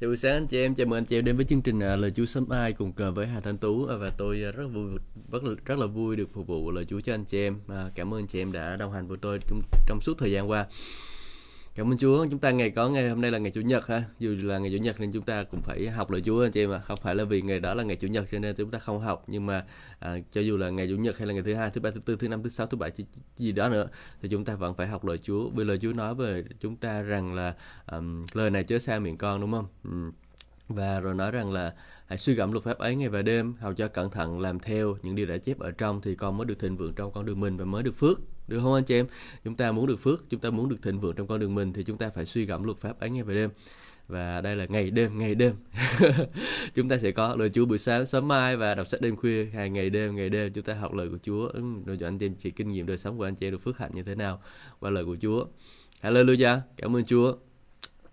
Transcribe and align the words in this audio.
Chào 0.00 0.08
buổi 0.08 0.16
sáng 0.16 0.32
anh 0.32 0.46
chị 0.46 0.58
em, 0.58 0.74
chào 0.74 0.86
mừng 0.86 0.98
anh 0.98 1.04
chị 1.04 1.18
em 1.18 1.24
đến 1.24 1.36
với 1.36 1.44
chương 1.44 1.62
trình 1.62 1.80
à, 1.80 1.96
Lời 1.96 2.10
Chúa 2.10 2.26
sớm 2.26 2.48
ai 2.48 2.72
cùng 2.72 2.92
cờ 2.92 3.12
với 3.12 3.26
Hà 3.26 3.40
Thanh 3.40 3.58
Tú 3.58 3.86
à, 3.86 3.96
và 3.96 4.10
tôi 4.18 4.44
à, 4.44 4.50
rất 4.50 4.66
vui 4.66 4.90
rất 5.32 5.44
là, 5.44 5.54
rất 5.64 5.78
là 5.78 5.86
vui 5.86 6.16
được 6.16 6.32
phục 6.32 6.46
vụ 6.46 6.70
lời 6.70 6.84
Chúa 6.84 7.00
cho 7.00 7.14
anh 7.14 7.24
chị 7.24 7.38
em. 7.38 7.60
Cảm 7.94 8.14
ơn 8.14 8.20
anh 8.20 8.26
chị 8.26 8.42
em 8.42 8.52
đã 8.52 8.76
đồng 8.76 8.92
hành 8.92 9.08
với 9.08 9.18
tôi 9.20 9.38
trong, 9.48 9.62
trong 9.86 10.00
suốt 10.00 10.18
thời 10.18 10.32
gian 10.32 10.50
qua. 10.50 10.66
Cảm 11.78 11.92
ơn 11.92 11.98
Chúa, 11.98 12.26
chúng 12.30 12.38
ta 12.38 12.50
ngày 12.50 12.70
có 12.70 12.88
ngày 12.88 13.08
hôm 13.08 13.20
nay 13.20 13.30
là 13.30 13.38
ngày 13.38 13.50
Chủ 13.50 13.60
nhật 13.60 13.86
ha. 13.86 14.02
Dù 14.18 14.36
là 14.42 14.58
ngày 14.58 14.70
Chủ 14.70 14.76
nhật 14.76 15.00
nên 15.00 15.12
chúng 15.12 15.24
ta 15.24 15.44
cũng 15.44 15.60
phải 15.62 15.88
học 15.88 16.10
lời 16.10 16.22
Chúa 16.24 16.42
anh 16.42 16.52
chị 16.52 16.62
em 16.62 16.70
mà 16.70 16.78
không 16.78 16.98
phải 17.02 17.14
là 17.14 17.24
vì 17.24 17.42
ngày 17.42 17.60
đó 17.60 17.74
là 17.74 17.82
ngày 17.82 17.96
Chủ 17.96 18.08
nhật 18.08 18.24
cho 18.30 18.38
nên 18.38 18.54
chúng 18.54 18.70
ta 18.70 18.78
không 18.78 19.00
học 19.00 19.24
nhưng 19.26 19.46
mà 19.46 19.64
à, 19.98 20.16
cho 20.30 20.40
dù 20.40 20.56
là 20.56 20.70
ngày 20.70 20.88
Chủ 20.88 20.96
nhật 20.96 21.18
hay 21.18 21.26
là 21.26 21.34
ngày 21.34 21.42
thứ 21.42 21.54
hai, 21.54 21.70
thứ 21.70 21.80
ba, 21.80 21.90
thứ 21.90 22.00
tư, 22.00 22.16
thứ 22.16 22.28
năm, 22.28 22.42
thứ 22.42 22.50
sáu, 22.50 22.66
thứ 22.66 22.76
bảy 22.76 22.90
gì 23.36 23.52
đó 23.52 23.68
nữa 23.68 23.88
thì 24.22 24.28
chúng 24.28 24.44
ta 24.44 24.54
vẫn 24.54 24.74
phải 24.74 24.86
học 24.86 25.04
lời 25.04 25.18
Chúa. 25.18 25.48
Vì 25.48 25.64
lời 25.64 25.78
Chúa 25.82 25.92
nói 25.92 26.14
về 26.14 26.44
chúng 26.60 26.76
ta 26.76 27.02
rằng 27.02 27.34
là 27.34 27.54
um, 27.90 28.24
lời 28.32 28.50
này 28.50 28.64
chớ 28.64 28.78
xa 28.78 28.98
miệng 28.98 29.16
con 29.16 29.40
đúng 29.40 29.52
không? 29.52 29.66
Um, 29.84 30.12
và 30.68 31.00
rồi 31.00 31.14
nói 31.14 31.30
rằng 31.30 31.52
là 31.52 31.74
hãy 32.06 32.18
suy 32.18 32.34
gẫm 32.34 32.52
luật 32.52 32.64
pháp 32.64 32.78
ấy 32.78 32.96
ngày 32.96 33.08
và 33.08 33.22
đêm, 33.22 33.54
hầu 33.60 33.72
cho 33.74 33.88
cẩn 33.88 34.10
thận 34.10 34.40
làm 34.40 34.58
theo 34.58 34.96
những 35.02 35.14
điều 35.14 35.26
đã 35.26 35.38
chép 35.38 35.58
ở 35.58 35.70
trong 35.70 36.00
thì 36.00 36.14
con 36.14 36.36
mới 36.36 36.44
được 36.44 36.58
thịnh 36.58 36.76
vượng 36.76 36.92
trong 36.94 37.12
con 37.12 37.26
đường 37.26 37.40
mình 37.40 37.56
và 37.56 37.64
mới 37.64 37.82
được 37.82 37.94
phước. 37.94 38.20
Được 38.48 38.60
không 38.62 38.74
anh 38.74 38.84
chị 38.84 38.94
em? 38.94 39.06
Chúng 39.44 39.54
ta 39.54 39.72
muốn 39.72 39.86
được 39.86 40.00
phước, 40.00 40.30
chúng 40.30 40.40
ta 40.40 40.50
muốn 40.50 40.68
được 40.68 40.82
thịnh 40.82 41.00
vượng 41.00 41.14
trong 41.16 41.26
con 41.26 41.40
đường 41.40 41.54
mình 41.54 41.72
thì 41.72 41.84
chúng 41.84 41.98
ta 41.98 42.10
phải 42.10 42.24
suy 42.24 42.44
gẫm 42.44 42.64
luật 42.64 42.78
pháp 42.78 43.00
ấy 43.00 43.10
ngày 43.10 43.22
và 43.22 43.34
đêm. 43.34 43.50
Và 44.08 44.40
đây 44.40 44.56
là 44.56 44.66
ngày 44.68 44.90
đêm 44.90 45.18
ngày 45.18 45.34
đêm. 45.34 45.54
Chúng 46.74 46.88
ta 46.88 46.98
sẽ 46.98 47.10
có 47.10 47.36
lời 47.36 47.50
Chúa 47.50 47.66
buổi 47.66 47.78
sáng, 47.78 48.06
sớm 48.06 48.28
mai 48.28 48.56
và 48.56 48.74
đọc 48.74 48.88
sách 48.88 49.00
đêm 49.00 49.16
khuya 49.16 49.44
hàng 49.44 49.72
ngày 49.72 49.90
đêm 49.90 50.16
ngày 50.16 50.28
đêm. 50.28 50.52
Chúng 50.52 50.64
ta 50.64 50.74
học 50.74 50.94
lời 50.94 51.08
của 51.10 51.18
Chúa. 51.22 51.46
Ừ, 51.46 51.62
Để 51.84 51.96
cho 52.00 52.06
anh 52.08 52.18
chị 52.18 52.26
em 52.26 52.34
chị 52.34 52.50
kinh 52.50 52.68
nghiệm 52.68 52.86
đời 52.86 52.98
sống 52.98 53.18
của 53.18 53.24
anh 53.24 53.34
chị 53.34 53.46
em 53.46 53.52
được 53.52 53.62
phước 53.62 53.78
hạnh 53.78 53.90
như 53.94 54.02
thế 54.02 54.14
nào 54.14 54.42
qua 54.80 54.90
lời 54.90 55.04
của 55.04 55.16
Chúa. 55.22 55.44
Hallelujah. 56.02 56.58
Cảm 56.76 56.96
ơn 56.96 57.04
Chúa. 57.04 57.36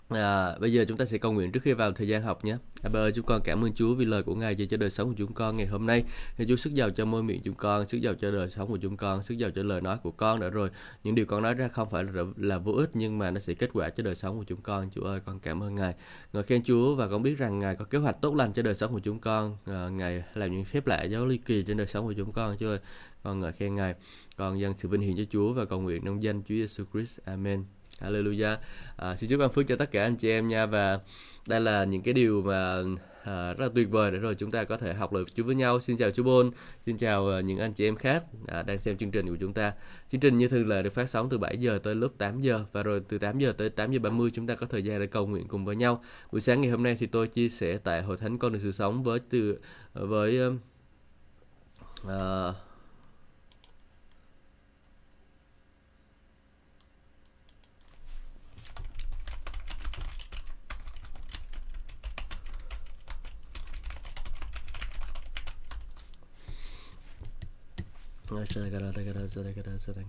À, 0.10 0.56
bây 0.60 0.74
giờ 0.74 0.86
chúng 0.88 0.98
ta 0.98 1.06
sẽ 1.06 1.18
cầu 1.18 1.32
nguyện 1.32 1.52
trước 1.52 1.64
khi 1.64 1.74
vào 1.74 1.92
thời 1.92 2.08
gian 2.08 2.22
học 2.22 2.46
nhé. 2.46 2.58
À, 2.84 2.90
bà 2.94 3.00
ơi, 3.00 3.12
chúng 3.16 3.26
con 3.26 3.42
cảm 3.44 3.64
ơn 3.66 3.74
Chúa 3.74 3.96
vì 3.96 4.06
lời 4.06 4.24
của 4.24 4.36
Ngài 4.36 4.56
dành 4.56 4.68
cho 4.68 4.78
đời 4.78 4.90
sống 4.90 5.10
của 5.10 5.16
chúng 5.18 5.34
con 5.34 5.58
ngày 5.58 5.68
hôm 5.68 5.86
nay. 5.86 6.04
Thì 6.38 6.46
Chúa 6.48 6.56
sức 6.56 6.74
giàu 6.74 6.90
cho 6.90 7.06
môi 7.06 7.24
miệng 7.24 7.42
chúng 7.44 7.56
con, 7.56 7.88
sức 7.88 7.98
giàu 7.98 8.14
cho 8.14 8.32
đời 8.32 8.50
sống 8.50 8.68
của 8.68 8.78
chúng 8.78 8.98
con, 8.98 9.24
sức 9.24 9.36
giàu 9.38 9.50
cho 9.56 9.64
lời 9.64 9.82
nói 9.82 9.98
của 10.04 10.12
con 10.12 10.40
đã 10.40 10.50
rồi. 10.50 10.70
Những 11.04 11.16
điều 11.16 11.26
con 11.26 11.44
nói 11.44 11.54
ra 11.54 11.68
không 11.68 11.90
phải 11.90 12.04
là, 12.04 12.24
là 12.38 12.58
vô 12.58 12.72
ích 12.72 12.90
nhưng 12.94 13.18
mà 13.18 13.32
nó 13.32 13.40
sẽ 13.40 13.54
kết 13.54 13.70
quả 13.74 13.90
cho 13.90 14.04
đời 14.04 14.16
sống 14.16 14.38
của 14.38 14.44
chúng 14.44 14.62
con. 14.62 14.90
Chúa 14.96 15.04
ơi, 15.04 15.20
con 15.26 15.40
cảm 15.40 15.64
ơn 15.64 15.76
Ngài. 15.76 15.94
ngợi 16.34 16.44
khen 16.44 16.64
Chúa 16.64 16.96
và 16.96 17.08
con 17.08 17.24
biết 17.24 17.38
rằng 17.38 17.60
Ngài 17.60 17.76
có 17.76 17.86
kế 17.86 17.98
hoạch 17.98 18.22
tốt 18.22 18.36
lành 18.36 18.54
cho 18.54 18.62
đời 18.62 18.76
sống 18.76 18.94
của 18.94 19.00
chúng 19.00 19.20
con. 19.20 19.58
À, 19.66 19.90
Ngài 19.90 20.24
làm 20.34 20.52
những 20.52 20.66
phép 20.66 20.88
lạ 20.88 21.04
giáo 21.04 21.26
ly 21.26 21.38
kỳ 21.38 21.64
trên 21.64 21.78
đời 21.78 21.88
sống 21.88 22.06
của 22.06 22.14
chúng 22.14 22.32
con. 22.32 22.58
Chúa 22.60 22.70
ơi, 22.70 22.80
con 23.24 23.40
ngợi 23.40 23.52
khen 23.52 23.76
Ngài. 23.76 23.96
Con 24.38 24.60
dâng 24.60 24.74
sự 24.78 24.90
vinh 24.90 25.02
hiển 25.02 25.18
cho 25.18 25.24
Chúa 25.32 25.54
và 25.54 25.66
cầu 25.66 25.82
nguyện 25.82 26.02
trong 26.06 26.24
danh 26.24 26.42
Chúa 26.42 26.56
Giêsu 26.56 26.84
Christ. 26.94 27.20
Amen. 27.26 27.66
Hallelujah. 28.02 28.58
À, 28.96 29.16
xin 29.16 29.30
chúc 29.30 29.40
ban 29.40 29.50
phước 29.50 29.68
cho 29.68 29.76
tất 29.76 29.92
cả 29.92 30.04
anh 30.04 30.16
chị 30.16 30.30
em 30.30 30.48
nha 30.48 30.66
và 30.66 31.00
đây 31.48 31.62
là 31.62 31.84
những 31.84 32.02
cái 32.02 32.14
điều 32.14 32.42
mà 32.42 32.84
à, 33.24 33.54
rất 33.54 33.66
là 33.66 33.70
tuyệt 33.76 33.90
vời 33.92 34.12
để 34.12 34.18
rồi 34.18 34.36
chúng 34.36 34.52
ta 34.52 34.64
có 34.64 34.78
thể 34.78 34.94
học 34.94 35.14
lời 35.14 35.24
Chúa 35.36 35.44
với 35.44 35.56
nhau. 35.56 35.80
Xin 35.80 35.98
chào 35.98 36.12
chú 36.12 36.24
Bôn, 36.24 36.52
xin 36.86 36.98
chào 36.98 37.26
uh, 37.40 37.46
những 37.46 37.60
anh 37.60 37.74
chị 37.74 37.88
em 37.88 37.96
khác 37.96 38.24
à, 38.48 38.62
đang 38.62 38.78
xem 38.78 38.98
chương 38.98 39.12
trình 39.12 39.28
của 39.28 39.38
chúng 39.40 39.54
ta. 39.54 39.74
Chương 40.12 40.22
trình 40.22 40.38
như 40.38 40.48
thường 40.48 40.68
lệ 40.68 40.84
được 40.84 40.94
phát 40.94 41.10
sóng 41.10 41.30
từ 41.30 41.38
7 41.38 41.58
giờ 41.58 41.80
tới 41.84 41.96
lúc 41.96 42.18
8 42.18 42.40
giờ 42.40 42.66
và 42.72 42.84
rồi 42.84 43.02
từ 43.10 43.18
8 43.18 43.40
giờ 43.40 43.54
tới 43.58 43.70
8 43.70 43.92
giờ 43.92 44.00
30 44.00 44.32
chúng 44.34 44.48
ta 44.48 44.56
có 44.56 44.68
thời 44.68 44.84
gian 44.84 45.00
để 45.00 45.08
cầu 45.08 45.28
nguyện 45.28 45.48
cùng 45.48 45.66
với 45.66 45.76
nhau. 45.76 46.04
Buổi 46.32 46.42
sáng 46.42 46.62
ngày 46.62 46.72
hôm 46.72 46.84
nay 46.84 46.96
thì 47.00 47.08
tôi 47.08 47.28
chia 47.28 47.50
sẻ 47.50 47.78
tại 47.84 48.02
hội 48.02 48.18
thánh 48.18 48.38
con 48.38 48.54
đường 48.54 48.62
sự 48.62 48.72
sống 48.72 49.04
với 49.04 49.20
từ 49.30 49.60
với 49.94 50.40
uh, 52.08 52.56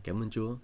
Cảm 0.02 0.22
ơn 0.22 0.30
Chúa. 0.30 0.56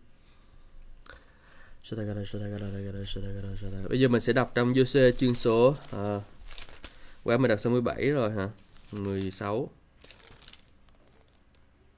Bây 3.88 4.00
giờ 4.00 4.08
mình 4.08 4.20
sẽ 4.20 4.32
đọc 4.32 4.52
trong 4.54 4.72
Giô-xê 4.72 5.12
chương 5.12 5.34
số 5.34 5.74
à, 5.90 6.20
qua 7.22 7.36
mình 7.36 7.48
đọc 7.48 7.60
số 7.60 7.70
17 7.70 8.10
rồi 8.10 8.30
hả? 8.30 8.50
16 8.92 9.70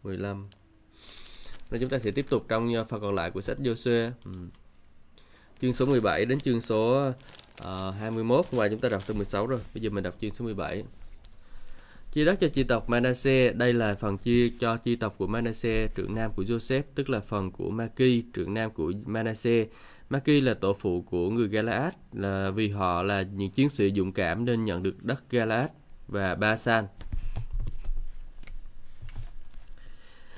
15 0.03 0.49
Rồi 1.71 1.81
chúng 1.81 1.89
ta 1.89 1.99
sẽ 1.99 2.11
tiếp 2.11 2.27
tục 2.31 2.45
trong 2.49 2.75
à, 2.75 2.85
phần 2.85 3.01
còn 3.01 3.15
lại 3.15 3.31
của 3.31 3.41
sách 3.41 3.57
Giô-xê. 3.61 4.11
Ừ. 4.25 4.33
Chương 5.61 5.73
số 5.73 5.87
17 5.87 6.25
đến 6.25 6.41
chương 6.41 6.61
số 6.61 7.13
à, 7.57 7.91
21 7.91 8.47
và 8.51 8.69
chúng 8.69 8.81
ta 8.81 8.89
đọc 8.89 9.03
từ 9.07 9.15
16 9.15 9.47
rồi. 9.47 9.61
Bây 9.75 9.83
giờ 9.83 9.91
mình 9.91 10.05
đọc 10.05 10.15
chương 10.21 10.31
số 10.31 10.45
17. 10.45 10.85
Chia 12.15 12.25
đất 12.25 12.41
cho 12.41 12.49
chi 12.49 12.63
tộc 12.63 12.89
Manasseh, 12.89 13.57
đây 13.57 13.73
là 13.73 13.95
phần 13.95 14.19
chia 14.19 14.51
cho 14.61 14.77
chi 14.77 14.97
tộc 14.97 15.15
của 15.19 15.27
Manasseh, 15.27 15.95
trưởng 15.95 16.15
nam 16.15 16.31
của 16.37 16.43
Joseph, 16.43 16.83
tức 16.95 17.11
là 17.11 17.21
phần 17.21 17.51
của 17.51 17.71
Maki, 17.71 18.23
trưởng 18.33 18.55
nam 18.55 18.71
của 18.71 18.93
Manasseh. 19.07 19.69
Maki 20.11 20.29
là 20.43 20.55
tổ 20.55 20.77
phụ 20.81 21.03
của 21.03 21.31
người 21.31 21.49
Galaad, 21.49 21.93
là 22.13 22.51
vì 22.51 22.69
họ 22.69 23.03
là 23.03 23.23
những 23.23 23.51
chiến 23.51 23.69
sĩ 23.69 23.93
dũng 23.97 24.13
cảm 24.13 24.45
nên 24.45 24.65
nhận 24.65 24.83
được 24.83 25.05
đất 25.05 25.31
Galaad 25.31 25.71
và 26.09 26.35
Basan. 26.35 26.85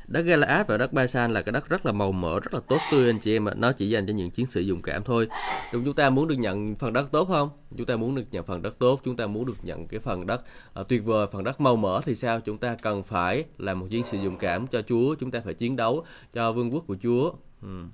Đất 0.09 0.23
Galaad 0.23 0.67
và 0.67 0.77
đất 0.77 0.93
Basan 0.93 1.33
là 1.33 1.43
cái 1.43 1.53
đất 1.53 1.69
rất 1.69 1.87
là 1.87 1.93
màu 1.93 2.13
mỡ 2.13 2.41
rất 2.41 2.55
là 2.55 2.61
tốt 2.69 2.79
tươi 2.91 3.07
anh 3.07 3.19
chị 3.19 3.37
em 3.37 3.49
ạ. 3.49 3.55
Nó 3.57 3.73
chỉ 3.73 3.89
dành 3.89 4.07
cho 4.07 4.13
những 4.13 4.31
chiến 4.31 4.47
sĩ 4.47 4.65
dũng 4.65 4.83
cảm 4.83 5.05
thôi. 5.05 5.29
Chúng 5.73 5.95
ta 5.95 6.11
muốn 6.11 6.29
được 6.29 6.35
nhận 6.39 6.75
phần 6.75 6.93
đất 6.93 7.09
tốt 7.13 7.25
không? 7.29 7.51
Chúng 7.77 7.87
ta 7.87 7.97
muốn 7.97 8.15
được 8.15 8.25
nhận 8.31 8.45
phần 8.45 8.63
đất 8.63 8.79
tốt 8.79 9.01
chúng 9.05 9.17
ta 9.17 9.27
muốn 9.27 9.47
được 9.47 9.57
nhận 9.63 9.89
cái 9.89 10.01
phần 10.01 10.27
đất 10.27 10.43
uh, 10.81 10.89
tuyệt 10.89 11.05
vời 11.05 11.27
phần 11.33 11.45
đất 11.45 11.61
màu 11.61 11.77
mỡ 11.77 12.01
thì 12.05 12.15
sao? 12.15 12.41
Chúng 12.41 12.59
ta 12.59 12.77
cần 12.83 13.03
phải 13.03 13.45
là 13.59 13.75
một 13.75 13.87
chiến 13.91 14.05
sĩ 14.11 14.19
dũng 14.19 14.39
cảm 14.39 14.67
cho 14.67 14.83
Chúa 14.83 15.15
chúng 15.15 15.31
ta 15.31 15.41
phải 15.45 15.55
chiến 15.55 15.77
đấu 15.77 16.05
cho 16.33 16.53
vương 16.53 16.75
quốc 16.75 16.85
của 16.87 16.97
Chúa. 17.03 17.33
Hmm. 17.61 17.91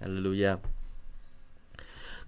Hallelujah. 0.00 0.56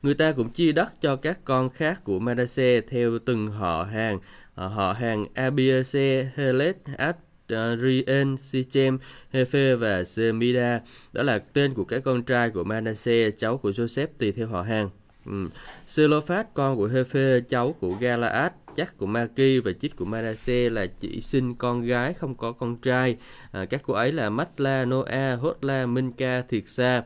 Người 0.02 0.14
ta 0.14 0.32
cũng 0.32 0.50
chia 0.50 0.72
đất 0.72 1.00
cho 1.00 1.16
các 1.16 1.38
con 1.44 1.70
khác 1.70 2.04
của 2.04 2.18
Manasseh 2.18 2.84
theo 2.88 3.18
từng 3.18 3.46
họ 3.46 3.84
hàng, 3.84 4.18
ờ, 4.54 4.68
họ 4.68 4.92
hàng 4.92 5.26
Abiase, 5.34 6.30
Helet, 6.34 6.76
Ad, 6.96 7.16
Ờ, 7.48 7.76
Rien, 7.76 8.36
Sichem, 8.36 8.98
Hefe 9.32 9.76
và 9.76 10.04
Semida. 10.04 10.80
Đó 11.12 11.22
là 11.22 11.38
tên 11.38 11.74
của 11.74 11.84
các 11.84 12.02
con 12.04 12.22
trai 12.22 12.50
của 12.50 12.64
Manasseh, 12.64 13.38
cháu 13.38 13.56
của 13.56 13.70
Joseph 13.70 14.06
tùy 14.18 14.32
theo 14.32 14.46
họ 14.46 14.62
hàng. 14.62 14.90
Ừ. 15.26 15.48
Selophat, 15.86 16.54
con 16.54 16.76
của 16.76 16.88
Hefe, 16.88 17.40
cháu 17.40 17.72
của 17.72 17.94
Galaad, 18.00 18.52
chắc 18.76 18.98
của 18.98 19.06
Maki 19.06 19.60
và 19.64 19.72
chít 19.72 19.96
của 19.96 20.04
Manasseh 20.04 20.72
là 20.72 20.86
chỉ 21.00 21.20
sinh 21.20 21.54
con 21.54 21.82
gái 21.82 22.12
không 22.12 22.34
có 22.34 22.52
con 22.52 22.76
trai. 22.76 23.16
À, 23.52 23.64
các 23.64 23.82
cô 23.86 23.94
ấy 23.94 24.12
là 24.12 24.30
Matla, 24.30 24.84
Noa, 24.84 25.34
Hotla, 25.40 25.86
Minka, 25.86 26.42
Thiệt 26.42 26.62
Sa. 26.66 27.02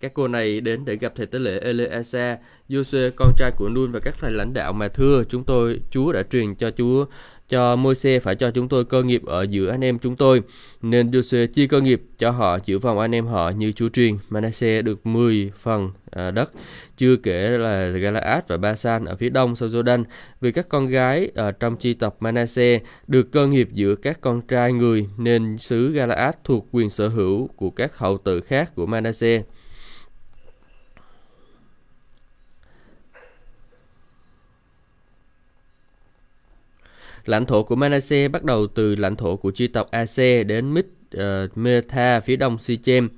Các 0.00 0.14
cô 0.14 0.28
này 0.28 0.60
đến 0.60 0.84
để 0.84 0.96
gặp 0.96 1.12
thầy 1.16 1.26
tế 1.26 1.38
lễ 1.38 1.58
Eleasa, 1.58 2.38
Jose, 2.68 3.10
con 3.16 3.32
trai 3.36 3.50
của 3.56 3.68
Nun 3.68 3.92
và 3.92 4.00
các 4.02 4.14
thầy 4.18 4.32
lãnh 4.32 4.52
đạo 4.54 4.72
mà 4.72 4.88
thưa 4.88 5.22
chúng 5.28 5.44
tôi, 5.44 5.80
Chúa 5.90 6.12
đã 6.12 6.22
truyền 6.22 6.54
cho 6.54 6.70
Chúa 6.70 7.06
cho 7.48 7.76
Môi-se 7.76 8.20
phải 8.20 8.34
cho 8.34 8.50
chúng 8.50 8.68
tôi 8.68 8.84
cơ 8.84 9.02
nghiệp 9.02 9.22
ở 9.26 9.42
giữa 9.42 9.70
anh 9.70 9.84
em 9.84 9.98
chúng 9.98 10.16
tôi. 10.16 10.42
Nên 10.82 11.12
Giuse 11.12 11.46
chia 11.46 11.66
cơ 11.66 11.80
nghiệp 11.80 12.02
cho 12.18 12.30
họ 12.30 12.58
giữ 12.64 12.78
vòng 12.78 12.98
anh 12.98 13.14
em 13.14 13.26
họ 13.26 13.50
như 13.50 13.72
Chúa 13.72 13.88
truyền. 13.88 14.16
Manasseh 14.28 14.84
được 14.84 15.06
10 15.06 15.52
phần 15.58 15.90
à, 16.10 16.30
đất, 16.30 16.52
chưa 16.96 17.16
kể 17.16 17.58
là 17.58 17.88
Galaad 17.88 18.44
và 18.48 18.56
Basan 18.56 19.04
ở 19.04 19.16
phía 19.16 19.28
đông 19.28 19.56
sau 19.56 19.68
Jordan. 19.68 20.04
Vì 20.40 20.52
các 20.52 20.68
con 20.68 20.86
gái 20.86 21.30
ở 21.34 21.52
trong 21.52 21.76
chi 21.76 21.94
tộc 21.94 22.16
Manasseh 22.20 22.82
được 23.06 23.32
cơ 23.32 23.46
nghiệp 23.46 23.68
giữa 23.72 23.94
các 23.94 24.20
con 24.20 24.40
trai 24.40 24.72
người, 24.72 25.06
nên 25.18 25.58
xứ 25.58 25.92
Galaad 25.92 26.34
thuộc 26.44 26.68
quyền 26.72 26.90
sở 26.90 27.08
hữu 27.08 27.46
của 27.46 27.70
các 27.70 27.98
hậu 27.98 28.18
tự 28.18 28.40
khác 28.40 28.74
của 28.74 28.86
Manasseh. 28.86 29.42
Lãnh 37.26 37.46
thổ 37.46 37.62
của 37.62 37.76
Manasseh 37.76 38.30
bắt 38.30 38.44
đầu 38.44 38.66
từ 38.66 38.94
lãnh 38.96 39.16
thổ 39.16 39.36
của 39.36 39.50
chi 39.50 39.68
tộc 39.68 39.90
Ase 39.90 40.44
đến 40.44 40.74
Mid 40.74 40.84
uh, 40.84 41.18
ờ, 41.18 41.48
Metha 41.54 42.20
phía 42.20 42.36
đông 42.36 42.58
Sichem. 42.58 43.08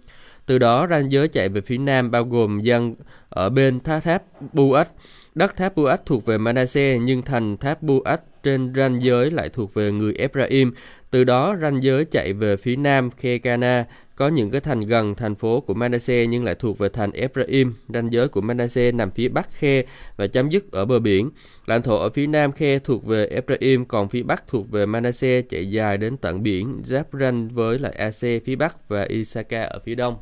Từ 0.47 0.59
đó 0.59 0.87
ranh 0.91 1.13
giới 1.13 1.29
chạy 1.29 1.49
về 1.49 1.61
phía 1.61 1.79
nam 1.79 2.11
bao 2.11 2.25
gồm 2.25 2.61
dân 2.61 2.95
ở 3.29 3.51
bên 3.51 3.81
tháp 3.81 4.05
tháp 4.05 4.23
Buat. 4.53 4.89
Đất 5.35 5.57
tháp 5.57 5.77
Buat 5.77 6.07
thuộc 6.07 6.27
về 6.27 6.39
Manasseh 6.39 7.01
nhưng 7.03 7.23
thành 7.23 7.57
tháp 7.57 7.83
Buat 7.83 8.21
trên 8.43 8.73
ranh 8.77 9.03
giới 9.03 9.31
lại 9.31 9.49
thuộc 9.49 9.75
về 9.75 9.93
người 9.93 10.15
Ephraim. 10.15 10.73
Từ 11.11 11.25
đó 11.25 11.57
ranh 11.61 11.83
giới 11.83 12.05
chạy 12.05 12.33
về 12.33 12.57
phía 12.57 12.77
nam 12.77 13.11
Kekana 13.11 13.85
có 14.19 14.29
những 14.29 14.51
cái 14.51 14.61
thành 14.61 14.81
gần 14.81 15.15
thành 15.15 15.35
phố 15.35 15.61
của 15.61 15.75
Manasseh 15.75 16.29
nhưng 16.29 16.45
lại 16.45 16.55
thuộc 16.55 16.79
về 16.79 16.89
thành 16.89 17.13
Ephraim. 17.13 17.75
Ranh 17.89 18.13
giới 18.13 18.29
của 18.29 18.41
Manasseh 18.41 18.95
nằm 18.95 19.11
phía 19.11 19.29
bắc 19.29 19.49
Khe 19.53 19.83
và 20.17 20.27
chấm 20.27 20.51
dứt 20.51 20.73
ở 20.73 20.85
bờ 20.85 20.99
biển. 20.99 21.31
Lãnh 21.67 21.83
thổ 21.83 21.97
ở 21.97 22.11
phía 22.11 22.27
nam 22.27 22.53
Khe 22.53 22.79
thuộc 22.79 23.07
về 23.07 23.27
Ephraim, 23.27 23.85
còn 23.85 24.09
phía 24.09 24.23
bắc 24.23 24.49
thuộc 24.49 24.71
về 24.71 24.87
Manasseh 24.87 25.49
chạy 25.49 25.71
dài 25.71 25.99
đến 25.99 26.17
tận 26.17 26.43
biển, 26.43 26.81
giáp 26.85 27.07
ranh 27.21 27.49
với 27.49 27.79
lại 27.79 27.93
Ac 27.93 28.45
phía 28.45 28.57
bắc 28.57 28.89
và 28.89 29.03
Isaka 29.03 29.63
ở 29.63 29.79
phía 29.85 29.95
đông. 29.95 30.17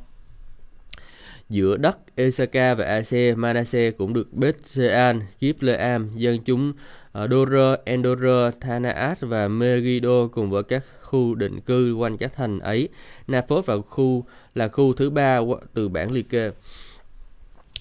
giữa 1.49 1.77
đất 1.77 1.99
Esaka 2.17 2.75
và 2.75 2.85
Ac 2.85 3.37
Manasse 3.37 3.91
cũng 3.91 4.13
được 4.13 4.33
Bethsean, 4.33 5.21
Kipleam, 5.41 6.11
dân 6.15 6.39
chúng 6.45 6.73
ờ, 7.13 7.25
uh, 7.25 7.31
Dor, 7.31 7.79
Endor, 7.85 8.55
Thanaat 8.61 9.21
và 9.21 9.49
Megiddo 9.49 10.27
cùng 10.27 10.51
với 10.51 10.63
các 10.63 10.83
khu 11.07 11.35
định 11.35 11.61
cư 11.61 11.95
quanh 11.95 12.17
các 12.17 12.33
thành 12.35 12.59
ấy. 12.59 12.89
Naphos 13.27 13.67
và 13.67 13.75
khu 13.79 14.25
là 14.55 14.69
khu 14.69 14.93
thứ 14.93 15.11
ba 15.11 15.41
từ 15.75 15.89
bản 15.89 16.11
liệt 16.11 16.31
kê. 16.31 16.51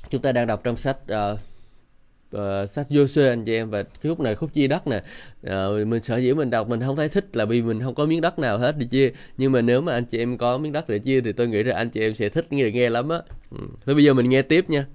Chúng 0.10 0.22
ta 0.22 0.32
đang 0.32 0.48
đọc 0.48 0.62
trong 0.64 0.78
sách 0.78 0.98
uh, 1.12 1.40
uh, 2.36 2.70
sách 2.70 2.88
Joshua 2.90 3.30
anh 3.30 3.46
chị 3.46 3.54
em 3.54 3.70
và 3.70 3.84
cái 3.84 4.10
khúc 4.10 4.20
này 4.20 4.36
khúc 4.36 4.54
chia 4.54 4.68
đất 4.68 4.88
nè 4.88 5.04
uh, 5.48 5.88
mình 5.88 6.04
sở 6.04 6.18
dĩ 6.18 6.34
mình 6.34 6.50
đọc 6.50 6.70
mình 6.70 6.82
không 6.82 6.96
thấy 6.96 7.10
thích 7.10 7.36
là 7.36 7.46
vì 7.46 7.62
mình 7.62 7.82
không 7.82 7.96
có 7.96 8.06
miếng 8.06 8.22
đất 8.22 8.40
nào 8.40 8.58
hết 8.58 8.78
để 8.78 8.86
chia 8.86 9.12
nhưng 9.38 9.52
mà 9.52 9.62
nếu 9.62 9.82
mà 9.82 9.94
anh 9.94 10.06
chị 10.06 10.18
em 10.18 10.38
có 10.38 10.58
miếng 10.58 10.72
đất 10.72 10.90
để 10.90 11.00
chia 11.00 11.22
thì 11.22 11.32
tôi 11.32 11.48
nghĩ 11.48 11.64
là 11.64 11.76
anh 11.76 11.90
chị 11.90 12.02
em 12.02 12.16
sẽ 12.16 12.30
thích 12.30 12.54
nghe 12.54 12.72
nghe 12.72 12.90
lắm 12.90 13.10
á 13.10 13.18
ừ. 13.52 13.58
thôi 13.86 13.96
bây 13.96 14.04
giờ 14.04 14.14
mình 14.14 14.30
nghe 14.30 14.42
tiếp 14.42 14.70
nha 14.70 14.86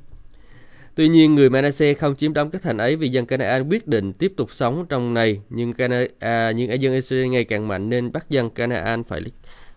Tuy 0.94 1.08
nhiên, 1.08 1.34
người 1.34 1.50
Manasseh 1.50 1.98
không 1.98 2.16
chiếm 2.16 2.32
đóng 2.32 2.50
các 2.50 2.62
thành 2.62 2.78
ấy 2.78 2.96
vì 2.96 3.08
dân 3.08 3.26
Canaan 3.26 3.69
quyết 3.69 3.87
định 3.87 4.12
tiếp 4.12 4.32
tục 4.37 4.54
sống 4.54 4.87
trong 4.88 5.14
này, 5.14 5.40
nhưng 5.50 5.72
Cana, 5.72 6.04
à, 6.19 6.50
nhưng 6.50 6.82
dân 6.82 6.94
Israel 6.94 7.26
ngày 7.26 7.44
càng 7.44 7.69
mạnh 7.69 7.88
nên 7.88 8.12
bắt 8.12 8.31
dân 8.31 8.50
Canaan 8.50 9.04
phải 9.04 9.20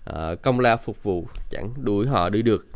à, 0.06 0.36
công 0.36 0.60
lao 0.60 0.78
phục 0.86 1.04
vụ, 1.04 1.28
chẳng 1.50 1.74
đuổi 1.78 2.08
họ 2.08 2.30
đi 2.30 2.42
được, 2.42 2.68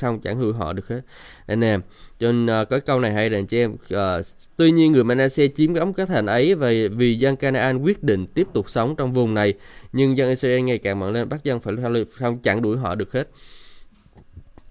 không 0.00 0.20
chẳng 0.20 0.40
đuổi 0.40 0.52
họ 0.52 0.72
được 0.72 0.88
hết. 0.88 1.00
Anh 1.46 1.64
em, 1.64 1.80
cho 2.20 2.32
nên 2.32 2.62
uh, 2.62 2.68
có 2.68 2.80
câu 2.80 3.00
này 3.00 3.12
hay 3.12 3.30
là 3.30 3.40
chị 3.48 3.58
em. 3.58 3.72
Uh, 3.72 4.26
tuy 4.56 4.70
nhiên 4.70 4.92
người 4.92 5.04
Manasseh 5.04 5.56
chiếm 5.56 5.74
đóng 5.74 5.92
các 5.92 6.08
thành 6.08 6.26
ấy 6.26 6.54
và 6.54 6.72
vì 6.92 7.14
dân 7.14 7.36
Canaan 7.36 7.78
quyết 7.78 8.02
định 8.02 8.26
tiếp 8.26 8.46
tục 8.52 8.70
sống 8.70 8.96
trong 8.96 9.12
vùng 9.12 9.34
này, 9.34 9.54
nhưng 9.92 10.16
dân 10.16 10.28
Israel 10.28 10.60
ngày 10.60 10.78
càng 10.78 11.00
mạnh 11.00 11.12
lên 11.12 11.28
bắt 11.28 11.44
dân 11.44 11.60
phải 11.60 11.74
không 12.18 12.38
chẳng 12.38 12.62
đuổi 12.62 12.76
họ 12.76 12.94
được 12.94 13.12
hết. 13.12 13.28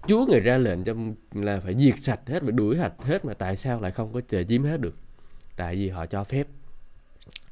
Chúa 0.08 0.26
người 0.26 0.40
ra 0.40 0.56
lệnh 0.56 0.84
cho 0.84 0.94
là 1.32 1.60
phải 1.60 1.74
diệt 1.78 1.94
sạch 2.00 2.20
hết, 2.26 2.42
phải 2.42 2.52
đuổi 2.52 2.76
sạch 2.76 2.92
hết 2.98 3.24
mà 3.24 3.34
tại 3.34 3.56
sao 3.56 3.80
lại 3.80 3.90
không 3.90 4.12
có 4.12 4.20
thể 4.28 4.44
chiếm 4.44 4.64
hết 4.64 4.80
được? 4.80 4.94
Tại 5.56 5.76
vì 5.76 5.88
họ 5.88 6.06
cho 6.06 6.24
phép. 6.24 6.46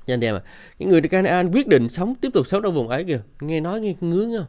Cho 0.06 0.14
anh 0.14 0.24
em 0.24 0.34
à, 0.34 0.40
cái 0.78 0.88
người 0.88 1.00
Canaan 1.00 1.50
quyết 1.52 1.68
định 1.68 1.88
sống 1.88 2.14
tiếp 2.14 2.28
tục 2.34 2.46
sống 2.46 2.62
trong 2.62 2.74
vùng 2.74 2.88
ấy 2.88 3.04
kìa, 3.04 3.20
nghe 3.40 3.60
nói 3.60 3.80
nghe 3.80 3.94
ngứa 4.00 4.38
không? 4.38 4.46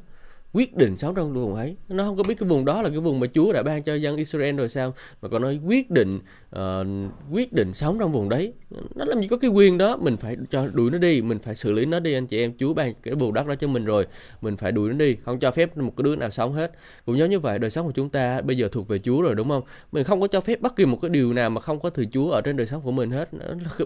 quyết 0.53 0.77
định 0.77 0.97
sống 0.97 1.15
trong 1.15 1.33
vùng 1.33 1.55
ấy 1.55 1.75
nó 1.89 2.03
không 2.03 2.17
có 2.17 2.23
biết 2.23 2.35
cái 2.39 2.49
vùng 2.49 2.65
đó 2.65 2.81
là 2.81 2.89
cái 2.89 2.99
vùng 2.99 3.19
mà 3.19 3.27
Chúa 3.33 3.53
đã 3.53 3.63
ban 3.63 3.83
cho 3.83 3.95
dân 3.95 4.17
Israel 4.17 4.55
rồi 4.55 4.69
sao 4.69 4.93
mà 5.21 5.29
còn 5.29 5.41
nói 5.41 5.59
quyết 5.65 5.91
định 5.91 6.19
uh, 6.55 7.11
quyết 7.31 7.53
định 7.53 7.73
sống 7.73 7.99
trong 7.99 8.11
vùng 8.11 8.29
đấy 8.29 8.53
nó 8.95 9.05
làm 9.05 9.21
gì 9.21 9.27
có 9.27 9.37
cái 9.37 9.49
quyền 9.49 9.77
đó. 9.77 9.97
Mình 9.97 10.17
phải 10.17 10.37
cho 10.49 10.67
đuổi 10.73 10.91
nó 10.91 10.97
đi. 10.97 11.21
Mình 11.21 11.39
phải 11.39 11.55
xử 11.55 11.71
lý 11.71 11.85
nó 11.85 11.99
đi. 11.99 12.13
Anh 12.13 12.27
chị 12.27 12.39
em 12.39 12.53
Chúa 12.57 12.73
ban 12.73 12.93
cái 13.03 13.15
vùng 13.15 13.33
đất 13.33 13.47
đó 13.47 13.55
cho 13.55 13.67
mình 13.67 13.85
rồi. 13.85 14.07
Mình 14.41 14.57
phải 14.57 14.71
đuổi 14.71 14.89
nó 14.89 14.95
đi. 14.95 15.15
Không 15.25 15.39
cho 15.39 15.51
phép 15.51 15.77
một 15.77 15.93
cái 15.97 16.03
đứa 16.03 16.15
nào 16.15 16.29
sống 16.29 16.53
hết. 16.53 16.71
Cũng 17.05 17.17
giống 17.17 17.29
như 17.29 17.39
vậy, 17.39 17.59
đời 17.59 17.69
sống 17.69 17.85
của 17.85 17.91
chúng 17.91 18.09
ta, 18.09 18.41
bây 18.41 18.57
giờ 18.57 18.69
thuộc 18.71 18.87
về 18.87 18.99
Chúa 18.99 19.21
rồi, 19.21 19.35
đúng 19.35 19.49
không? 19.49 19.63
Mình 19.91 20.03
không 20.03 20.21
có 20.21 20.27
cho 20.27 20.41
phép 20.41 20.61
bất 20.61 20.75
kỳ 20.75 20.85
một 20.85 20.97
cái 21.01 21.09
điều 21.09 21.33
nào 21.33 21.49
mà 21.49 21.61
không 21.61 21.79
có 21.79 21.89
từ 21.89 22.05
Chúa 22.11 22.31
ở 22.31 22.41
trên 22.41 22.57
đời 22.57 22.67
sống 22.67 22.81
của 22.81 22.91
mình 22.91 23.11
hết. 23.11 23.29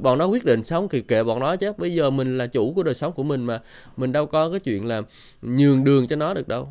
Bọn 0.02 0.18
nó 0.18 0.26
quyết 0.26 0.46
định 0.46 0.64
sống 0.64 0.88
thì 0.92 1.02
kệ 1.02 1.24
bọn 1.24 1.40
nó 1.40 1.56
chứ. 1.56 1.74
Bây 1.78 1.94
giờ 1.94 2.10
mình 2.10 2.38
là 2.38 2.48
chủ 2.48 2.74
của 2.74 2.84
đời 2.84 2.96
sống 2.96 3.14
của 3.14 3.24
mình 3.24 3.46
mà. 3.46 3.62
Mình 3.98 4.12
đâu 4.12 4.26
có 4.26 4.50
cái 4.50 4.60
chuyện 4.60 4.86
là 4.86 5.02
nhường 5.42 5.84
đường 5.84 6.08
cho 6.08 6.16
nó 6.16 6.34
được 6.34 6.48
đâu. 6.48 6.70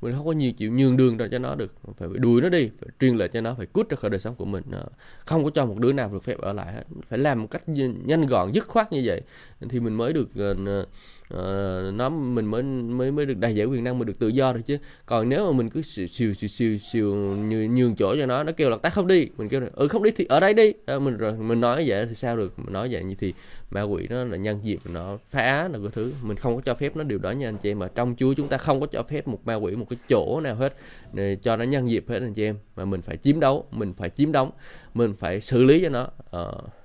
Mình 0.00 0.14
không 0.16 0.26
có 0.26 0.32
nhiều 0.32 0.52
chịu 0.52 0.72
nhường 0.72 0.96
đường 0.96 1.18
cho 1.30 1.38
nó 1.38 1.54
được. 1.54 1.74
Phải 1.96 2.08
đuổi 2.12 2.42
nó 2.42 2.48
đi. 2.48 2.70
Phải 2.80 2.88
truyền 3.00 3.16
lệnh 3.16 3.30
cho 3.32 3.40
nó. 3.40 3.54
Phải 3.54 3.66
cút 3.66 3.90
ra 3.90 3.96
khỏi 3.96 4.10
đời 4.10 4.20
sống 4.20 4.34
của 4.34 4.44
mình. 4.44 4.62
Không 5.24 5.44
có 5.44 5.50
cho 5.50 5.66
một 5.66 5.78
đứa 5.78 5.92
nào 5.92 6.10
được 6.12 6.24
phép 6.24 6.38
ở 6.38 6.52
lại 6.52 6.74
hết. 6.74 6.84
Phải 7.08 7.18
làm 7.18 7.39
một 7.40 7.48
cách 7.50 7.68
nhanh 8.04 8.26
gọn 8.26 8.52
dứt 8.52 8.68
khoát 8.68 8.92
như 8.92 9.02
vậy 9.04 9.20
thì 9.68 9.80
mình 9.80 9.94
mới 9.94 10.12
được 10.12 10.28
uh, 10.50 10.58
uh, 11.34 11.94
nó 11.94 12.08
mình 12.08 12.46
mới 12.46 12.62
mới 12.62 13.12
mới 13.12 13.26
được 13.26 13.36
đầy 13.38 13.54
giải 13.54 13.66
quyền 13.66 13.84
năng 13.84 13.98
mình 13.98 14.06
được 14.06 14.18
tự 14.18 14.28
do 14.28 14.52
được 14.52 14.60
chứ. 14.66 14.78
Còn 15.06 15.28
nếu 15.28 15.46
mà 15.46 15.58
mình 15.58 15.70
cứ 15.70 15.82
xìu 15.82 16.06
xìu 16.06 16.34
xìu 16.34 16.48
xìu, 16.48 16.78
xìu 16.78 17.14
nhường, 17.14 17.74
nhường 17.74 17.94
chỗ 17.94 18.16
cho 18.18 18.26
nó 18.26 18.42
nó 18.42 18.52
kêu 18.52 18.70
là 18.70 18.76
ta 18.76 18.90
không 18.90 19.06
đi 19.06 19.28
mình 19.36 19.48
kêu 19.48 19.60
là 19.60 19.68
ừ 19.74 19.88
không 19.88 20.02
đi 20.02 20.10
thì 20.16 20.24
ở 20.28 20.40
đây 20.40 20.54
đi 20.54 20.72
à, 20.86 20.98
mình 20.98 21.16
rồi 21.16 21.32
mình 21.32 21.60
nói 21.60 21.84
vậy 21.86 22.06
thì 22.06 22.14
sao 22.14 22.36
được? 22.36 22.58
Mình 22.58 22.72
nói 22.72 22.88
vậy 22.90 23.04
như 23.04 23.14
thì 23.18 23.34
ma 23.70 23.82
quỷ 23.82 24.06
nó 24.10 24.24
là 24.24 24.36
nhân 24.36 24.64
dịp 24.64 24.78
nó 24.92 25.18
phá 25.30 25.68
là 25.68 25.78
cái 25.78 25.88
thứ. 25.92 26.12
Mình 26.22 26.36
không 26.36 26.56
có 26.56 26.62
cho 26.64 26.74
phép 26.74 26.96
nó 26.96 27.04
điều 27.04 27.18
đó 27.18 27.30
nha 27.30 27.48
anh 27.48 27.56
chị 27.62 27.70
em 27.70 27.78
mà 27.78 27.88
trong 27.94 28.14
chúa 28.18 28.34
chúng 28.34 28.48
ta 28.48 28.58
không 28.58 28.80
có 28.80 28.86
cho 28.86 29.02
phép 29.02 29.28
một 29.28 29.40
ma 29.44 29.54
quỷ 29.54 29.76
một 29.76 29.86
cái 29.90 29.98
chỗ 30.08 30.40
nào 30.40 30.54
hết 30.54 30.74
để 31.12 31.36
cho 31.42 31.56
nó 31.56 31.64
nhân 31.64 31.90
dịp 31.90 32.04
hết 32.08 32.22
anh 32.22 32.34
chị 32.34 32.44
em 32.44 32.56
mà 32.76 32.84
mình 32.84 33.02
phải 33.02 33.16
chiếm 33.16 33.40
đấu 33.40 33.66
mình 33.70 33.92
phải 33.94 34.10
chiếm 34.10 34.32
đóng 34.32 34.50
mình 34.94 35.14
phải 35.18 35.40
xử 35.40 35.64
lý 35.64 35.82
cho 35.82 35.88
nó. 35.88 36.08
Uh, 36.40 36.79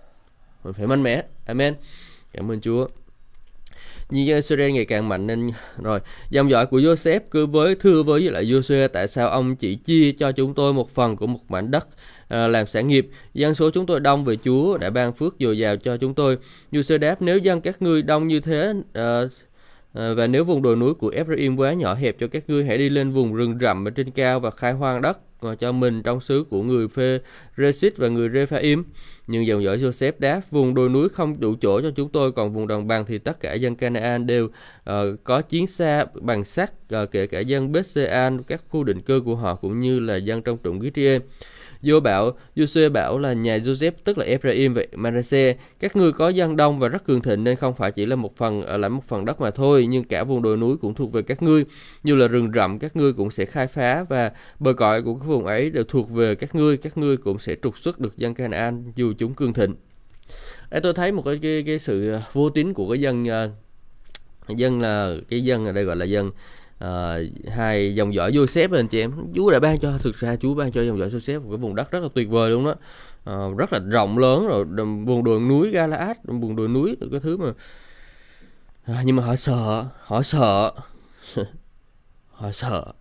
mình 0.65 0.73
phải 0.73 0.87
mạnh 0.87 1.03
mẽ. 1.03 1.23
Amen. 1.45 1.75
Cảm 2.33 2.51
ơn 2.51 2.61
chúa. 2.61 2.87
Như 4.09 4.35
Israel 4.35 4.71
ngày 4.71 4.85
càng 4.85 5.09
mạnh 5.09 5.27
nên 5.27 5.51
rồi 5.83 5.99
dòng 6.29 6.49
dõi 6.49 6.65
của 6.65 6.79
Joseph 6.79 7.19
cứ 7.31 7.45
với 7.45 7.75
thưa 7.75 8.03
với 8.03 8.21
lại 8.21 8.45
Joshua 8.45 8.87
tại 8.87 9.07
sao 9.07 9.29
ông 9.29 9.55
chỉ 9.55 9.75
chia 9.75 10.11
cho 10.11 10.31
chúng 10.31 10.53
tôi 10.53 10.73
một 10.73 10.91
phần 10.91 11.15
của 11.15 11.27
một 11.27 11.39
mảnh 11.49 11.71
đất 11.71 11.87
à, 12.27 12.47
làm 12.47 12.67
sản 12.67 12.87
nghiệp. 12.87 13.09
Dân 13.33 13.55
số 13.55 13.69
chúng 13.69 13.85
tôi 13.85 13.99
đông 13.99 14.25
về 14.25 14.35
Chúa 14.43 14.77
đã 14.77 14.89
ban 14.89 15.13
phước 15.13 15.35
dồi 15.39 15.57
dào 15.57 15.77
cho 15.77 15.97
chúng 15.97 16.13
tôi. 16.13 16.37
Joshua 16.71 16.97
đáp 16.97 17.21
nếu 17.21 17.37
dân 17.37 17.61
các 17.61 17.81
ngươi 17.81 18.01
đông 18.01 18.27
như 18.27 18.39
thế 18.39 18.73
à, 18.93 19.21
À, 19.95 20.13
và 20.13 20.27
nếu 20.27 20.43
vùng 20.43 20.61
đồi 20.61 20.75
núi 20.75 20.93
của 20.93 21.09
Ephraim 21.09 21.57
quá 21.57 21.73
nhỏ 21.73 21.93
hẹp 21.93 22.15
cho 22.19 22.27
các 22.27 22.49
ngươi 22.49 22.65
hãy 22.65 22.77
đi 22.77 22.89
lên 22.89 23.11
vùng 23.11 23.33
rừng 23.33 23.57
rậm 23.61 23.87
ở 23.87 23.91
trên 23.91 24.11
cao 24.11 24.39
và 24.39 24.51
khai 24.51 24.73
hoang 24.73 25.01
đất. 25.01 25.19
Ờ, 25.45 25.55
cho 25.55 25.71
mình 25.71 26.03
trong 26.03 26.21
xứ 26.21 26.43
của 26.49 26.63
người 26.63 26.87
phê 26.87 27.19
Resit 27.57 27.97
và 27.97 28.07
người 28.07 28.29
Rephaim. 28.29 28.83
Nhưng 29.27 29.45
dòng 29.45 29.63
dõi 29.63 29.77
Joseph 29.77 30.11
đáp, 30.19 30.41
vùng 30.51 30.73
đồi 30.73 30.89
núi 30.89 31.09
không 31.09 31.39
đủ 31.39 31.55
chỗ 31.61 31.81
cho 31.81 31.91
chúng 31.95 32.09
tôi, 32.09 32.31
còn 32.31 32.53
vùng 32.53 32.67
đồng 32.67 32.87
bằng 32.87 33.05
thì 33.05 33.17
tất 33.17 33.39
cả 33.39 33.53
dân 33.53 33.75
Canaan 33.75 34.27
đều 34.27 34.45
uh, 34.45 34.53
có 35.23 35.41
chiến 35.41 35.67
xa 35.67 36.05
bằng 36.21 36.45
sắt, 36.45 36.71
uh, 37.03 37.11
kể 37.11 37.27
cả 37.27 37.39
dân 37.39 37.71
Bethsean, 37.71 38.43
các 38.43 38.61
khu 38.69 38.83
định 38.83 39.01
cư 39.01 39.21
của 39.21 39.35
họ 39.35 39.55
cũng 39.55 39.79
như 39.79 39.99
là 39.99 40.15
dân 40.15 40.41
trong 40.41 40.57
trụng 40.57 40.81
Gitriem. 40.81 41.21
Vô 41.85 41.99
bảo, 41.99 42.37
Giuse 42.55 42.89
bảo 42.89 43.19
là 43.19 43.33
nhà 43.33 43.57
Joseph 43.57 43.91
tức 44.03 44.17
là 44.17 44.25
Ephraim 44.25 44.73
và 44.73 44.83
Manasseh, 44.95 45.57
các 45.79 45.95
ngươi 45.95 46.11
có 46.11 46.29
dân 46.29 46.55
đông 46.55 46.79
và 46.79 46.87
rất 46.87 47.03
cường 47.03 47.21
thịnh 47.21 47.43
nên 47.43 47.55
không 47.55 47.75
phải 47.75 47.91
chỉ 47.91 48.05
là 48.05 48.15
một 48.15 48.37
phần 48.37 48.61
à, 48.61 48.67
ở 48.67 48.77
lại 48.77 48.89
một 48.89 49.03
phần 49.07 49.25
đất 49.25 49.41
mà 49.41 49.51
thôi, 49.51 49.85
nhưng 49.89 50.03
cả 50.03 50.23
vùng 50.23 50.41
đồi 50.41 50.57
núi 50.57 50.77
cũng 50.77 50.93
thuộc 50.93 51.11
về 51.11 51.21
các 51.21 51.41
ngươi, 51.41 51.65
như 52.03 52.15
là 52.15 52.27
rừng 52.27 52.51
rậm 52.55 52.79
các 52.79 52.95
ngươi 52.95 53.13
cũng 53.13 53.31
sẽ 53.31 53.45
khai 53.45 53.67
phá 53.67 54.05
và 54.09 54.31
bờ 54.59 54.73
cõi 54.73 55.01
của 55.01 55.15
các 55.15 55.25
vùng 55.25 55.45
ấy 55.45 55.69
đều 55.69 55.83
thuộc 55.83 56.09
về 56.09 56.35
các 56.35 56.55
ngươi, 56.55 56.77
các 56.77 56.97
ngươi 56.97 57.17
cũng 57.17 57.39
sẽ 57.39 57.55
trục 57.63 57.77
xuất 57.77 57.99
được 57.99 58.17
dân 58.17 58.33
Canaan 58.33 58.91
dù 58.95 59.13
chúng 59.17 59.33
cường 59.33 59.53
thịnh. 59.53 59.75
Đây 60.71 60.81
tôi 60.81 60.93
thấy 60.93 61.11
một 61.11 61.21
cái 61.25 61.39
cái, 61.41 61.63
cái 61.65 61.79
sự 61.79 62.11
à, 62.11 62.21
vô 62.33 62.49
tín 62.49 62.73
của 62.73 62.89
cái 62.89 63.01
dân 63.01 63.29
à, 63.29 63.47
dân 64.47 64.81
là 64.81 65.15
cái 65.29 65.41
dân 65.41 65.65
ở 65.65 65.71
đây 65.71 65.83
gọi 65.83 65.95
là 65.95 66.05
dân 66.05 66.31
uh, 66.83 67.49
hai 67.51 67.95
dòng 67.95 68.13
dõi 68.13 68.31
Joseph 68.31 68.75
anh 68.75 68.87
chị 68.87 68.99
em. 68.99 69.11
Chúa 69.35 69.51
đã 69.51 69.59
ban 69.59 69.79
cho 69.79 69.97
thực 69.97 70.15
ra 70.15 70.35
Chúa 70.35 70.53
ban 70.53 70.71
cho 70.71 70.81
dòng 70.81 70.99
dõi 70.99 71.09
Joseph 71.09 71.41
một 71.41 71.49
cái 71.49 71.57
vùng 71.57 71.75
đất 71.75 71.91
rất 71.91 72.03
là 72.03 72.09
tuyệt 72.13 72.29
vời 72.29 72.49
luôn 72.49 72.65
đó. 72.65 72.75
Uh, 73.31 73.57
rất 73.57 73.73
là 73.73 73.79
rộng 73.79 74.17
lớn 74.17 74.47
rồi 74.47 74.65
vùng 75.05 75.23
đồi 75.23 75.39
núi 75.39 75.69
Galaad 75.69 76.17
vùng 76.23 76.55
đồi 76.55 76.67
núi 76.67 76.97
cái 77.11 77.19
thứ 77.19 77.37
mà 77.37 77.51
à, 78.85 79.01
nhưng 79.05 79.15
mà 79.15 79.23
họ 79.23 79.35
sợ 79.35 79.85
họ 79.99 80.23
sợ. 80.23 80.71
Họ 82.31 82.51
sợ 82.51 82.91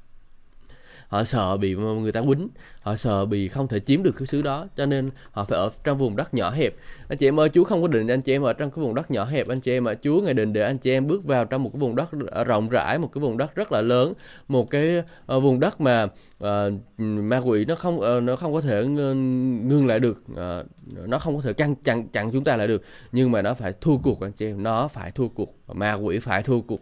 họ 1.08 1.25
sợ 1.25 1.56
bị 1.56 1.75
người 1.75 2.12
ta 2.12 2.23
quýnh 2.23 2.49
họ 2.80 2.96
sợ 2.96 3.25
bị 3.26 3.49
không 3.49 3.68
thể 3.68 3.80
chiếm 3.80 4.02
được 4.02 4.14
cái 4.18 4.26
xứ 4.26 4.42
đó 4.42 4.66
cho 4.76 4.87
nên 4.87 5.11
họ 5.30 5.44
phải 5.44 5.58
ở 5.58 5.70
trong 5.84 5.99
vùng 5.99 6.16
đất 6.16 6.34
nhỏ 6.34 6.50
hẹp. 6.50 6.75
Anh 7.08 7.18
chị 7.18 7.28
em 7.28 7.40
ơi 7.40 7.49
chúa 7.49 7.64
không 7.64 7.82
có 7.82 7.88
định 7.88 8.08
anh 8.08 8.23
chị 8.23 8.32
em 8.32 8.42
ở 8.42 8.52
trong 8.52 8.70
cái 8.70 8.84
vùng 8.84 8.94
đất 8.94 9.11
nhỏ 9.11 9.25
hẹp. 9.25 9.49
Anh 9.49 9.61
chị 9.61 9.73
em 9.73 9.84
mà 9.84 9.94
chúa 9.94 10.20
ngày 10.20 10.34
định 10.34 10.52
để 10.52 10.62
anh 10.62 10.78
chị 10.78 10.90
em 10.90 11.06
bước 11.06 11.25
vào 11.25 11.44
trong 11.44 11.62
một 11.62 11.70
cái 11.73 11.80
vùng 11.80 11.96
đất 11.96 12.08
à, 12.32 12.44
rộng 12.44 12.68
rãi 12.68 12.99
một 12.99 13.12
cái 13.12 13.20
vùng 13.23 13.38
đất 13.38 13.54
rất 13.54 13.73
là 13.73 13.80
lớn 13.80 14.12
một 14.49 14.70
cái 14.70 14.99
uh, 14.99 15.42
vùng 15.42 15.61
đất 15.61 15.80
mà 15.80 16.04
uh, 16.44 16.49
ma 16.99 17.40
quỷ 17.44 17.64
nó 17.64 17.75
không 17.75 18.00
uh, 18.00 18.23
nó 18.23 18.37
không 18.37 18.52
có 18.52 18.61
thể 18.61 18.84
ngưng 18.84 19.87
lại 19.87 20.00
được 20.00 20.23
uh, 20.32 20.66
nó 21.08 21.18
không 21.18 21.37
có 21.37 21.42
thể 21.42 21.52
căng 21.52 21.75
chặn 21.75 22.08
chặn 22.08 22.30
chúng 22.32 22.44
ta 22.44 22.56
lại 22.56 22.68
được. 22.68 22.82
Nhưng 23.12 23.32
mà 23.32 23.42
nó 23.42 23.54
phải 23.54 23.73
thua 23.80 23.96
cuộc 23.96 24.20
anh 24.20 24.32
chị 24.32 24.46
em 24.46 24.62
nó 24.62 24.88
phải 24.88 25.11
thua 25.11 25.28
cuộc 25.28 25.56
ma 25.73 25.92
quỷ 25.92 26.18
phải 26.18 26.42
thua 26.42 26.61
cuộc 26.61 26.80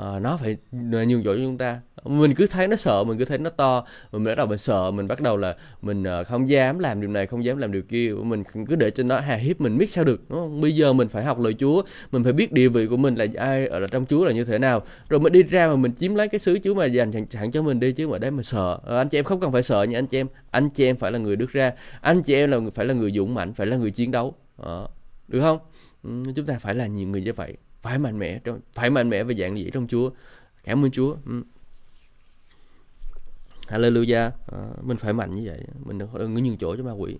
uh, 0.00 0.22
nó 0.22 0.36
phải 0.36 0.56
nhường 0.72 1.22
chỗ 1.24 1.34
cho 1.34 1.40
chúng 1.42 1.58
ta. 1.58 1.80
Mình 2.04 2.34
cứ 2.34 2.46
thấy 2.46 2.68
nó 2.68 2.76
sợ 2.76 3.04
mình 3.04 3.18
cứ 3.18 3.24
thấy 3.24 3.38
nó 3.38 3.50
to. 3.50 3.86
Mình 4.12 4.24
bắt 4.24 4.34
đầu 4.36 4.46
mình 4.46 4.58
sợ 4.58 4.90
mình 4.90 5.08
bắt 5.08 5.20
đầu 5.20 5.36
là 5.36 5.56
mình 5.82 6.04
uh, 6.20 6.26
không 6.26 6.48
dám 6.48 6.78
làm 6.78 7.00
điều 7.00 7.10
này 7.10 7.26
không 7.26 7.44
dám 7.44 7.58
làm 7.58 7.72
điều 7.72 7.82
kia. 7.82 8.12
Mình 8.22 8.42
cứ 8.68 8.76
để 8.76 8.90
cho 8.90 9.02
nó 9.02 9.20
hà 9.20 9.34
hiếp 9.34 9.60
mình 9.60 9.78
biết 9.78 9.90
sao 9.90 10.04
được 10.04 10.20
đúng 10.28 10.38
không? 10.38 10.60
bây 10.60 10.72
giờ 10.72 10.92
mình 10.92 11.08
phải 11.08 11.24
học 11.24 11.38
lời 11.40 11.54
Chúa 11.58 11.82
mình 12.12 12.24
phải 12.24 12.32
biết 12.32 12.52
địa 12.52 12.68
vị 12.68 12.86
của 12.86 12.96
mình 12.96 13.14
là 13.14 13.26
ai 13.36 13.66
ở 13.66 13.86
trong 13.86 14.06
Chúa 14.06 14.24
là 14.24 14.32
như 14.32 14.44
thế 14.44 14.58
nào. 14.58 14.82
Rồi 15.08 15.20
mình 15.20 15.32
đi 15.32 15.42
ra 15.42 15.68
mà 15.68 15.76
mình 15.76 15.92
chiếm 15.92 16.14
lấy 16.14 16.28
cái 16.28 16.38
xứ 16.38 16.58
Chúa 16.64 16.74
mà 16.74 16.84
dành 16.84 17.12
sẵn 17.30 17.50
cho 17.50 17.62
mình 17.62 17.80
đi 17.80 17.92
chứ 17.92 18.08
mà 18.08 18.18
đấy 18.18 18.30
mà 18.30 18.42
sợ. 18.42 18.78
Uh, 18.82 18.88
anh 18.88 19.08
chị 19.08 19.18
em 19.18 19.24
không 19.24 19.40
cần 19.40 19.52
phải 19.52 19.62
sợ 19.62 19.82
nha 19.82 19.98
anh 19.98 20.06
chị 20.06 20.18
em. 20.18 20.26
Anh 20.50 20.70
chị 20.70 20.84
em 20.84 20.96
phải 20.96 21.12
là 21.12 21.18
người 21.18 21.36
đứng 21.36 21.48
ra. 21.52 21.72
Anh 22.00 22.22
chị 22.22 22.34
em 22.34 22.50
là 22.50 22.58
phải 22.74 22.86
là 22.86 22.94
người 22.94 23.12
dũng 23.12 23.34
mạnh 23.34 23.54
phải 23.54 23.66
là 23.66 23.76
người 23.76 23.90
chiến 23.90 24.10
đấu. 24.10 24.34
Uh, 24.62 24.90
được 25.28 25.40
không? 25.40 25.58
Ừ, 26.02 26.10
chúng 26.36 26.46
ta 26.46 26.58
phải 26.60 26.74
là 26.74 26.86
nhiều 26.86 27.08
người 27.08 27.22
như 27.22 27.32
vậy 27.32 27.56
phải 27.84 27.98
mạnh 27.98 28.18
mẽ 28.18 28.38
trong 28.44 28.60
phải 28.72 28.90
mạnh 28.90 29.10
mẽ 29.10 29.22
và 29.24 29.34
dạng 29.38 29.58
dĩ 29.58 29.70
trong 29.72 29.86
Chúa. 29.86 30.10
Cảm 30.64 30.84
ơn 30.84 30.90
Chúa. 30.90 31.16
Ừ. 31.26 31.42
Hallelujah. 33.68 34.30
À, 34.52 34.58
mình 34.82 34.96
phải 34.96 35.12
mạnh 35.12 35.34
như 35.34 35.42
vậy. 35.46 35.60
Mình 35.84 35.98
đừng, 35.98 36.08
đừng 36.18 36.34
nhường 36.34 36.56
chỗ 36.56 36.76
cho 36.76 36.82
ma 36.82 36.92
quỷ. 36.92 37.16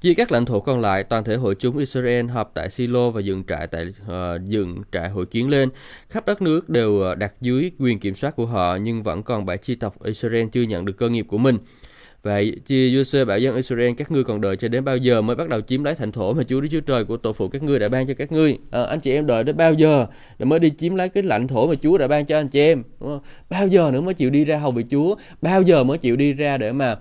Chia 0.00 0.14
các 0.14 0.32
lãnh 0.32 0.46
thổ 0.46 0.60
còn 0.60 0.80
lại 0.80 1.04
toàn 1.04 1.24
thể 1.24 1.36
hội 1.36 1.54
chúng 1.54 1.78
Israel 1.78 2.26
họp 2.26 2.50
tại 2.54 2.70
Silo 2.70 3.10
và 3.10 3.20
dựng 3.20 3.44
trại 3.44 3.66
tại 3.66 3.86
uh, 3.86 4.44
dựng 4.44 4.82
trại 4.92 5.10
hội 5.10 5.26
kiến 5.26 5.48
lên. 5.48 5.68
Khắp 6.08 6.26
đất 6.26 6.42
nước 6.42 6.68
đều 6.68 7.00
ờ, 7.00 7.14
đặt 7.14 7.34
dưới 7.40 7.70
quyền 7.78 8.00
kiểm 8.00 8.14
soát 8.14 8.36
của 8.36 8.46
họ 8.46 8.76
nhưng 8.76 9.02
vẫn 9.02 9.22
còn 9.22 9.46
bảy 9.46 9.58
chi 9.58 9.74
tộc 9.74 10.02
Israel 10.04 10.46
chưa 10.52 10.62
nhận 10.62 10.84
được 10.84 10.98
cơ 10.98 11.08
nghiệp 11.08 11.26
của 11.28 11.38
mình 11.38 11.58
và 12.22 12.42
chia 12.66 12.90
Giuse 12.90 13.24
bảo 13.24 13.38
dân 13.38 13.56
Israel 13.56 13.92
các 13.96 14.12
ngươi 14.12 14.24
còn 14.24 14.40
đợi 14.40 14.56
cho 14.56 14.68
đến 14.68 14.84
bao 14.84 14.96
giờ 14.96 15.22
mới 15.22 15.36
bắt 15.36 15.48
đầu 15.48 15.60
chiếm 15.60 15.84
lấy 15.84 15.94
thành 15.94 16.12
thổ 16.12 16.32
mà 16.32 16.42
Chúa 16.48 16.60
Đức 16.60 16.68
Chúa 16.70 16.80
Trời 16.80 17.04
của 17.04 17.16
tổ 17.16 17.32
phụ 17.32 17.48
các 17.48 17.62
ngươi 17.62 17.78
đã 17.78 17.88
ban 17.88 18.06
cho 18.06 18.14
các 18.14 18.32
ngươi? 18.32 18.58
À, 18.70 18.82
anh 18.82 19.00
chị 19.00 19.12
em 19.12 19.26
đợi 19.26 19.44
đến 19.44 19.56
bao 19.56 19.74
giờ 19.74 20.06
để 20.38 20.44
mới 20.44 20.58
đi 20.58 20.72
chiếm 20.78 20.94
lấy 20.94 21.08
cái 21.08 21.22
lãnh 21.22 21.48
thổ 21.48 21.66
mà 21.66 21.74
Chúa 21.82 21.98
đã 21.98 22.08
ban 22.08 22.26
cho 22.26 22.36
anh 22.36 22.48
chị 22.48 22.60
em? 22.60 22.82
Đúng 23.00 23.10
không? 23.10 23.20
bao 23.50 23.66
giờ 23.66 23.90
nữa 23.92 24.00
mới 24.00 24.14
chịu 24.14 24.30
đi 24.30 24.44
ra 24.44 24.58
hầu 24.58 24.70
vị 24.70 24.84
Chúa? 24.90 25.14
Bao 25.42 25.62
giờ 25.62 25.84
mới 25.84 25.98
chịu 25.98 26.16
đi 26.16 26.32
ra 26.32 26.56
để 26.56 26.72
mà 26.72 26.92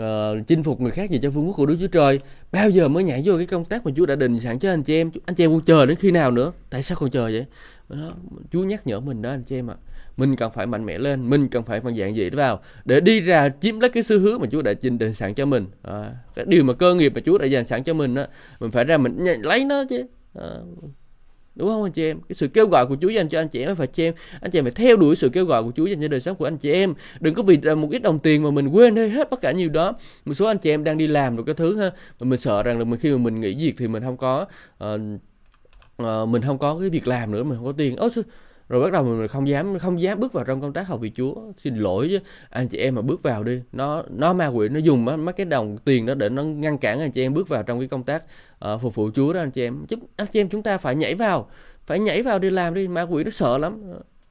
uh, 0.00 0.46
chinh 0.46 0.62
phục 0.62 0.80
người 0.80 0.90
khác 0.90 1.10
gì 1.10 1.18
cho 1.22 1.30
vương 1.30 1.46
quốc 1.46 1.56
của 1.56 1.66
Đức 1.66 1.76
Chúa 1.80 1.86
Trời? 1.86 2.18
Bao 2.52 2.70
giờ 2.70 2.88
mới 2.88 3.04
nhảy 3.04 3.22
vô 3.24 3.36
cái 3.36 3.46
công 3.46 3.64
tác 3.64 3.86
mà 3.86 3.92
Chúa 3.96 4.06
đã 4.06 4.16
định 4.16 4.40
sẵn 4.40 4.58
cho 4.58 4.70
anh 4.70 4.82
chị 4.82 4.96
em? 4.96 5.10
Anh 5.26 5.34
chị 5.34 5.44
em 5.44 5.50
còn 5.50 5.60
chờ 5.60 5.86
đến 5.86 5.96
khi 5.96 6.10
nào 6.10 6.30
nữa? 6.30 6.52
Tại 6.70 6.82
sao 6.82 6.98
còn 7.00 7.10
chờ 7.10 7.22
vậy? 7.22 7.44
Đó, 7.88 8.12
Chúa 8.52 8.64
nhắc 8.64 8.86
nhở 8.86 9.00
mình 9.00 9.22
đó 9.22 9.30
anh 9.30 9.42
chị 9.42 9.58
em 9.58 9.70
ạ. 9.70 9.74
à 9.88 9.93
mình 10.16 10.36
cần 10.36 10.52
phải 10.54 10.66
mạnh 10.66 10.86
mẽ 10.86 10.98
lên 10.98 11.30
mình 11.30 11.48
cần 11.48 11.62
phải 11.62 11.80
phân 11.80 11.96
dạng 11.96 12.16
gì 12.16 12.30
đó 12.30 12.36
vào 12.36 12.60
để 12.84 13.00
đi 13.00 13.20
ra 13.20 13.48
chiếm 13.60 13.80
lấy 13.80 13.90
cái 13.90 14.02
xu 14.02 14.18
hướng 14.18 14.40
mà 14.40 14.46
Chúa 14.52 14.62
đã 14.62 14.74
trình 14.74 14.98
định 14.98 15.14
sẵn 15.14 15.34
cho 15.34 15.46
mình. 15.46 15.66
À, 15.82 16.10
cái 16.34 16.44
điều 16.48 16.64
mà 16.64 16.72
cơ 16.72 16.94
nghiệp 16.94 17.12
mà 17.14 17.20
Chúa 17.24 17.38
đã 17.38 17.46
dành 17.46 17.66
sẵn 17.66 17.82
cho 17.82 17.94
mình 17.94 18.14
đó 18.14 18.26
mình 18.60 18.70
phải 18.70 18.84
ra 18.84 18.96
mình 18.96 19.24
lấy 19.42 19.64
nó 19.64 19.84
chứ. 19.90 20.04
À, 20.34 20.48
đúng 21.54 21.68
không 21.68 21.82
anh 21.82 21.92
chị 21.92 22.04
em? 22.04 22.20
Cái 22.28 22.34
sự 22.34 22.48
kêu 22.48 22.66
gọi 22.66 22.86
của 22.86 22.96
Chúa 23.00 23.08
dành 23.08 23.28
cho 23.28 23.40
anh 23.40 23.48
chị 23.48 23.62
em 23.62 23.76
phải 23.76 23.86
chị 23.86 24.04
em. 24.04 24.14
Anh 24.40 24.50
chị 24.50 24.58
em 24.58 24.64
phải 24.64 24.72
theo 24.72 24.96
đuổi 24.96 25.16
sự 25.16 25.28
kêu 25.28 25.44
gọi 25.44 25.62
của 25.62 25.72
Chúa 25.76 25.86
dành 25.86 26.00
cho 26.00 26.08
đời 26.08 26.20
sống 26.20 26.36
của 26.36 26.44
anh 26.44 26.58
chị 26.58 26.72
em. 26.72 26.94
Đừng 27.20 27.34
có 27.34 27.42
vì 27.42 27.58
một 27.76 27.88
ít 27.90 28.02
đồng 28.02 28.18
tiền 28.18 28.42
mà 28.42 28.50
mình 28.50 28.68
quên 28.68 28.94
đi 28.94 29.08
hết 29.08 29.30
tất 29.30 29.40
cả 29.40 29.52
nhiều 29.52 29.68
đó. 29.68 29.92
Một 30.24 30.34
số 30.34 30.46
anh 30.46 30.58
chị 30.58 30.70
em 30.70 30.84
đang 30.84 30.98
đi 30.98 31.06
làm 31.06 31.36
được 31.36 31.42
cái 31.46 31.54
thứ 31.54 31.76
ha 31.76 31.90
mà 32.20 32.24
mình 32.24 32.38
sợ 32.38 32.62
rằng 32.62 32.78
là 32.78 32.84
mình 32.84 33.00
khi 33.00 33.10
mà 33.10 33.18
mình 33.18 33.40
nghỉ 33.40 33.54
việc 33.54 33.74
thì 33.78 33.88
mình 33.88 34.02
không 34.02 34.16
có 34.16 34.46
uh, 34.84 35.00
uh, 36.02 36.28
mình 36.28 36.42
không 36.42 36.58
có 36.58 36.76
cái 36.80 36.88
việc 36.88 37.08
làm 37.08 37.30
nữa 37.30 37.44
mình 37.44 37.56
không 37.56 37.66
có 37.66 37.72
tiền. 37.72 37.96
Ố 37.96 38.08
rồi 38.68 38.80
bắt 38.80 38.92
đầu 38.92 39.04
mình 39.04 39.28
không 39.28 39.48
dám 39.48 39.78
không 39.78 40.00
dám 40.00 40.20
bước 40.20 40.32
vào 40.32 40.44
trong 40.44 40.60
công 40.60 40.72
tác 40.72 40.88
học 40.88 41.00
vì 41.00 41.12
Chúa. 41.16 41.34
Xin 41.58 41.76
lỗi 41.76 42.08
chứ 42.10 42.18
anh 42.50 42.68
chị 42.68 42.78
em 42.78 42.94
mà 42.94 43.02
bước 43.02 43.22
vào 43.22 43.44
đi. 43.44 43.60
Nó 43.72 44.02
nó 44.10 44.32
ma 44.32 44.46
quỷ 44.46 44.68
nó 44.68 44.78
dùng 44.78 45.04
mấy 45.04 45.32
cái 45.32 45.46
đồng 45.46 45.78
tiền 45.78 46.06
đó 46.06 46.14
để 46.14 46.28
nó 46.28 46.42
ngăn 46.42 46.78
cản 46.78 47.00
anh 47.00 47.10
chị 47.10 47.22
em 47.22 47.34
bước 47.34 47.48
vào 47.48 47.62
trong 47.62 47.78
cái 47.78 47.88
công 47.88 48.02
tác 48.02 48.22
uh, 48.64 48.80
phục 48.82 48.94
vụ 48.94 49.10
Chúa 49.14 49.32
đó 49.32 49.40
anh 49.40 49.50
chị 49.50 49.62
em. 49.62 49.86
Chứ 49.88 49.96
anh 50.16 50.26
chị 50.32 50.40
em 50.40 50.48
chúng 50.48 50.62
ta 50.62 50.78
phải 50.78 50.94
nhảy 50.94 51.14
vào 51.14 51.50
phải 51.86 51.98
nhảy 51.98 52.22
vào 52.22 52.38
đi 52.38 52.50
làm 52.50 52.74
đi. 52.74 52.88
Ma 52.88 53.02
quỷ 53.02 53.24
nó 53.24 53.30
sợ 53.30 53.58
lắm 53.58 53.82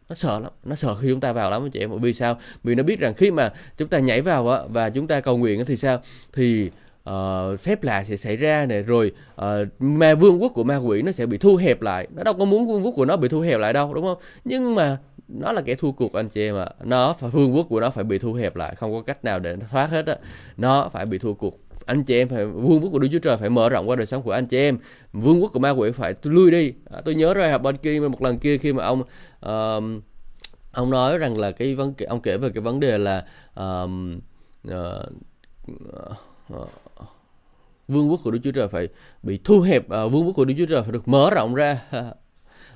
nó 0.10 0.16
sợ 0.16 0.40
lắm 0.40 0.52
nó 0.64 0.76
sợ 0.76 0.96
khi 0.96 1.10
chúng 1.10 1.20
ta 1.20 1.34
vào 1.34 1.52
lắm 1.52 1.64
anh 1.64 1.72
chị 1.72 1.80
em. 1.80 1.90
Bởi 1.90 2.00
vì 2.00 2.14
sao? 2.14 2.40
Vì 2.64 2.76
nó 2.76 2.84
biết 2.84 3.00
rằng 3.00 3.14
khi 3.14 3.32
mà 3.32 3.54
chúng 3.78 3.88
ta 3.88 4.00
nhảy 4.00 4.22
vào 4.22 4.68
và 4.70 4.90
chúng 4.90 5.08
ta 5.08 5.22
cầu 5.22 5.38
nguyện 5.38 5.66
thì 5.66 5.78
sao? 5.78 6.02
Thì 6.34 6.72
uh, 7.10 7.60
phép 7.60 7.84
lạ 7.84 8.04
sẽ 8.04 8.18
xảy 8.18 8.38
ra 8.38 8.66
này 8.66 8.82
rồi 8.82 9.12
uh, 9.42 9.46
ma 9.80 10.16
vương 10.16 10.42
quốc 10.42 10.52
của 10.56 10.64
ma 10.64 10.78
quỷ 10.78 11.02
nó 11.02 11.12
sẽ 11.12 11.26
bị 11.26 11.38
thu 11.38 11.56
hẹp 11.56 11.82
lại. 11.82 12.08
Nó 12.16 12.24
đâu 12.24 12.34
có 12.34 12.46
muốn 12.46 12.68
vương 12.68 12.86
quốc 12.86 12.94
của 12.96 13.06
nó 13.06 13.18
bị 13.18 13.28
thu 13.28 13.40
hẹp 13.40 13.60
lại 13.60 13.74
đâu 13.74 13.94
đúng 13.94 14.06
không? 14.06 14.18
Nhưng 14.46 14.76
mà 14.76 14.98
nó 15.28 15.52
là 15.52 15.62
kẻ 15.62 15.76
thua 15.76 15.92
cuộc 15.92 16.14
anh 16.14 16.30
chị 16.30 16.42
em 16.42 16.56
ạ. 16.56 16.70
Nó 16.84 17.14
phải 17.14 17.30
vương 17.30 17.56
quốc 17.56 17.66
của 17.70 17.80
nó 17.80 17.90
phải 17.90 18.04
bị 18.04 18.20
thu 18.20 18.34
hẹp 18.34 18.56
lại 18.56 18.76
không 18.76 18.94
có 18.94 19.02
cách 19.02 19.26
nào 19.26 19.40
để 19.40 19.56
thoát 19.72 19.90
hết 19.90 20.06
á. 20.06 20.16
Nó 20.58 20.90
phải 20.90 21.06
bị 21.06 21.18
thua 21.18 21.34
cuộc. 21.34 21.60
Anh 21.86 22.04
chị 22.04 22.18
em 22.18 22.30
phải 22.30 22.46
vương 22.46 22.82
quốc 22.82 22.90
của 22.92 23.00
Đức 23.00 23.08
Chúa 23.12 23.20
Trời 23.20 23.38
phải 23.38 23.50
mở 23.50 23.70
rộng 23.70 23.90
qua 23.90 23.96
đời 23.96 24.06
sống 24.06 24.22
của 24.22 24.32
anh 24.32 24.46
chị 24.46 24.58
em. 24.58 24.78
Vương 25.14 25.42
quốc 25.42 25.52
của 25.54 25.60
ma 25.60 25.70
quỷ 25.70 25.92
phải 25.92 26.16
lui 26.24 26.52
đi. 26.52 26.74
À, 26.92 27.02
tôi 27.06 27.16
nhớ 27.16 27.34
rồi 27.34 27.50
học 27.50 27.62
bên 27.62 27.78
kia 27.78 28.00
một 28.00 28.22
lần 28.22 28.38
kia 28.38 28.58
khi 28.58 28.74
mà 28.74 28.84
ông 28.84 29.02
uh, 29.46 30.04
ông 30.72 30.90
nói 30.90 31.18
rằng 31.18 31.38
là 31.38 31.52
cái 31.52 31.76
vấn 31.76 31.94
ông 32.08 32.22
kể 32.22 32.38
về 32.38 32.50
cái 32.50 32.62
vấn 32.62 32.80
đề 32.80 32.98
là 32.98 33.26
uh, 33.60 33.90
uh, 34.68 35.10
Ờ. 36.50 36.66
vương 37.88 38.12
quốc 38.12 38.20
của 38.24 38.32
Đức 38.32 38.40
Chúa 38.44 38.52
Trời 38.52 38.68
phải 38.68 38.88
bị 39.24 39.40
thu 39.44 39.62
hẹp 39.62 39.86
uh, 39.86 40.12
vương 40.12 40.26
quốc 40.26 40.34
của 40.36 40.46
Đức 40.46 40.54
Chúa 40.58 40.66
Trời 40.66 40.84
phải 40.84 40.92
được 40.92 41.08
mở 41.08 41.30
rộng 41.30 41.56
ra. 41.56 41.82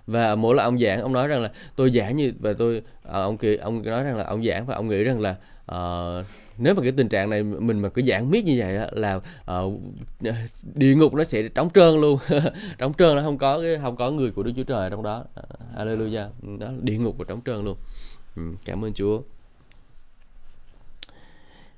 Và 0.08 0.36
mỗi 0.36 0.56
lần 0.56 0.64
ông 0.64 0.80
giảng 0.80 1.02
ông 1.02 1.14
nói 1.14 1.28
rằng 1.28 1.42
là 1.42 1.52
tôi 1.76 1.92
giảng 1.92 2.16
như 2.16 2.34
và 2.40 2.54
tôi 2.54 2.78
uh, 2.78 3.12
ông 3.12 3.38
kia 3.38 3.56
ông 3.56 3.84
nói 3.84 4.04
rằng 4.04 4.16
là 4.16 4.24
ông 4.24 4.46
giảng 4.46 4.66
và 4.66 4.76
ông 4.76 4.88
nghĩ 4.88 5.04
rằng 5.04 5.20
là 5.20 5.36
uh, 5.72 6.26
nếu 6.58 6.74
mà 6.74 6.82
cái 6.82 6.92
tình 6.92 7.10
trạng 7.10 7.30
này 7.30 7.44
mình 7.44 7.80
mà 7.80 7.90
cứ 7.90 8.02
giảng 8.02 8.32
miết 8.32 8.46
như 8.46 8.56
vậy 8.60 8.90
là 8.92 9.16
uh, 9.16 9.74
địa 10.76 10.96
ngục 10.96 11.14
nó 11.14 11.24
sẽ 11.24 11.48
trống 11.48 11.70
trơn 11.74 12.02
luôn. 12.02 12.20
Trống 12.78 12.94
trơn 12.94 13.16
nó 13.16 13.22
không 13.22 13.38
có 13.38 13.62
cái 13.62 13.78
không 13.82 13.96
có 13.96 14.12
người 14.12 14.32
của 14.32 14.44
Đức 14.44 14.52
Chúa 14.56 14.64
Trời 14.64 14.90
trong 14.90 15.04
đó. 15.04 15.24
Uh, 15.40 15.78
Hallelujah. 15.78 16.58
Đó 16.60 16.68
địa 16.82 16.98
ngục 16.98 17.16
và 17.18 17.26
trống 17.28 17.42
trơn 17.46 17.66
luôn. 17.66 17.78
Ừ, 18.36 18.42
cảm 18.66 18.86
ơn 18.86 18.94
Chúa. 18.94 19.22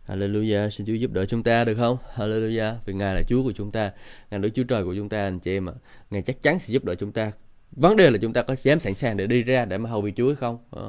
Hallelujah, 0.10 0.70
xin 0.70 0.88
Chúa 0.88 0.94
giúp 0.94 1.12
đỡ 1.12 1.25
chúng 1.25 1.44
ta 1.44 1.63
được 1.63 1.75
không? 1.75 1.98
Hallelujah, 2.16 2.74
vì 2.86 2.94
Ngài 2.94 3.16
là 3.16 3.22
Chúa 3.28 3.44
của 3.44 3.51
chúng 3.51 3.72
ta, 3.72 3.92
Ngài 4.32 4.39
là 4.39 4.50
Chúa 4.50 4.63
Trời 4.63 4.84
của 4.84 4.96
chúng 4.96 5.10
ta 5.10 5.18
anh 5.18 5.39
chị 5.39 5.58
em 5.58 5.70
ạ. 5.70 5.74
Ngài 6.10 6.22
chắc 6.22 6.42
chắn 6.42 6.60
sẽ 6.60 6.74
giúp 6.74 6.86
đỡ 6.86 6.96
chúng 6.96 7.12
ta. 7.12 7.32
Vấn 7.72 7.96
đề 7.96 8.10
là 8.10 8.18
chúng 8.22 8.34
ta 8.34 8.42
có 8.42 8.56
dám 8.56 8.80
sẵn 8.80 8.94
sàng 8.94 9.18
để 9.18 9.28
đi 9.28 9.44
ra 9.44 9.66
để 9.66 9.78
mà 9.78 9.89
hầu 9.89 10.01
vị 10.01 10.13
Chúa 10.16 10.28
hay 10.28 10.36
không? 10.36 10.58
À. 10.72 10.82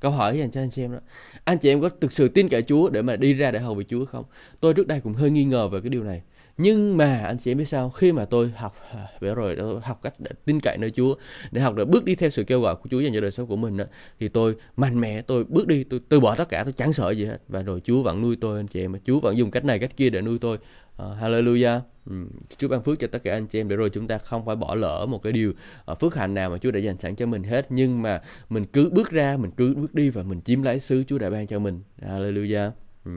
Câu 0.00 0.10
hỏi 0.10 0.38
dành 0.38 0.50
cho 0.50 0.60
anh 0.60 0.70
chị 0.70 0.82
em 0.82 0.92
đó. 0.92 0.98
Anh 1.44 1.58
chị 1.58 1.68
em 1.68 1.80
có 1.80 1.88
thực 2.00 2.12
sự 2.12 2.28
tin 2.28 2.48
cậy 2.48 2.62
Chúa 2.62 2.90
để 2.90 3.02
mà 3.02 3.16
đi 3.16 3.34
ra 3.34 3.50
để 3.50 3.58
hầu 3.58 3.74
vị 3.74 3.84
Chúa 3.88 4.04
không? 4.04 4.24
Tôi 4.60 4.74
trước 4.74 4.86
đây 4.86 5.00
cũng 5.00 5.14
hơi 5.14 5.30
nghi 5.30 5.44
ngờ 5.44 5.68
về 5.68 5.80
cái 5.80 5.90
điều 5.90 6.04
này 6.04 6.22
nhưng 6.58 6.96
mà 6.96 7.18
anh 7.18 7.38
chị 7.38 7.50
em 7.50 7.58
biết 7.58 7.68
sao 7.68 7.90
khi 7.90 8.12
mà 8.12 8.24
tôi 8.24 8.50
học 8.56 8.74
à, 8.96 9.06
về 9.20 9.34
rồi 9.34 9.56
tôi 9.56 9.80
học 9.80 10.00
cách 10.02 10.14
để 10.18 10.30
tin 10.44 10.60
cậy 10.60 10.76
nơi 10.78 10.90
Chúa 10.90 11.14
để 11.50 11.60
học 11.60 11.74
để 11.76 11.84
bước 11.84 12.04
đi 12.04 12.14
theo 12.14 12.30
sự 12.30 12.44
kêu 12.44 12.60
gọi 12.60 12.76
của 12.76 12.88
Chúa 12.90 13.00
dành 13.00 13.14
cho 13.14 13.20
đời 13.20 13.30
sống 13.30 13.46
của 13.46 13.56
mình 13.56 13.76
đó, 13.76 13.84
thì 14.20 14.28
tôi 14.28 14.56
mạnh 14.76 15.00
mẽ 15.00 15.22
tôi 15.22 15.44
bước 15.44 15.66
đi 15.66 15.84
tôi 15.84 16.00
từ 16.08 16.20
bỏ 16.20 16.34
tất 16.34 16.48
cả 16.48 16.64
tôi 16.64 16.72
chẳng 16.72 16.92
sợ 16.92 17.10
gì 17.10 17.24
hết. 17.24 17.38
Và 17.48 17.62
rồi 17.62 17.80
Chúa 17.84 18.02
vẫn 18.02 18.22
nuôi 18.22 18.36
tôi 18.40 18.60
anh 18.60 18.66
chị 18.66 18.80
em 18.80 18.94
Chúa 19.04 19.20
vẫn 19.20 19.38
dùng 19.38 19.50
cách 19.50 19.64
này 19.64 19.78
cách 19.78 19.96
kia 19.96 20.10
để 20.10 20.20
nuôi 20.20 20.38
tôi. 20.38 20.58
Uh, 21.02 21.18
Hallelujah. 21.20 21.80
Ừ. 22.06 22.14
Chúa 22.56 22.68
ban 22.68 22.82
phước 22.82 22.98
cho 22.98 23.06
tất 23.06 23.22
cả 23.24 23.32
anh 23.32 23.46
chị 23.46 23.60
em 23.60 23.68
để 23.68 23.76
rồi 23.76 23.90
chúng 23.90 24.06
ta 24.06 24.18
không 24.18 24.44
phải 24.44 24.56
bỏ 24.56 24.74
lỡ 24.74 25.06
một 25.06 25.22
cái 25.22 25.32
điều 25.32 25.52
uh, 25.92 26.00
phước 26.00 26.14
hạnh 26.14 26.34
nào 26.34 26.50
mà 26.50 26.58
Chúa 26.58 26.70
đã 26.70 26.80
dành 26.80 26.98
sẵn 26.98 27.16
cho 27.16 27.26
mình 27.26 27.42
hết. 27.42 27.66
Nhưng 27.70 28.02
mà 28.02 28.22
mình 28.48 28.64
cứ 28.64 28.90
bước 28.90 29.10
ra 29.10 29.36
mình 29.36 29.50
cứ 29.50 29.74
bước 29.74 29.94
đi 29.94 30.10
và 30.10 30.22
mình 30.22 30.40
chiếm 30.40 30.62
lấy 30.62 30.80
xứ 30.80 31.04
Chúa 31.06 31.18
đã 31.18 31.30
ban 31.30 31.46
cho 31.46 31.58
mình. 31.58 31.80
Hallelujah. 32.02 32.70
Ừ. 33.04 33.10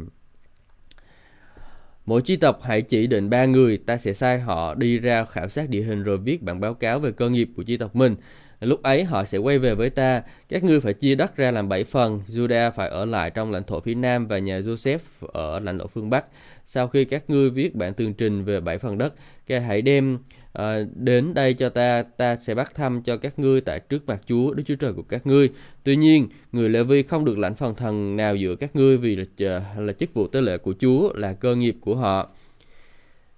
Mỗi 2.12 2.22
chi 2.22 2.36
tộc 2.36 2.60
hãy 2.64 2.82
chỉ 2.82 3.08
định 3.08 3.30
ba 3.30 3.46
người, 3.46 3.78
ta 3.78 3.98
sẽ 3.98 4.14
sai 4.14 4.40
họ 4.40 4.76
đi 4.76 5.00
ra 5.00 5.26
khảo 5.26 5.50
sát 5.50 5.70
địa 5.70 5.82
hình 5.82 6.04
rồi 6.04 6.18
viết 6.18 6.44
bản 6.44 6.60
báo 6.60 6.74
cáo 6.74 7.00
về 7.00 7.12
cơ 7.12 7.30
nghiệp 7.30 7.50
của 7.56 7.64
chi 7.64 7.78
tộc 7.78 7.96
mình. 7.96 8.16
Lúc 8.62 8.84
ấy 8.84 9.04
họ 9.04 9.24
sẽ 9.24 9.38
quay 9.38 9.60
về 9.60 9.76
với 9.76 9.90
ta. 9.90 10.24
Các 10.50 10.64
ngươi 10.64 10.80
phải 10.80 10.94
chia 10.94 11.16
đất 11.16 11.38
ra 11.38 11.52
làm 11.52 11.70
bảy 11.70 11.84
phần. 11.84 12.22
Judah 12.28 12.72
phải 12.72 12.90
ở 12.90 13.06
lại 13.06 13.30
trong 13.30 13.52
lãnh 13.52 13.64
thổ 13.64 13.80
phía 13.80 13.96
Nam 13.96 14.28
và 14.28 14.40
nhà 14.40 14.60
Joseph 14.60 14.98
ở 15.22 15.60
lãnh 15.60 15.80
thổ 15.80 15.88
phương 15.88 16.10
Bắc. 16.10 16.26
Sau 16.66 16.88
khi 16.88 17.06
các 17.06 17.30
ngươi 17.30 17.50
viết 17.50 17.76
bản 17.76 17.94
tường 17.94 18.14
trình 18.14 18.44
về 18.44 18.60
bảy 18.60 18.78
phần 18.78 18.98
đất, 18.98 19.14
các 19.48 19.60
hãy 19.60 19.82
đem 19.82 20.20
à, 20.54 20.80
đến 20.96 21.34
đây 21.34 21.54
cho 21.54 21.70
ta, 21.70 22.04
ta 22.04 22.36
sẽ 22.36 22.56
bắt 22.56 22.76
thăm 22.76 23.02
cho 23.02 23.18
các 23.18 23.40
ngươi 23.40 23.62
tại 23.62 23.80
trước 23.80 24.08
mặt 24.08 24.22
Chúa, 24.26 24.54
Đức 24.54 24.64
Chúa 24.66 24.76
Trời 24.76 24.94
của 24.94 25.02
các 25.02 25.28
ngươi. 25.28 25.50
Tuy 25.84 25.96
nhiên, 25.96 26.28
người 26.52 26.70
Lê 26.70 26.84
Vi 26.84 27.04
không 27.04 27.26
được 27.26 27.38
lãnh 27.38 27.56
phần 27.56 27.76
thần 27.76 28.16
nào 28.16 28.36
giữa 28.36 28.56
các 28.56 28.76
ngươi 28.76 28.98
vì 28.98 29.16
là, 29.16 29.76
là 29.78 29.94
chức 29.94 30.14
vụ 30.14 30.28
tế 30.28 30.42
lệ 30.42 30.58
của 30.58 30.74
Chúa, 30.80 31.14
là 31.14 31.34
cơ 31.34 31.56
nghiệp 31.56 31.76
của 31.82 31.96
họ. 31.96 32.30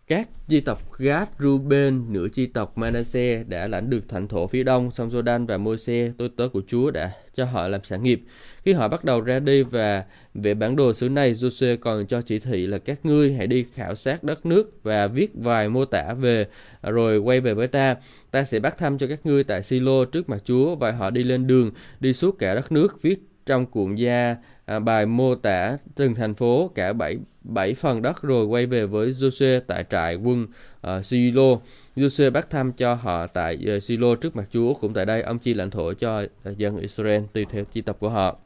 Các 0.08 0.30
chi 0.48 0.60
tộc 0.60 0.92
Gad, 0.98 1.28
Ruben, 1.40 2.14
nửa 2.14 2.28
chi 2.28 2.46
tộc 2.46 2.78
Manasseh 2.78 3.48
đã 3.48 3.68
lãnh 3.68 3.90
được 3.90 4.10
thành 4.10 4.28
thổ 4.28 4.48
phía 4.48 4.64
đông, 4.64 4.92
sông 4.92 5.10
Jordan 5.10 5.48
và 5.48 5.58
Môi-se, 5.58 6.12
tôi 6.18 6.30
tớ 6.38 6.48
của 6.48 6.62
Chúa 6.68 6.92
đã 6.92 7.12
cho 7.36 7.46
họ 7.46 7.68
làm 7.68 7.84
sản 7.84 8.04
nghiệp. 8.04 8.22
Khi 8.64 8.74
họ 8.74 8.88
bắt 8.88 9.04
đầu 9.04 9.22
ra 9.22 9.40
đi 9.40 9.64
và 9.64 10.04
về 10.34 10.54
bản 10.54 10.76
đồ 10.76 10.94
xứ 10.94 11.10
này, 11.10 11.34
Joshua 11.34 11.78
còn 11.78 12.06
cho 12.08 12.22
chỉ 12.22 12.40
thị 12.40 12.68
là 12.68 12.78
các 12.78 13.06
ngươi 13.06 13.34
hãy 13.34 13.48
đi 13.48 13.66
khảo 13.74 13.96
sát 13.96 14.24
đất 14.24 14.46
nước 14.46 14.84
và 14.84 15.08
viết 15.08 15.32
vài 15.34 15.70
mô 15.70 15.86
tả 15.86 16.14
về 16.14 16.48
rồi 16.82 17.18
quay 17.18 17.40
về 17.40 17.54
với 17.54 17.68
ta. 17.68 17.96
Ta 18.32 18.44
sẽ 18.44 18.60
bắt 18.60 18.78
thăm 18.78 18.98
cho 18.98 19.08
các 19.08 19.26
ngươi 19.26 19.44
tại 19.44 19.64
Silo 19.64 20.06
trước 20.06 20.30
mặt 20.30 20.42
Chúa 20.46 20.76
và 20.76 20.92
họ 20.92 21.10
đi 21.10 21.24
lên 21.24 21.48
đường, 21.48 21.72
đi 22.00 22.14
suốt 22.14 22.40
cả 22.40 22.56
đất 22.56 22.72
nước, 22.72 23.02
viết 23.02 23.20
trong 23.46 23.66
cuộn 23.66 23.96
da 23.96 24.36
à, 24.66 24.80
bài 24.80 25.06
mô 25.06 25.36
tả 25.36 25.78
từng 25.96 26.16
thành 26.16 26.34
phố 26.34 26.72
cả 26.76 26.94
bảy 26.94 27.18
bảy 27.44 27.74
phần 27.74 28.02
đất 28.02 28.22
rồi 28.22 28.46
quay 28.46 28.66
về 28.66 28.86
với 28.86 29.10
Joshua 29.10 29.62
tại 29.68 29.86
trại 29.90 30.16
quân 30.16 30.48
uh, 30.88 31.06
Silo. 31.06 31.60
Joshua 31.96 32.32
bắt 32.32 32.50
thăm 32.50 32.72
cho 32.74 32.94
họ 32.94 33.28
tại 33.28 33.60
uh, 33.78 33.84
Silo 33.84 34.16
trước 34.16 34.36
mặt 34.36 34.46
Chúa 34.52 34.74
cũng 34.74 34.94
tại 34.94 35.06
đây 35.06 35.22
ông 35.22 35.40
chia 35.40 35.54
lãnh 35.54 35.70
thổ 35.70 35.94
cho 35.94 36.22
uh, 36.22 36.58
dân 36.58 36.78
Israel 36.78 37.22
tùy 37.34 37.46
theo 37.50 37.64
chi 37.66 37.82
tập 37.82 37.98
của 38.00 38.10
họ. 38.10 38.40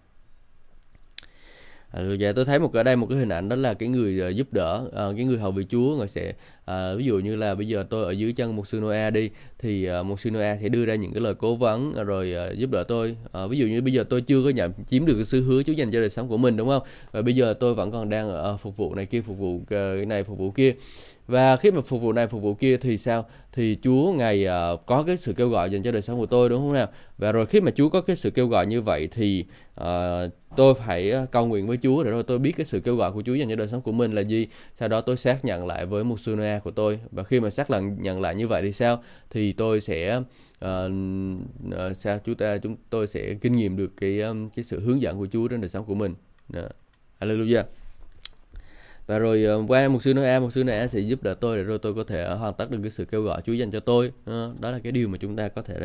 À, 1.91 2.01
dạ 2.19 2.31
tôi 2.35 2.45
thấy 2.45 2.59
một 2.59 2.73
ở 2.73 2.83
đây 2.83 2.95
một 2.95 3.07
cái 3.09 3.17
hình 3.17 3.29
ảnh 3.29 3.49
đó 3.49 3.55
là 3.55 3.73
cái 3.73 3.89
người 3.89 4.29
uh, 4.29 4.35
giúp 4.35 4.53
đỡ 4.53 4.83
uh, 4.87 5.15
cái 5.15 5.25
người 5.25 5.37
hầu 5.37 5.51
vị 5.51 5.65
Chúa 5.69 5.95
người 5.95 6.07
sẽ 6.07 6.33
à, 6.67 6.93
ví 6.95 7.05
dụ 7.05 7.19
như 7.19 7.35
là 7.35 7.55
bây 7.55 7.67
giờ 7.67 7.85
tôi 7.89 8.05
ở 8.05 8.11
dưới 8.11 8.33
chân 8.33 8.55
một 8.55 8.67
sư 8.67 8.79
Noa 8.79 9.09
đi 9.09 9.29
thì 9.59 9.85
ờ, 9.85 9.99
uh, 9.99 10.05
một 10.05 10.19
sư 10.19 10.31
Noa 10.31 10.57
sẽ 10.61 10.69
đưa 10.69 10.85
ra 10.85 10.95
những 10.95 11.13
cái 11.13 11.21
lời 11.21 11.33
cố 11.33 11.55
vấn 11.55 11.93
rồi 11.93 12.35
uh, 12.51 12.57
giúp 12.57 12.71
đỡ 12.71 12.83
tôi. 12.83 13.17
À, 13.31 13.47
ví 13.47 13.57
dụ 13.57 13.67
như 13.67 13.81
bây 13.81 13.93
giờ 13.93 14.03
tôi 14.03 14.21
chưa 14.21 14.43
có 14.43 14.49
nhận 14.49 14.71
chiếm 14.87 15.05
được 15.05 15.15
cái 15.15 15.25
sự 15.25 15.43
hứa 15.43 15.63
chú 15.63 15.73
dành 15.73 15.91
cho 15.91 15.99
đời 15.99 16.09
sống 16.09 16.27
của 16.27 16.37
mình 16.37 16.57
đúng 16.57 16.67
không? 16.67 16.83
Và 17.11 17.21
bây 17.21 17.35
giờ 17.35 17.53
tôi 17.59 17.73
vẫn 17.73 17.91
còn 17.91 18.09
đang 18.09 18.29
ở 18.29 18.57
phục 18.57 18.77
vụ 18.77 18.95
này 18.95 19.05
kia 19.05 19.21
phục 19.21 19.37
vụ 19.37 19.55
uh, 19.55 19.67
cái 19.69 20.05
này 20.05 20.23
phục 20.23 20.37
vụ 20.37 20.51
kia 20.51 20.73
và 21.27 21.57
khi 21.57 21.71
mà 21.71 21.81
phục 21.81 22.01
vụ 22.01 22.11
này 22.11 22.27
phục 22.27 22.41
vụ 22.41 22.53
kia 22.53 22.77
thì 22.77 22.97
sao? 22.97 23.25
Thì 23.51 23.77
Chúa 23.83 24.11
ngài 24.11 24.45
uh, 24.45 24.85
có 24.85 25.03
cái 25.03 25.17
sự 25.17 25.33
kêu 25.33 25.49
gọi 25.49 25.69
dành 25.69 25.83
cho 25.83 25.91
đời 25.91 26.01
sống 26.01 26.19
của 26.19 26.25
tôi 26.25 26.49
đúng 26.49 26.61
không 26.61 26.73
nào? 26.73 26.87
Và 27.17 27.31
rồi 27.31 27.45
khi 27.45 27.61
mà 27.61 27.71
Chúa 27.71 27.89
có 27.89 28.01
cái 28.01 28.15
sự 28.15 28.29
kêu 28.29 28.47
gọi 28.47 28.67
như 28.67 28.81
vậy 28.81 29.07
thì 29.11 29.45
uh, 29.81 29.85
tôi 30.55 30.73
phải 30.73 31.11
ờ, 31.11 31.25
cầu 31.31 31.47
nguyện 31.47 31.67
với 31.67 31.77
Chúa 31.77 32.03
để 32.03 32.11
rồi 32.11 32.23
tôi 32.23 32.39
biết 32.39 32.53
cái 32.57 32.65
sự 32.65 32.79
kêu 32.79 32.95
gọi 32.95 33.11
của 33.11 33.21
Chúa 33.25 33.33
dành 33.33 33.49
cho 33.49 33.55
đời 33.55 33.67
sống 33.67 33.81
của 33.81 33.91
mình 33.91 34.11
là 34.11 34.21
gì. 34.21 34.47
Sau 34.79 34.87
đó 34.87 35.01
tôi 35.01 35.17
xác 35.17 35.45
nhận 35.45 35.65
lại 35.65 35.85
với 35.85 36.03
một 36.03 36.19
sư 36.19 36.35
Noa 36.35 36.59
của 36.59 36.71
tôi. 36.71 36.99
Và 37.11 37.23
khi 37.23 37.39
mà 37.39 37.49
xác 37.49 37.69
nhận 37.69 37.97
nhận 38.01 38.21
lại 38.21 38.35
như 38.35 38.47
vậy 38.47 38.61
thì 38.61 38.71
sao? 38.71 39.03
Thì 39.29 39.51
tôi 39.51 39.81
sẽ 39.81 40.17
uh, 40.17 40.91
uh, 41.67 41.97
sao 41.97 42.19
chúng 42.25 42.35
ta 42.35 42.57
chúng 42.57 42.75
tôi 42.89 43.07
sẽ 43.07 43.33
kinh 43.41 43.55
nghiệm 43.55 43.77
được 43.77 43.91
cái 43.97 44.21
um, 44.21 44.49
cái 44.49 44.65
sự 44.65 44.79
hướng 44.79 45.01
dẫn 45.01 45.17
của 45.17 45.27
Chúa 45.31 45.47
trên 45.47 45.61
đời 45.61 45.69
sống 45.69 45.85
của 45.85 45.95
mình. 45.95 46.13
Uh, 46.57 46.65
Hallelujah 47.19 47.63
và 49.07 49.19
rồi 49.19 49.43
ờ, 49.43 49.63
qua 49.67 49.87
một 49.87 50.03
sư 50.03 50.13
nói 50.13 50.25
a 50.25 50.39
một 50.39 50.49
sư 50.49 50.63
này 50.63 50.79
a 50.79 50.87
sẽ 50.87 50.99
giúp 50.99 51.23
đỡ 51.23 51.33
tôi 51.33 51.57
để 51.57 51.63
rồi 51.63 51.77
tôi 51.77 51.93
có 51.93 52.03
thể 52.03 52.27
hoàn 52.35 52.53
tất 52.53 52.71
được 52.71 52.79
cái 52.81 52.91
sự 52.91 53.05
kêu 53.05 53.21
gọi 53.21 53.41
Chúa 53.45 53.53
dành 53.53 53.71
cho 53.71 53.79
tôi. 53.79 54.11
Ờ, 54.25 54.53
đó 54.59 54.71
là 54.71 54.79
cái 54.79 54.91
điều 54.91 55.07
mà 55.07 55.17
chúng 55.17 55.35
ta 55.35 55.47
có 55.47 55.61
thể 55.61 55.75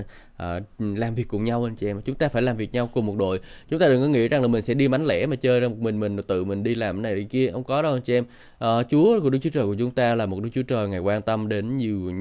uh, 0.43 0.99
làm 0.99 1.14
việc 1.14 1.29
cùng 1.29 1.45
nhau 1.45 1.67
anh 1.69 1.75
chị 1.76 1.87
em. 1.87 2.02
Chúng 2.02 2.14
ta 2.14 2.29
phải 2.29 2.43
làm 2.43 2.57
việc 2.57 2.73
nhau 2.73 2.91
cùng 2.95 3.07
một 3.07 3.17
đội. 3.19 3.41
Chúng 3.71 3.79
ta 3.79 3.88
đừng 3.88 4.02
có 4.02 4.09
nghĩ 4.09 4.29
rằng 4.29 4.43
là 4.43 4.49
mình 4.49 4.62
sẽ 4.62 4.75
đi 4.75 4.88
bánh 4.88 5.05
lẻ 5.05 5.26
mà 5.26 5.37
chơi 5.37 5.61
ra 5.61 5.69
một 5.69 5.79
mình 5.79 6.00
mình 6.00 6.23
tự 6.26 6.45
mình 6.45 6.62
đi 6.62 6.75
làm 6.75 6.97
cái 6.97 7.02
này 7.02 7.14
cái 7.14 7.25
kia. 7.31 7.50
Không 7.52 7.64
có 7.64 7.83
đâu 7.83 7.93
anh 7.93 8.02
chị 8.02 8.14
em. 8.14 8.25
Uh, 8.64 8.91
Chúa 8.91 9.21
của 9.21 9.31
Đức 9.31 9.38
Chúa 9.43 9.50
Trời 9.50 9.67
của 9.67 9.76
chúng 9.79 9.91
ta 9.91 10.14
là 10.14 10.26
một 10.26 10.43
Đức 10.43 10.50
Chúa 10.55 10.62
Trời 10.62 10.88
ngày 10.88 11.00
quan 11.00 11.23
tâm 11.23 11.49
đến 11.49 11.76
nhiều 11.76 12.12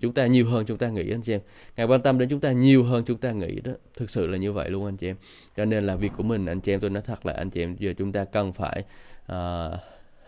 chúng 0.00 0.12
ta 0.12 0.26
nhiều 0.26 0.46
hơn 0.46 0.66
chúng 0.66 0.78
ta 0.78 0.88
nghĩ 0.88 1.10
anh 1.10 1.22
chị 1.22 1.34
em. 1.34 1.40
Ngài 1.76 1.86
quan 1.86 2.02
tâm 2.02 2.18
đến 2.18 2.28
chúng 2.28 2.40
ta 2.40 2.52
nhiều 2.52 2.84
hơn 2.84 3.04
chúng 3.04 3.18
ta 3.18 3.32
nghĩ 3.32 3.60
đó. 3.60 3.72
Thực 3.96 4.10
sự 4.10 4.26
là 4.26 4.36
như 4.36 4.52
vậy 4.52 4.70
luôn 4.70 4.84
anh 4.84 4.96
chị 4.96 5.06
em. 5.06 5.16
Cho 5.56 5.64
nên 5.64 5.86
là 5.86 5.96
việc 5.96 6.10
của 6.16 6.22
mình 6.22 6.46
anh 6.46 6.60
chị 6.60 6.72
em 6.72 6.80
tôi 6.80 6.90
nói 6.90 7.02
thật 7.06 7.26
là 7.26 7.32
anh 7.32 7.50
chị 7.50 7.62
em 7.62 7.76
giờ 7.78 7.92
chúng 7.98 8.12
ta 8.12 8.24
cần 8.24 8.52
phải 8.52 8.84
uh, 9.32 9.80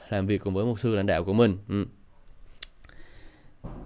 làm 0.08 0.26
việc 0.26 0.40
cùng 0.40 0.54
với 0.54 0.64
một 0.64 0.80
sư 0.80 0.94
lãnh 0.94 1.06
đạo 1.06 1.24
của 1.24 1.32
mình 1.32 1.56
ừ. 1.68 1.84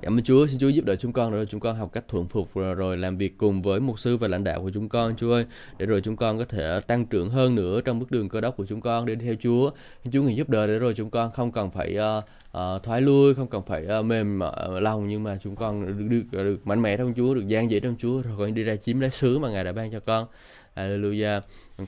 Cảm 0.02 0.18
ơn 0.18 0.22
Chúa, 0.22 0.46
xin 0.46 0.58
Chúa 0.58 0.68
giúp 0.68 0.84
đỡ 0.84 0.96
chúng 0.96 1.12
con 1.12 1.32
rồi 1.32 1.46
chúng 1.46 1.60
con 1.60 1.76
học 1.76 1.90
cách 1.92 2.04
thuận 2.08 2.28
phục 2.28 2.54
rồi, 2.54 2.74
rồi 2.74 2.96
làm 2.96 3.16
việc 3.16 3.38
cùng 3.38 3.62
với 3.62 3.80
một 3.80 4.00
sư 4.00 4.16
và 4.16 4.28
lãnh 4.28 4.44
đạo 4.44 4.62
của 4.62 4.70
chúng 4.74 4.88
con 4.88 5.16
Chúa 5.16 5.32
ơi, 5.32 5.46
để 5.78 5.86
rồi 5.86 6.00
chúng 6.00 6.16
con 6.16 6.38
có 6.38 6.44
thể 6.44 6.80
tăng 6.86 7.06
trưởng 7.06 7.30
hơn 7.30 7.54
nữa 7.54 7.80
trong 7.80 7.98
bước 7.98 8.10
đường 8.10 8.28
cơ 8.28 8.40
đốc 8.40 8.56
của 8.56 8.66
chúng 8.66 8.80
con 8.80 9.06
để 9.06 9.14
theo 9.14 9.34
Chúa. 9.40 9.70
Xin 10.04 10.12
Chúa 10.12 10.22
người 10.22 10.36
giúp 10.36 10.48
đỡ 10.48 10.66
để 10.66 10.78
rồi 10.78 10.94
chúng 10.94 11.10
con 11.10 11.32
không 11.32 11.52
cần 11.52 11.70
phải 11.70 11.96
uh, 11.98 12.24
uh, 12.58 12.82
thoái 12.82 13.00
lui, 13.00 13.34
không 13.34 13.48
cần 13.48 13.62
phải 13.66 13.86
uh, 14.00 14.04
mềm 14.04 14.40
uh, 14.40 14.82
lòng 14.82 15.08
nhưng 15.08 15.22
mà 15.22 15.38
chúng 15.42 15.56
con 15.56 15.86
được, 15.86 16.20
được, 16.32 16.44
được 16.44 16.66
mạnh 16.66 16.82
mẽ 16.82 16.96
trong 16.96 17.14
Chúa, 17.16 17.34
được 17.34 17.46
gian 17.46 17.70
dễ 17.70 17.80
trong 17.80 17.94
Chúa 17.98 18.22
rồi 18.22 18.34
còn 18.38 18.54
đi 18.54 18.62
ra 18.62 18.76
chiếm 18.76 19.00
lấy 19.00 19.10
sứ 19.10 19.38
mà 19.38 19.50
Ngài 19.50 19.64
đã 19.64 19.72
ban 19.72 19.92
cho 19.92 20.00
con. 20.00 20.26
Hallelujah. 20.76 21.40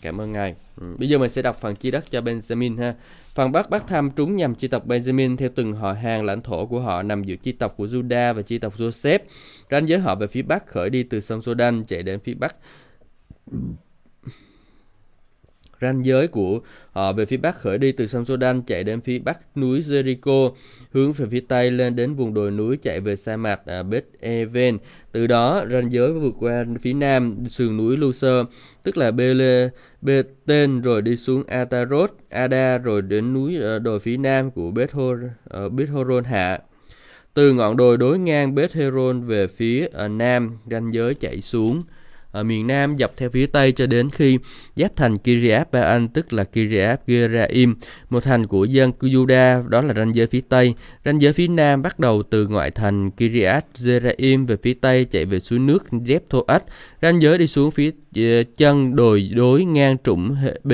Cảm 0.02 0.20
ơn 0.20 0.32
Ngài. 0.32 0.54
Ừ, 0.80 0.96
bây 0.98 1.08
giờ 1.08 1.18
mình 1.18 1.30
sẽ 1.30 1.42
đọc 1.42 1.56
phần 1.60 1.76
chia 1.76 1.90
đất 1.90 2.10
cho 2.10 2.20
Benjamin 2.20 2.78
ha. 2.78 2.94
Phần 3.34 3.52
Bắc 3.52 3.70
bắt 3.70 3.84
Tham 3.88 4.10
trúng 4.10 4.36
nhằm 4.36 4.54
chi 4.54 4.68
tộc 4.68 4.86
Benjamin 4.86 5.36
theo 5.36 5.48
từng 5.54 5.72
họ 5.72 5.92
hàng 5.92 6.24
lãnh 6.24 6.42
thổ 6.42 6.66
của 6.66 6.80
họ 6.80 7.02
nằm 7.02 7.24
giữa 7.24 7.36
chi 7.36 7.52
tộc 7.52 7.74
của 7.76 7.86
Judah 7.86 8.34
và 8.34 8.42
chi 8.42 8.58
tộc 8.58 8.76
Joseph. 8.76 9.18
Ranh 9.70 9.88
giới 9.88 9.98
họ 9.98 10.14
về 10.14 10.26
phía 10.26 10.42
Bắc 10.42 10.66
khởi 10.66 10.90
đi 10.90 11.02
từ 11.02 11.20
sông 11.20 11.42
Sodan 11.42 11.84
chạy 11.84 12.02
đến 12.02 12.20
phía 12.20 12.34
Bắc 12.34 12.56
ranh 15.82 16.04
giới 16.04 16.28
của 16.28 16.60
họ 16.92 17.12
về 17.12 17.26
phía 17.26 17.36
bắc 17.36 17.56
khởi 17.56 17.78
đi 17.78 17.92
từ 17.92 18.06
sông 18.06 18.24
Jordan 18.24 18.62
chạy 18.66 18.84
đến 18.84 19.00
phía 19.00 19.18
bắc 19.18 19.56
núi 19.56 19.80
Jericho, 19.80 20.52
hướng 20.92 21.12
về 21.12 21.26
phía 21.30 21.42
tây 21.48 21.70
lên 21.70 21.96
đến 21.96 22.14
vùng 22.14 22.34
đồi 22.34 22.50
núi 22.50 22.76
chạy 22.82 23.00
về 23.00 23.16
sa 23.16 23.36
mạc 23.36 23.66
à, 23.66 23.82
Beth 23.82 24.04
Even. 24.20 24.78
Từ 25.12 25.26
đó 25.26 25.64
ranh 25.70 25.92
giới 25.92 26.12
vượt 26.12 26.34
qua 26.38 26.64
phía 26.80 26.92
nam 26.92 27.48
sườn 27.48 27.76
núi 27.76 27.96
Luser, 27.96 28.46
tức 28.82 28.96
là 28.96 29.10
Bele, 29.10 29.68
Beten 30.00 30.80
rồi 30.80 31.02
đi 31.02 31.16
xuống 31.16 31.42
Atarot, 31.46 32.10
Ada 32.30 32.78
rồi 32.78 33.02
đến 33.02 33.32
núi 33.32 33.56
ờ, 33.56 33.78
đồi 33.78 34.00
phía 34.00 34.16
nam 34.16 34.50
của 34.50 34.70
Bethor, 34.70 35.18
ờ, 35.44 35.68
Bethoron 35.68 36.24
hạ. 36.24 36.58
Từ 37.34 37.52
ngọn 37.52 37.76
đồi 37.76 37.96
đối 37.96 38.18
ngang 38.18 38.54
Bethhoron 38.54 39.20
về 39.20 39.46
phía 39.46 39.86
ờ, 39.92 40.08
nam, 40.08 40.58
ranh 40.70 40.94
giới 40.94 41.14
chạy 41.14 41.40
xuống 41.40 41.82
ở 42.32 42.42
miền 42.42 42.66
Nam 42.66 42.96
dọc 42.98 43.16
theo 43.16 43.30
phía 43.30 43.46
Tây 43.46 43.72
cho 43.72 43.86
đến 43.86 44.10
khi 44.10 44.38
giáp 44.76 44.96
thành 44.96 45.18
Kiriath 45.18 45.72
Baal 45.72 46.04
tức 46.14 46.32
là 46.32 46.44
Kiriath 46.44 47.06
Geraim, 47.06 47.74
một 48.10 48.24
thành 48.24 48.46
của 48.46 48.64
dân 48.64 48.92
Juda, 49.00 49.68
đó 49.68 49.82
là 49.82 49.94
ranh 49.94 50.14
giới 50.14 50.26
phía 50.26 50.40
Tây. 50.48 50.74
Ranh 51.04 51.20
giới 51.20 51.32
phía 51.32 51.48
Nam 51.48 51.82
bắt 51.82 51.98
đầu 51.98 52.22
từ 52.22 52.46
ngoại 52.46 52.70
thành 52.70 53.10
Kiriath 53.10 53.66
Geraim 53.84 54.46
về 54.46 54.56
phía 54.62 54.74
Tây 54.74 55.04
chạy 55.04 55.24
về 55.24 55.40
suối 55.40 55.58
nước 55.58 55.84
Jephthah. 55.90 56.60
Ranh 57.02 57.22
giới 57.22 57.38
đi 57.38 57.46
xuống 57.46 57.70
phía 57.70 57.90
ờ, 58.16 58.42
chân 58.56 58.96
đồi 58.96 59.30
đối 59.34 59.64
ngang 59.64 59.96
trũng 60.04 60.36
B 60.64 60.72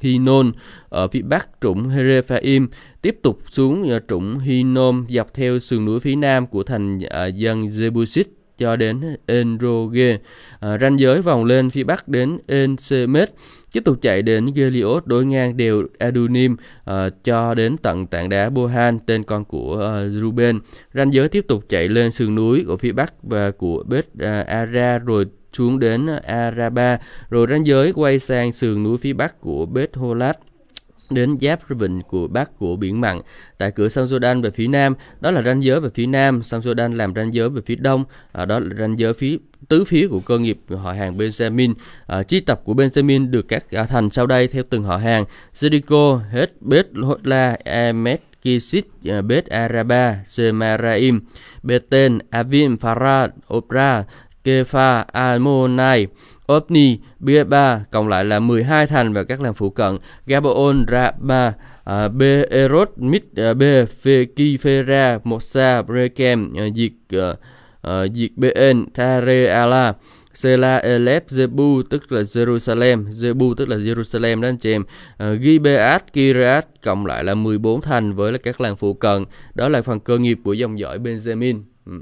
Hinon 0.00 0.52
ở 0.88 1.08
phía 1.08 1.22
bắc 1.22 1.48
trũng 1.60 1.88
Herefaim 1.88 2.66
tiếp 3.02 3.16
tục 3.22 3.38
xuống 3.50 3.90
ờ, 3.90 4.00
trũng 4.08 4.38
Hinom 4.38 5.06
dọc 5.08 5.34
theo 5.34 5.58
sườn 5.58 5.84
núi 5.84 6.00
phía 6.00 6.16
nam 6.16 6.46
của 6.46 6.62
thành 6.62 7.00
ờ, 7.10 7.26
dân 7.26 7.62
Jebusit 7.62 8.24
cho 8.60 8.76
đến 8.76 9.00
Enroge, 9.26 10.18
à, 10.60 10.78
ranh 10.78 10.98
giới 10.98 11.20
vòng 11.22 11.44
lên 11.44 11.70
phía 11.70 11.84
bắc 11.84 12.08
đến 12.08 12.38
Ensemet, 12.46 13.30
tiếp 13.72 13.82
tục 13.84 13.96
chạy 14.00 14.22
đến 14.22 14.46
Geliot 14.54 15.06
đối 15.06 15.24
ngang 15.24 15.56
đèo 15.56 15.82
Adunim 15.98 16.56
à, 16.84 17.08
cho 17.24 17.54
đến 17.54 17.76
tận 17.76 18.06
tảng 18.06 18.28
đá 18.28 18.50
Bohan 18.50 18.98
tên 19.06 19.24
con 19.24 19.44
của 19.44 20.02
uh, 20.06 20.12
Ruben. 20.20 20.58
Ranh 20.94 21.12
giới 21.12 21.28
tiếp 21.28 21.44
tục 21.48 21.64
chạy 21.68 21.88
lên 21.88 22.12
sườn 22.12 22.34
núi 22.34 22.64
của 22.66 22.76
phía 22.76 22.92
bắc 22.92 23.14
và 23.22 23.50
của 23.50 23.84
Beth 23.88 24.08
uh, 24.16 24.22
à, 24.22 24.44
Ara 24.48 24.98
rồi 24.98 25.24
xuống 25.52 25.78
đến 25.78 26.06
à, 26.06 26.20
Araba, 26.26 26.98
rồi 27.30 27.46
ranh 27.50 27.66
giới 27.66 27.92
quay 27.92 28.18
sang 28.18 28.52
sườn 28.52 28.82
núi 28.82 28.98
phía 28.98 29.12
bắc 29.12 29.40
của 29.40 29.66
Bet 29.66 29.96
Holat 29.96 30.38
đến 31.10 31.38
giáp 31.40 31.68
vịnh 31.68 32.00
của 32.02 32.26
bắc 32.26 32.58
của 32.58 32.76
biển 32.76 33.00
mặn 33.00 33.20
tại 33.58 33.70
cửa 33.70 33.88
sông 33.88 34.06
Jordan 34.06 34.42
về 34.42 34.50
phía 34.50 34.66
nam. 34.66 34.94
Đó 35.20 35.30
là 35.30 35.42
ranh 35.42 35.62
giới 35.62 35.80
về 35.80 35.88
phía 35.94 36.06
nam 36.06 36.42
sông 36.42 36.60
Jordan 36.60 36.96
làm 36.96 37.14
ranh 37.14 37.34
giới 37.34 37.48
về 37.48 37.62
phía 37.66 37.74
đông. 37.74 38.04
À, 38.32 38.44
đó 38.44 38.58
là 38.58 38.74
ranh 38.78 38.98
giới 38.98 39.14
phía 39.14 39.36
tứ 39.68 39.84
phía 39.84 40.08
của 40.08 40.20
cơ 40.26 40.38
nghiệp 40.38 40.58
họ 40.68 40.92
hàng 40.92 41.16
Benjamin. 41.16 41.74
À, 42.06 42.22
chi 42.22 42.40
tập 42.40 42.60
của 42.64 42.74
Benjamin 42.74 43.30
được 43.30 43.48
các 43.48 43.70
à, 43.70 43.84
thành 43.84 44.10
sau 44.10 44.26
đây 44.26 44.48
theo 44.48 44.62
từng 44.70 44.84
họ 44.84 44.96
hàng. 44.96 45.24
Jericho 45.54 46.16
hết 46.16 46.52
Hotla 47.02 47.56
Emet 47.64 48.20
Kisit 48.42 48.84
à, 49.04 49.22
Bet 49.22 49.46
Araba 49.46 50.18
Semaraim 50.26 51.20
Beten 51.62 52.18
Avim 52.30 52.76
Farad 52.76 53.28
Opra 53.54 54.04
Kefa 54.44 55.04
Almonai. 55.12 56.06
Opni, 56.56 56.98
Beba 57.20 57.80
cộng 57.90 58.08
lại 58.08 58.24
là 58.24 58.40
12 58.40 58.86
thành 58.86 59.12
và 59.12 59.24
các 59.24 59.40
làng 59.40 59.54
phụ 59.54 59.70
cận 59.70 59.98
Gabaon, 60.26 60.86
Rama, 60.88 61.48
uh, 61.48 61.54
à, 61.84 62.08
Beerot, 62.08 62.90
Mid, 62.96 63.22
uh, 63.22 63.56
Be, 63.56 63.84
à, 64.88 65.18
Mosa, 65.24 65.82
Brekem, 65.82 66.52
à, 66.56 66.64
Diệt, 66.76 66.92
à, 67.08 67.34
à 67.82 68.06
Diệt 68.14 68.30
Ben, 68.36 68.86
Thare 68.94 69.46
Ala, 69.46 69.94
Sela 70.34 70.76
Elep 70.76 71.28
Zebu 71.28 71.82
tức 71.90 72.12
là 72.12 72.20
Jerusalem, 72.20 73.10
Zebu 73.10 73.54
tức 73.54 73.68
là 73.68 73.76
Jerusalem 73.76 74.40
đó 74.40 74.48
anh 74.48 74.58
chị 74.58 74.72
em. 74.72 74.84
À, 75.16 75.34
Gibeat, 75.34 76.12
Kiriat 76.12 76.66
cộng 76.82 77.06
lại 77.06 77.24
là 77.24 77.34
14 77.34 77.80
thành 77.80 78.12
với 78.12 78.32
là 78.32 78.38
các 78.38 78.60
làng 78.60 78.76
phụ 78.76 78.94
cận. 78.94 79.24
Đó 79.54 79.68
là 79.68 79.82
phần 79.82 80.00
cơ 80.00 80.18
nghiệp 80.18 80.38
của 80.44 80.52
dòng 80.52 80.78
dõi 80.78 80.98
Benjamin. 80.98 81.62
Ừ. 81.86 81.92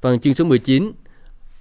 Phần 0.00 0.20
chương 0.20 0.34
số 0.34 0.44
19 0.44 0.92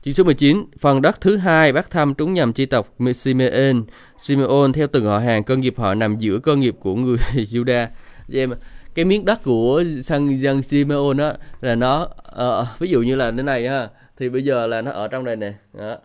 Chương 0.03 0.13
số 0.13 0.23
19, 0.23 0.65
phần 0.79 1.01
đất 1.01 1.21
thứ 1.21 1.37
hai 1.37 1.73
bác 1.73 1.91
thăm 1.91 2.13
trúng 2.13 2.33
nhầm 2.33 2.53
chi 2.53 2.65
tộc 2.65 2.95
Simeon. 3.15 3.83
Simeon 4.17 4.73
theo 4.73 4.87
từng 4.87 5.05
họ 5.05 5.19
hàng 5.19 5.43
cơ 5.43 5.57
nghiệp 5.57 5.73
họ 5.77 5.93
nằm 5.93 6.17
giữa 6.17 6.39
cơ 6.39 6.55
nghiệp 6.55 6.75
của 6.79 6.95
người 6.95 7.17
Juda. 7.33 7.87
mà 8.27 8.55
cái 8.93 9.05
miếng 9.05 9.25
đất 9.25 9.43
của 9.43 9.83
sang 10.03 10.39
dân 10.39 10.63
Simeon 10.63 11.13
đó 11.17 11.33
là 11.61 11.75
nó 11.75 12.07
uh, 12.41 12.79
ví 12.79 12.89
dụ 12.89 13.01
như 13.01 13.15
là 13.15 13.31
thế 13.31 13.43
này 13.43 13.67
ha. 13.67 13.89
Thì 14.17 14.29
bây 14.29 14.43
giờ 14.43 14.67
là 14.67 14.81
nó 14.81 14.91
ở 14.91 15.07
trong 15.07 15.25
đây 15.25 15.35
nè. 15.35 15.53
Đó. 15.73 15.97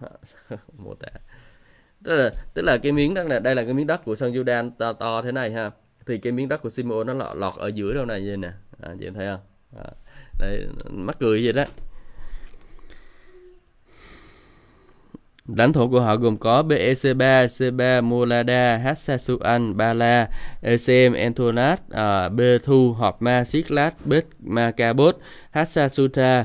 Mô 0.78 0.94
tả. 0.94 1.08
Tức 2.04 2.14
là 2.14 2.30
tức 2.54 2.62
là 2.62 2.78
cái 2.78 2.92
miếng 2.92 3.14
đất 3.14 3.26
này 3.26 3.40
đây 3.40 3.54
là 3.54 3.64
cái 3.64 3.74
miếng 3.74 3.86
đất 3.86 4.04
của 4.04 4.14
sân 4.16 4.32
Judan 4.32 4.70
to, 4.78 4.92
to 4.92 5.22
thế 5.22 5.32
này 5.32 5.50
ha. 5.50 5.70
Thì 6.06 6.18
cái 6.18 6.32
miếng 6.32 6.48
đất 6.48 6.62
của 6.62 6.70
Simeon 6.70 7.04
nó 7.04 7.14
lọt, 7.14 7.36
lọt 7.36 7.54
ở 7.56 7.68
giữa 7.68 7.94
đâu 7.94 8.04
này 8.04 8.20
như 8.20 8.36
nè. 8.36 8.50
À, 8.82 8.90
chị 9.00 9.10
thấy 9.14 9.26
không? 9.26 9.40
À, 9.84 9.90
đây 10.38 10.66
mắc 10.90 11.16
cười 11.20 11.44
vậy 11.44 11.52
đó. 11.52 11.64
Lãnh 15.46 15.72
thổ 15.72 15.88
của 15.88 16.00
họ 16.00 16.16
gồm 16.16 16.36
có 16.36 16.62
BEC3, 16.62 17.46
C3, 17.46 18.02
Molada, 18.02 18.76
Hassasuan, 18.76 19.76
Bala, 19.76 20.28
ECM, 20.62 21.14
Entonat, 21.14 21.80
uh, 21.86 21.92
ờ, 21.92 22.28
Bethu, 22.28 22.92
Hopma, 22.92 23.44
Siklat, 23.44 23.94
Bet 24.04 24.24
Makabot, 24.40 25.16
Hassasuta, 25.50 26.44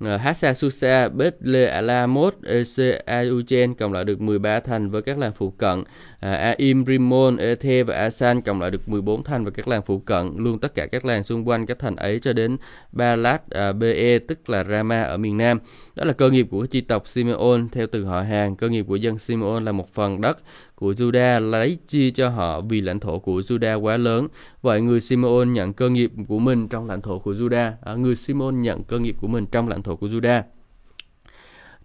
Ờ, 0.00 0.14
uh, 0.14 0.20
Hassasusa, 0.20 1.08
Bet 1.08 1.36
Alamot, 1.70 2.34
EC 2.42 3.06
Auchen 3.06 3.74
cộng 3.74 3.92
lại 3.92 4.04
được 4.04 4.20
13 4.20 4.60
thành 4.60 4.90
với 4.90 5.02
các 5.02 5.18
làng 5.18 5.32
phụ 5.32 5.50
cận. 5.50 5.84
Ờ, 6.20 6.32
Aim, 6.32 6.84
Rimon, 6.86 7.36
Ethe 7.36 7.82
và 7.82 7.94
Asan 7.94 8.40
cộng 8.40 8.60
lại 8.60 8.70
được 8.70 8.88
14 8.88 9.22
thành 9.24 9.44
và 9.44 9.50
các 9.50 9.68
làng 9.68 9.82
phụ 9.82 9.98
cận, 9.98 10.36
luôn 10.36 10.58
tất 10.58 10.74
cả 10.74 10.86
các 10.86 11.04
làng 11.04 11.24
xung 11.24 11.48
quanh 11.48 11.66
các 11.66 11.78
thành 11.78 11.96
ấy 11.96 12.18
cho 12.18 12.32
đến 12.32 12.56
Balat, 12.92 13.50
ờ, 13.50 13.72
Be 13.72 14.18
tức 14.18 14.50
là 14.50 14.64
Rama 14.64 15.02
ở 15.02 15.16
miền 15.16 15.36
Nam. 15.36 15.58
Đó 15.94 16.04
là 16.04 16.12
cơ 16.12 16.30
nghiệp 16.30 16.46
của 16.50 16.66
chi 16.66 16.80
tộc 16.80 17.08
Simeon 17.08 17.68
theo 17.72 17.86
từ 17.86 18.04
họ 18.04 18.22
hàng. 18.22 18.56
Cơ 18.56 18.68
nghiệp 18.68 18.84
của 18.88 18.96
dân 18.96 19.18
Simeon 19.18 19.64
là 19.64 19.72
một 19.72 19.94
phần 19.94 20.20
đất 20.20 20.38
của 20.76 20.92
Juda 20.92 21.50
lấy 21.50 21.78
chia 21.88 22.10
cho 22.10 22.28
họ 22.28 22.60
vì 22.60 22.80
lãnh 22.80 23.00
thổ 23.00 23.18
của 23.18 23.40
Juda 23.40 23.80
quá 23.80 23.96
lớn. 23.96 24.28
Vậy 24.62 24.80
người 24.80 25.00
Simeon 25.00 25.44
nhận 25.44 25.72
cơ 25.72 25.88
nghiệp 25.88 26.10
của 26.28 26.38
mình 26.38 26.68
trong 26.68 26.86
lãnh 26.86 27.02
thổ 27.02 27.18
của 27.18 27.32
Juda. 27.32 27.72
À, 27.84 27.94
người 27.94 28.16
Simeon 28.16 28.50
nhận 28.50 28.84
cơ 28.84 28.98
nghiệp 28.98 29.16
của 29.20 29.28
mình 29.28 29.46
trong 29.46 29.68
lãnh 29.68 29.82
thổ 29.82 29.96
của 29.96 30.06
Juda 30.06 30.42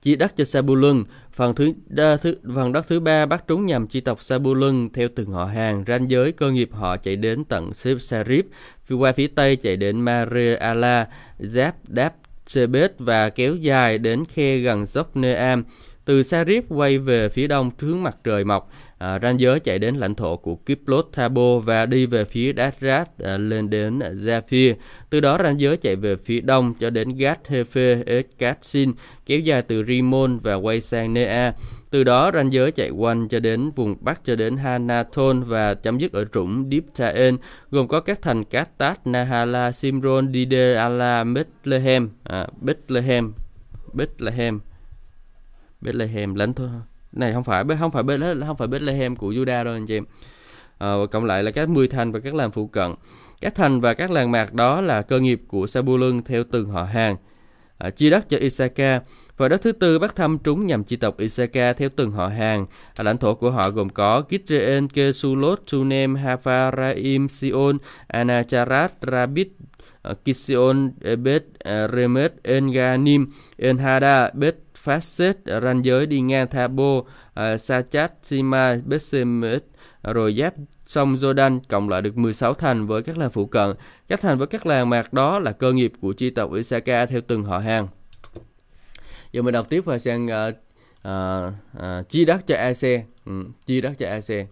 chia 0.01 0.15
đất 0.15 0.35
cho 0.35 0.43
Sabulun. 0.43 1.03
Phần 1.31 1.55
thứ, 1.55 1.73
đa, 1.87 2.17
thứ 2.17 2.35
phần 2.55 2.71
đất 2.71 2.87
thứ 2.87 2.99
ba 2.99 3.25
bắt 3.25 3.43
trúng 3.47 3.65
nhằm 3.65 3.87
chi 3.87 4.01
tộc 4.01 4.21
Sabulun 4.21 4.89
theo 4.93 5.07
từng 5.15 5.31
họ 5.31 5.45
hàng, 5.45 5.83
ranh 5.87 6.09
giới 6.09 6.31
cơ 6.31 6.51
nghiệp 6.51 6.69
họ 6.73 6.97
chạy 6.97 7.15
đến 7.15 7.43
tận 7.43 7.71
Sarip, 7.99 8.45
phía 8.85 8.95
qua 8.95 9.11
phía 9.11 9.27
tây 9.27 9.55
chạy 9.55 9.77
đến 9.77 10.01
Mare 10.01 10.55
Ala, 10.55 11.07
giáp 11.39 11.75
đáp 11.89 12.13
Sebet 12.47 12.99
và 12.99 13.29
kéo 13.29 13.55
dài 13.55 13.97
đến 13.97 14.25
khe 14.25 14.57
gần 14.57 14.85
dốc 14.85 15.15
Neam. 15.15 15.63
Từ 16.05 16.23
Sarip 16.23 16.65
quay 16.69 16.97
về 16.97 17.29
phía 17.29 17.47
đông 17.47 17.69
hướng 17.79 18.03
mặt 18.03 18.17
trời 18.23 18.43
mọc, 18.43 18.71
à, 18.97 19.19
ranh 19.19 19.39
giới 19.39 19.59
chạy 19.59 19.79
đến 19.79 19.95
lãnh 19.95 20.15
thổ 20.15 20.37
của 20.37 20.55
Kiplot 20.55 21.09
Thabo 21.13 21.59
và 21.59 21.85
đi 21.85 22.05
về 22.05 22.25
phía 22.25 22.53
Dasrat 22.53 23.19
à, 23.19 23.37
lên 23.37 23.69
đến 23.69 23.99
Zafir. 23.99 24.73
Từ 25.09 25.19
đó 25.19 25.37
ranh 25.43 25.59
giới 25.59 25.77
chạy 25.77 25.95
về 25.95 26.15
phía 26.15 26.41
đông 26.41 26.73
cho 26.79 26.89
đến 26.89 27.09
Gat 27.09 27.39
Hefe 27.47 28.03
Eskatsin 28.05 28.93
kéo 29.25 29.39
dài 29.39 29.61
từ 29.61 29.83
Rimon 29.83 30.37
và 30.37 30.55
quay 30.55 30.81
sang 30.81 31.13
Nea. 31.13 31.53
Từ 31.89 32.03
đó 32.03 32.31
ranh 32.33 32.53
giới 32.53 32.71
chạy 32.71 32.89
quanh 32.89 33.27
cho 33.27 33.39
đến 33.39 33.71
vùng 33.75 33.95
Bắc 34.01 34.25
cho 34.25 34.35
đến 34.35 34.57
Hanaton 34.57 35.43
và 35.43 35.73
chấm 35.73 35.97
dứt 35.97 36.13
ở 36.13 36.25
trũng 36.33 36.69
Diptaen, 36.71 37.37
gồm 37.71 37.87
có 37.87 37.99
các 37.99 38.21
thành 38.21 38.43
Katat, 38.43 39.07
Nahala, 39.07 39.71
Simron, 39.71 40.33
Dide, 40.33 40.73
Ala, 40.73 41.23
Bethlehem, 41.23 42.09
à, 42.23 42.47
Bethlehem, 42.61 43.33
Bethlehem, 43.93 44.59
Bethlehem 45.81 46.35
lãnh 46.35 46.53
thổ 46.53 46.67
này 47.11 47.33
không 47.33 47.43
phải 47.43 47.63
không 47.79 47.91
phải 47.91 48.03
không 48.47 48.57
phải 48.57 48.67
Bethlehem 48.67 49.15
của 49.15 49.31
Juda 49.31 49.63
đâu 49.63 49.73
anh 49.73 49.85
chị 49.85 49.97
em. 49.97 50.05
À, 50.77 50.93
cộng 51.11 51.25
lại 51.25 51.43
là 51.43 51.51
các 51.51 51.69
mươi 51.69 51.87
thành 51.87 52.11
và 52.11 52.19
các 52.19 52.35
làng 52.35 52.51
phụ 52.51 52.67
cận. 52.67 52.93
Các 53.41 53.55
thành 53.55 53.81
và 53.81 53.93
các 53.93 54.11
làng 54.11 54.31
mạc 54.31 54.53
đó 54.53 54.81
là 54.81 55.01
cơ 55.01 55.19
nghiệp 55.19 55.41
của 55.47 55.67
Sabulun 55.67 56.21
theo 56.23 56.43
từng 56.51 56.69
họ 56.69 56.83
hàng. 56.83 57.15
À, 57.77 57.89
chia 57.89 58.09
đất 58.09 58.29
cho 58.29 58.37
Isaka 58.37 59.01
và 59.37 59.47
đất 59.47 59.61
thứ 59.61 59.71
tư 59.71 59.99
bắt 59.99 60.15
thăm 60.15 60.37
trúng 60.37 60.67
nhằm 60.67 60.83
chi 60.83 60.95
tộc 60.95 61.17
Isaka 61.17 61.73
theo 61.73 61.89
từng 61.95 62.11
họ 62.11 62.27
hàng. 62.27 62.65
À, 62.95 63.03
lãnh 63.03 63.17
thổ 63.17 63.35
của 63.35 63.51
họ 63.51 63.69
gồm 63.69 63.89
có 63.89 64.21
Kitrean, 64.21 64.87
Kesulot, 64.87 65.59
Tunem, 65.71 66.15
Hafaraim, 66.15 67.27
Sion, 67.27 67.77
Anacharat, 68.07 68.93
Rabit, 69.11 69.47
Kision, 70.25 70.91
Bet, 71.23 71.43
Remet, 71.65 72.33
Enganim, 72.43 73.31
Enhada, 73.57 74.29
Bet, 74.33 74.55
Facet, 74.83 75.33
ranh 75.61 75.85
giới 75.85 76.05
đi 76.05 76.21
ngang 76.21 76.47
Thabo, 76.47 76.97
uh, 76.97 77.07
à, 77.33 77.57
Sachat, 77.57 78.13
Sima, 78.23 78.77
Besemet, 78.85 79.63
rồi 80.03 80.35
giáp 80.37 80.53
sông 80.85 81.13
Jordan 81.13 81.59
cộng 81.69 81.89
lại 81.89 82.01
được 82.01 82.17
16 82.17 82.53
thành 82.53 82.87
với 82.87 83.03
các 83.03 83.17
làng 83.17 83.29
phụ 83.29 83.45
cận. 83.45 83.75
Các 84.07 84.21
thành 84.21 84.37
với 84.37 84.47
các 84.47 84.65
làng 84.65 84.89
mạc 84.89 85.13
đó 85.13 85.39
là 85.39 85.51
cơ 85.51 85.73
nghiệp 85.73 85.93
của 86.01 86.13
chi 86.13 86.29
tộc 86.29 86.53
Isaka 86.53 87.05
theo 87.05 87.21
từng 87.27 87.43
họ 87.43 87.59
hàng. 87.59 87.87
Giờ 89.31 89.41
mình 89.41 89.53
đọc 89.53 89.69
tiếp 89.69 89.85
và 89.85 89.97
sang 89.99 90.25
uh, 90.25 90.31
à, 90.31 90.47
uh, 90.47 91.53
à, 91.79 91.99
uh, 91.99 92.09
chia 92.09 92.25
đất 92.25 92.47
cho 92.47 92.55
AC, 92.55 93.05
ừ, 93.25 93.45
chia 93.65 93.81
đất 93.81 93.93
cho 93.97 94.07
AC. 94.09 94.47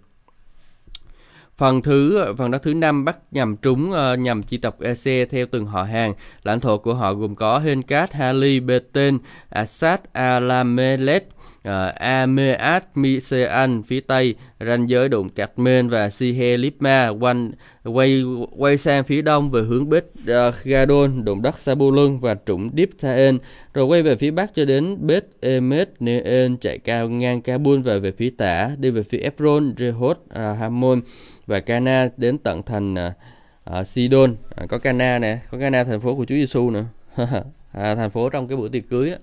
Phần 1.59 1.81
thứ 1.81 2.25
phần 2.37 2.51
đó 2.51 2.57
thứ 2.57 2.73
năm 2.73 3.05
bắt 3.05 3.17
nhằm 3.31 3.55
trúng 3.57 3.91
uh, 3.91 4.19
nhằm 4.19 4.43
chi 4.43 4.57
tộc 4.57 4.81
EC 4.81 5.29
theo 5.29 5.45
từng 5.51 5.65
họ 5.65 5.83
hàng. 5.83 6.13
Lãnh 6.43 6.59
thổ 6.59 6.77
của 6.77 6.93
họ 6.93 7.13
gồm 7.13 7.35
có 7.35 7.59
Henkat, 7.59 8.13
Hali, 8.13 8.59
Beten, 8.59 9.17
Assad, 9.49 9.99
Alamelet, 10.13 11.23
uh, 11.67 11.95
Ameat, 11.95 12.97
Misean 12.97 13.83
phía 13.83 13.99
tây, 13.99 14.35
ranh 14.59 14.89
giới 14.89 15.09
đụng 15.09 15.29
Men 15.57 15.89
và 15.89 16.09
Sihe 16.09 16.57
Lipma 16.57 17.07
quanh 17.07 17.51
quay 17.83 18.23
quay 18.57 18.77
sang 18.77 19.03
phía 19.03 19.21
đông 19.21 19.51
về 19.51 19.61
hướng 19.61 19.89
Bết 19.89 20.05
uh, 20.21 20.27
ờ, 20.27 20.53
Gadon, 20.63 21.25
đụng 21.25 21.41
đất 21.41 21.57
Sabulun 21.57 22.19
và 22.19 22.35
trũng 22.45 22.71
Dipthaen, 22.77 23.37
rồi 23.73 23.85
quay 23.85 24.01
về 24.01 24.15
phía 24.15 24.31
bắc 24.31 24.53
cho 24.53 24.65
đến 24.65 25.07
Bết 25.07 25.25
Emet 25.41 25.89
Neen 25.99 26.57
chạy 26.57 26.77
cao 26.77 27.09
ngang 27.09 27.41
Kabul 27.41 27.79
và 27.81 27.97
về 27.97 28.11
phía 28.11 28.29
tả 28.37 28.71
đi 28.77 28.89
về 28.89 29.03
phía 29.03 29.17
Ebron, 29.17 29.73
Rehot, 29.77 30.17
uh, 30.17 30.59
Hamon 30.59 31.01
và 31.47 31.59
Cana 31.59 32.09
đến 32.17 32.37
tận 32.37 32.63
thành 32.63 32.93
uh, 32.93 33.79
uh, 33.79 33.87
Sidon. 33.87 34.31
Uh, 34.31 34.69
có 34.69 34.77
Cana 34.77 35.19
nè 35.19 35.39
có 35.51 35.57
Cana 35.59 35.83
thành 35.83 36.01
phố 36.01 36.15
của 36.15 36.25
Chúa 36.25 36.35
Giêsu 36.35 36.69
nữa. 36.69 36.85
À, 37.71 37.95
thành 37.95 38.09
phố 38.09 38.29
trong 38.29 38.47
cái 38.47 38.57
buổi 38.57 38.69
tiệc 38.69 38.89
cưới 38.89 39.09
đó. 39.09 39.15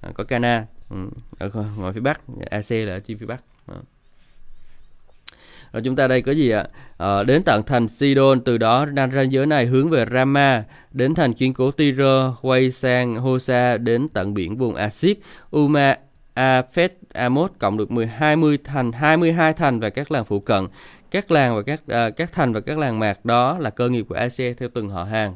À, 0.00 0.10
có 0.14 0.24
Cana 0.24 0.66
ừ, 0.90 0.96
ở 1.38 1.50
ngoài 1.76 1.92
phía 1.92 2.00
bắc 2.00 2.20
AC 2.50 2.70
là 2.70 2.92
ở 2.92 3.00
chi 3.00 3.14
phía 3.14 3.26
bắc 3.26 3.42
đó. 3.66 3.74
rồi 5.72 5.82
chúng 5.84 5.96
ta 5.96 6.08
đây 6.08 6.22
có 6.22 6.32
gì 6.32 6.50
ạ 6.50 6.66
Ờ, 6.98 7.24
đến 7.24 7.42
tận 7.42 7.62
thành 7.62 7.88
Sidon 7.88 8.40
từ 8.40 8.58
đó 8.58 8.84
đang 8.84 9.10
ranh 9.10 9.32
giới 9.32 9.46
này 9.46 9.66
hướng 9.66 9.90
về 9.90 10.06
Rama 10.12 10.64
đến 10.92 11.14
thành 11.14 11.32
kiên 11.34 11.54
cố 11.54 11.70
Tyre 11.70 12.30
quay 12.42 12.70
sang 12.70 13.16
Hosa 13.16 13.76
đến 13.76 14.08
tận 14.08 14.34
biển 14.34 14.56
vùng 14.56 14.74
Asip 14.74 15.18
Uma 15.50 15.96
Afet 16.34 16.88
Amos 17.12 17.50
cộng 17.58 17.76
được 17.76 17.90
10 17.90 18.06
20 18.06 18.58
thành 18.64 18.92
22 18.92 19.52
thành 19.52 19.80
và 19.80 19.90
các 19.90 20.10
làng 20.10 20.24
phụ 20.24 20.40
cận 20.40 20.66
các 21.10 21.30
làng 21.30 21.56
và 21.56 21.62
các 21.62 21.80
uh, 22.08 22.16
các 22.16 22.32
thành 22.32 22.52
và 22.52 22.60
các 22.60 22.78
làng 22.78 22.98
mạc 22.98 23.24
đó 23.24 23.58
là 23.58 23.70
cơ 23.70 23.88
nghiệp 23.88 24.06
của 24.08 24.14
AC 24.14 24.36
theo 24.58 24.68
từng 24.74 24.88
họ 24.88 25.04
hàng. 25.04 25.34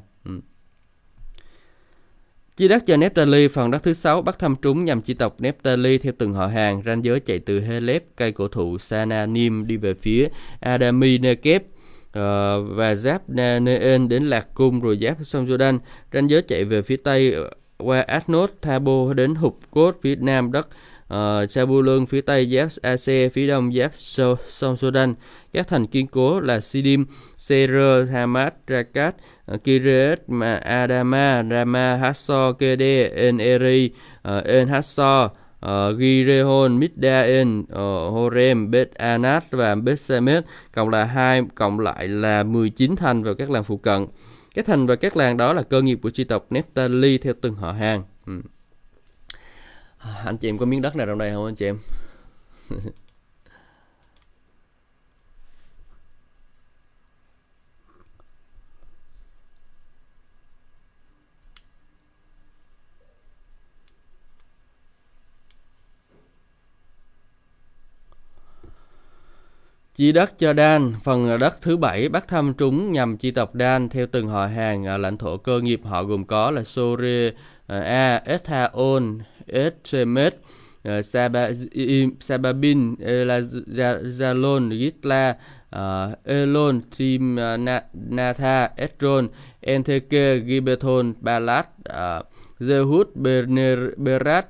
Chia 2.56 2.68
đất 2.68 2.86
cho 2.86 2.96
Nephtali, 2.96 3.48
phần 3.48 3.70
đất 3.70 3.82
thứ 3.82 3.92
sáu 3.92 4.22
bắt 4.22 4.38
thăm 4.38 4.56
trúng 4.62 4.84
nhằm 4.84 5.02
chi 5.02 5.14
tộc 5.14 5.40
Nephtali 5.40 5.98
theo 5.98 6.12
từng 6.18 6.32
họ 6.32 6.46
hàng, 6.46 6.82
ranh 6.86 7.04
giới 7.04 7.20
chạy 7.20 7.38
từ 7.38 7.60
Helep, 7.60 8.04
cây 8.16 8.32
cổ 8.32 8.48
thụ 8.48 8.78
Sananim 8.78 9.66
đi 9.66 9.76
về 9.76 9.94
phía 9.94 10.28
Adami 10.60 11.18
Nekep, 11.18 11.62
uh, 11.62 11.68
ờ, 12.12 12.62
và 12.62 12.94
giáp 12.94 13.28
Neen 13.28 14.08
đến 14.08 14.24
Lạc 14.24 14.46
Cung 14.54 14.80
rồi 14.80 14.98
giáp 15.00 15.16
sông 15.24 15.46
Jordan, 15.46 15.78
ranh 16.12 16.30
giới 16.30 16.42
chạy 16.42 16.64
về 16.64 16.82
phía 16.82 16.96
tây 16.96 17.32
ờ, 17.32 17.50
qua 17.78 18.00
Atnot, 18.00 18.50
Thabo 18.62 19.14
đến 19.14 19.34
Hục 19.34 19.60
Cốt 19.70 19.96
phía 20.02 20.16
nam 20.16 20.52
đất 20.52 20.68
ờ, 21.08 21.40
uh, 21.44 21.50
Chabulun 21.50 22.06
phía 22.06 22.20
tây 22.20 22.46
giáp 22.46 22.68
AC, 22.82 23.32
phía 23.32 23.46
đông 23.46 23.72
giáp 23.74 23.92
sông 24.48 24.76
Sudan. 24.76 25.14
Các 25.52 25.68
thành 25.68 25.86
kiên 25.86 26.06
cố 26.06 26.40
là 26.40 26.60
Sidim, 26.60 27.04
Serer, 27.36 28.10
Hamad, 28.10 28.52
Rakat, 28.68 29.16
ờ, 29.46 29.56
Kiret, 29.64 30.22
Adama, 30.62 31.42
Rama, 31.50 31.96
Hassor, 31.96 32.56
Kede, 32.58 33.08
En 33.08 33.38
Eri, 33.38 33.90
ờ, 34.22 34.40
En 34.40 34.68
Hassor, 34.68 35.26
uh, 35.26 35.32
ờ, 35.60 35.96
Girehon, 35.98 36.78
Middaen, 36.78 37.60
uh, 37.60 38.12
Horem, 38.12 38.70
Bet 38.70 38.94
Anat 38.94 39.50
và 39.50 39.74
Bet 39.74 40.00
Semet 40.00 40.44
cộng 40.72 40.88
là 40.88 41.04
hai 41.04 41.42
cộng 41.54 41.80
lại 41.80 42.08
là 42.08 42.42
19 42.42 42.96
thành 42.96 43.22
và 43.22 43.34
các 43.34 43.50
làng 43.50 43.64
phụ 43.64 43.76
cận. 43.76 44.06
Các 44.54 44.66
thành 44.66 44.86
và 44.86 44.96
các 44.96 45.16
làng 45.16 45.36
đó 45.36 45.52
là 45.52 45.62
cơ 45.62 45.82
nghiệp 45.82 45.98
của 46.02 46.10
chi 46.10 46.24
tộc 46.24 46.46
Nephtali 46.50 47.18
theo 47.18 47.34
từng 47.40 47.54
họ 47.54 47.72
hàng. 47.72 48.02
Ừ. 48.26 48.32
Anh 50.24 50.36
chị 50.36 50.48
em 50.48 50.58
có 50.58 50.66
miếng 50.66 50.82
đất 50.82 50.96
nào 50.96 51.06
trong 51.06 51.18
đây 51.18 51.30
không 51.30 51.44
anh 51.44 51.54
chị 51.54 51.66
em? 51.66 51.78
Chi 69.96 70.12
đất 70.12 70.38
cho 70.38 70.54
Dan 70.54 70.92
phần 71.04 71.38
đất 71.38 71.62
thứ 71.62 71.76
bảy 71.76 72.08
bắt 72.08 72.28
thăm 72.28 72.54
trúng 72.54 72.92
nhằm 72.92 73.16
chi 73.16 73.30
tộc 73.30 73.54
Dan 73.54 73.88
theo 73.88 74.06
từng 74.12 74.28
họ 74.28 74.46
hàng 74.46 74.84
ở 74.84 74.96
lãnh 74.96 75.16
thổ 75.16 75.36
cơ 75.36 75.60
nghiệp 75.60 75.80
họ 75.84 76.02
gồm 76.02 76.24
có 76.24 76.50
là 76.50 76.64
Sore, 76.64 77.30
à, 77.66 77.80
A, 77.80 78.22
Ethaon, 78.24 79.18
Etremet, 79.46 80.36
à, 80.82 81.02
Sababin, 82.20 82.94
Elazalon, 82.96 84.70
Gitla, 84.78 85.34
Elon, 86.24 86.80
Timnatha, 86.98 88.68
Etron, 88.76 89.28
Entheke, 89.60 90.38
Gibeton, 90.38 91.14
Balat, 91.20 91.66
Jehud, 92.62 93.04
Berat, 93.96 94.46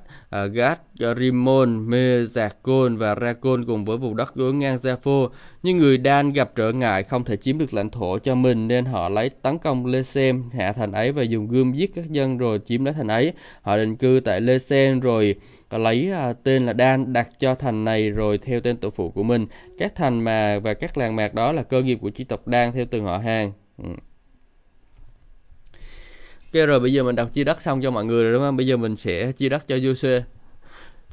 Gad, 0.53 0.77
Rimon, 1.17 1.89
Mezakon 1.89 2.97
và 2.97 3.15
Rakon 3.15 3.65
cùng 3.65 3.85
với 3.85 3.97
vùng 3.97 4.15
đất 4.15 4.35
đối 4.35 4.53
ngang 4.53 4.77
Japhô. 4.77 5.29
Nhưng 5.63 5.77
người 5.77 5.97
Dan 6.05 6.33
gặp 6.33 6.51
trở 6.55 6.71
ngại 6.71 7.03
không 7.03 7.23
thể 7.23 7.37
chiếm 7.37 7.57
được 7.57 7.73
lãnh 7.73 7.89
thổ 7.89 8.19
cho 8.19 8.35
mình 8.35 8.67
nên 8.67 8.85
họ 8.85 9.09
lấy 9.09 9.29
tấn 9.29 9.57
công 9.57 9.85
Lesem, 9.85 10.49
hạ 10.49 10.73
thành 10.73 10.91
ấy 10.91 11.11
và 11.11 11.23
dùng 11.23 11.47
gươm 11.47 11.73
giết 11.73 11.91
các 11.95 12.09
dân 12.09 12.37
rồi 12.37 12.59
chiếm 12.65 12.85
lấy 12.85 12.93
thành 12.93 13.07
ấy. 13.07 13.33
Họ 13.61 13.77
định 13.77 13.95
cư 13.95 14.21
tại 14.25 14.41
Lesem 14.41 14.99
rồi 14.99 15.35
lấy 15.69 16.11
à, 16.11 16.33
tên 16.33 16.65
là 16.65 16.73
Dan 16.73 17.13
đặt 17.13 17.29
cho 17.39 17.55
thành 17.55 17.83
này 17.83 18.09
rồi 18.09 18.37
theo 18.37 18.59
tên 18.59 18.77
tổ 18.77 18.89
phụ 18.89 19.09
của 19.09 19.23
mình. 19.23 19.47
Các 19.77 19.95
thành 19.95 20.23
mà 20.23 20.59
và 20.59 20.73
các 20.73 20.97
làng 20.97 21.15
mạc 21.15 21.33
đó 21.33 21.51
là 21.51 21.63
cơ 21.63 21.81
nghiệp 21.81 21.97
của 22.01 22.09
chi 22.09 22.23
tộc 22.23 22.41
Dan 22.45 22.71
theo 22.71 22.85
từng 22.91 23.03
họ 23.03 23.17
hàng. 23.17 23.51
Ừ. 23.77 23.89
Ok 26.53 26.67
rồi 26.67 26.79
bây 26.79 26.93
giờ 26.93 27.03
mình 27.03 27.15
đọc 27.15 27.33
chia 27.33 27.43
đất 27.43 27.61
xong 27.61 27.81
cho 27.81 27.91
mọi 27.91 28.05
người 28.05 28.23
rồi, 28.23 28.33
đúng 28.33 28.41
không? 28.41 28.57
Bây 28.57 28.67
giờ 28.67 28.77
mình 28.77 28.95
sẽ 28.95 29.31
chia 29.31 29.49
đất 29.49 29.67
cho 29.67 29.75
Joshua. 29.75 30.21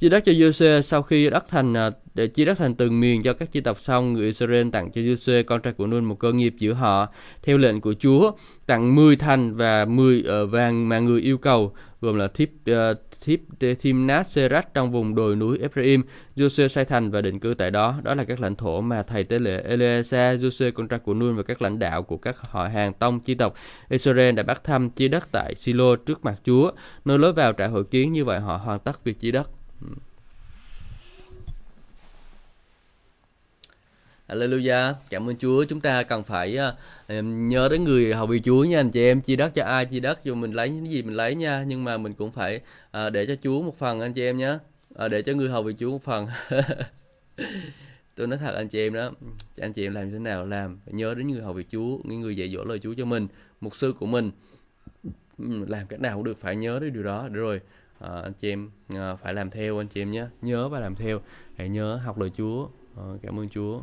Chia 0.00 0.08
đất 0.08 0.24
cho 0.24 0.32
Joshua 0.32 0.80
sau 0.80 1.02
khi 1.02 1.30
đất 1.30 1.48
thành 1.48 1.74
à, 1.76 1.90
để 2.14 2.26
chia 2.26 2.44
đất 2.44 2.58
thành 2.58 2.74
từng 2.74 3.00
miền 3.00 3.22
cho 3.22 3.32
các 3.32 3.52
chi 3.52 3.60
tộc 3.60 3.80
xong, 3.80 4.12
người 4.12 4.26
Israel 4.26 4.70
tặng 4.70 4.90
cho 4.92 5.00
Joshua 5.00 5.44
con 5.44 5.62
trai 5.62 5.72
của 5.72 5.86
Nun 5.86 6.04
một 6.04 6.14
cơ 6.14 6.32
nghiệp 6.32 6.54
giữa 6.58 6.72
họ 6.72 7.06
theo 7.42 7.58
lệnh 7.58 7.80
của 7.80 7.94
Chúa, 7.94 8.32
tặng 8.66 8.94
10 8.94 9.16
thành 9.16 9.54
và 9.54 9.84
10 9.84 10.22
ở 10.22 10.40
ờ, 10.40 10.46
vàng 10.46 10.88
mà 10.88 10.98
người 10.98 11.20
yêu 11.20 11.38
cầu, 11.38 11.72
gồm 12.00 12.16
là 12.16 12.28
Thip 12.28 12.50
uh, 12.70 12.76
Thip 13.24 13.40
Timnat 13.82 14.30
Serat 14.30 14.74
trong 14.74 14.92
vùng 14.92 15.14
đồi 15.14 15.36
núi 15.36 15.58
Ephraim. 15.58 16.02
Joshua 16.36 16.68
xây 16.68 16.84
thành 16.84 17.10
và 17.10 17.20
định 17.20 17.40
cư 17.40 17.54
tại 17.54 17.70
đó. 17.70 17.94
Đó 18.02 18.14
là 18.14 18.24
các 18.24 18.40
lãnh 18.40 18.56
thổ 18.56 18.80
mà 18.80 19.02
thầy 19.02 19.24
tế 19.24 19.38
lễ 19.38 19.64
Eleazar, 19.68 20.38
Joshua 20.38 20.72
con 20.72 20.88
trai 20.88 20.98
của 20.98 21.14
Nun 21.14 21.36
và 21.36 21.42
các 21.42 21.62
lãnh 21.62 21.78
đạo 21.78 22.02
của 22.02 22.16
các 22.16 22.36
họ 22.40 22.66
hàng 22.66 22.92
tông 22.92 23.20
chi 23.20 23.34
tộc 23.34 23.54
Israel 23.88 24.34
đã 24.34 24.42
bắt 24.42 24.64
thăm 24.64 24.90
chia 24.90 25.08
đất 25.08 25.28
tại 25.32 25.54
Silo 25.54 25.96
trước 25.96 26.24
mặt 26.24 26.40
Chúa. 26.44 26.70
Nơi 27.04 27.18
lối 27.18 27.32
vào 27.32 27.52
trại 27.58 27.68
hội 27.68 27.84
kiến 27.84 28.12
như 28.12 28.24
vậy 28.24 28.40
họ 28.40 28.56
hoàn 28.56 28.78
tất 28.78 29.04
việc 29.04 29.18
chia 29.18 29.30
đất. 29.30 29.50
Ừ. 29.80 29.86
Hallelujah. 34.28 34.94
Cảm 35.10 35.30
ơn 35.30 35.36
Chúa. 35.36 35.64
Chúng 35.64 35.80
ta 35.80 36.02
cần 36.02 36.22
phải 36.22 36.58
uh, 36.58 37.24
nhớ 37.24 37.68
đến 37.68 37.84
người 37.84 38.14
hầu 38.14 38.26
vì 38.26 38.40
Chúa 38.40 38.64
nha 38.64 38.80
anh 38.80 38.90
chị 38.90 39.02
em. 39.02 39.20
Chia 39.20 39.36
đất 39.36 39.54
cho 39.54 39.64
ai 39.64 39.86
chia 39.86 40.00
đất 40.00 40.24
dù 40.24 40.34
mình 40.34 40.50
lấy 40.50 40.70
những 40.70 40.90
gì 40.90 41.02
mình 41.02 41.14
lấy 41.14 41.34
nha. 41.34 41.64
Nhưng 41.66 41.84
mà 41.84 41.96
mình 41.96 42.12
cũng 42.12 42.32
phải 42.32 42.60
uh, 43.06 43.12
để 43.12 43.26
cho 43.26 43.34
Chúa 43.42 43.62
một 43.62 43.78
phần 43.78 44.00
anh 44.00 44.12
chị 44.12 44.22
em 44.22 44.36
nhé. 44.36 44.58
Uh, 45.04 45.10
để 45.10 45.22
cho 45.22 45.32
người 45.32 45.48
hầu 45.48 45.62
vì 45.62 45.74
Chúa 45.78 45.90
một 45.90 46.04
phần. 46.04 46.26
tôi 48.20 48.26
nói 48.26 48.38
thật 48.38 48.54
anh 48.54 48.68
chị 48.68 48.86
em 48.86 48.92
đó 48.92 49.10
anh 49.60 49.72
chị 49.72 49.86
em 49.86 49.94
làm 49.94 50.04
như 50.04 50.12
thế 50.12 50.18
nào 50.18 50.46
làm 50.46 50.78
phải 50.84 50.94
nhớ 50.94 51.14
đến 51.14 51.28
người 51.28 51.42
hầu 51.42 51.52
vì 51.52 51.64
Chúa 51.72 51.98
những 52.04 52.20
người 52.20 52.36
dạy 52.36 52.52
dỗ 52.54 52.64
lời 52.64 52.78
Chúa 52.78 52.94
cho 52.94 53.04
mình 53.04 53.28
mục 53.60 53.76
sư 53.76 53.94
của 53.98 54.06
mình 54.06 54.30
ừ, 55.38 55.44
làm 55.68 55.86
cách 55.86 56.00
nào 56.00 56.16
cũng 56.16 56.24
được 56.24 56.38
phải 56.38 56.56
nhớ 56.56 56.78
đến 56.78 56.92
điều 56.92 57.02
đó 57.02 57.28
để 57.28 57.40
rồi 57.40 57.60
à, 58.00 58.20
anh 58.22 58.32
chị 58.40 58.48
em 58.48 58.70
à, 58.88 58.98
ờ, 58.98 59.16
phải 59.16 59.34
làm 59.34 59.50
theo 59.50 59.78
anh 59.78 59.88
chị 59.88 60.02
em 60.02 60.10
nhé. 60.10 60.24
Nhớ 60.42 60.68
và 60.68 60.80
làm 60.80 60.94
theo. 60.94 61.20
Hãy 61.56 61.68
nhớ 61.68 61.96
học 61.96 62.18
lời 62.18 62.30
Chúa. 62.36 62.68
À, 62.96 63.04
cảm 63.22 63.40
ơn 63.40 63.48
Chúa. 63.48 63.80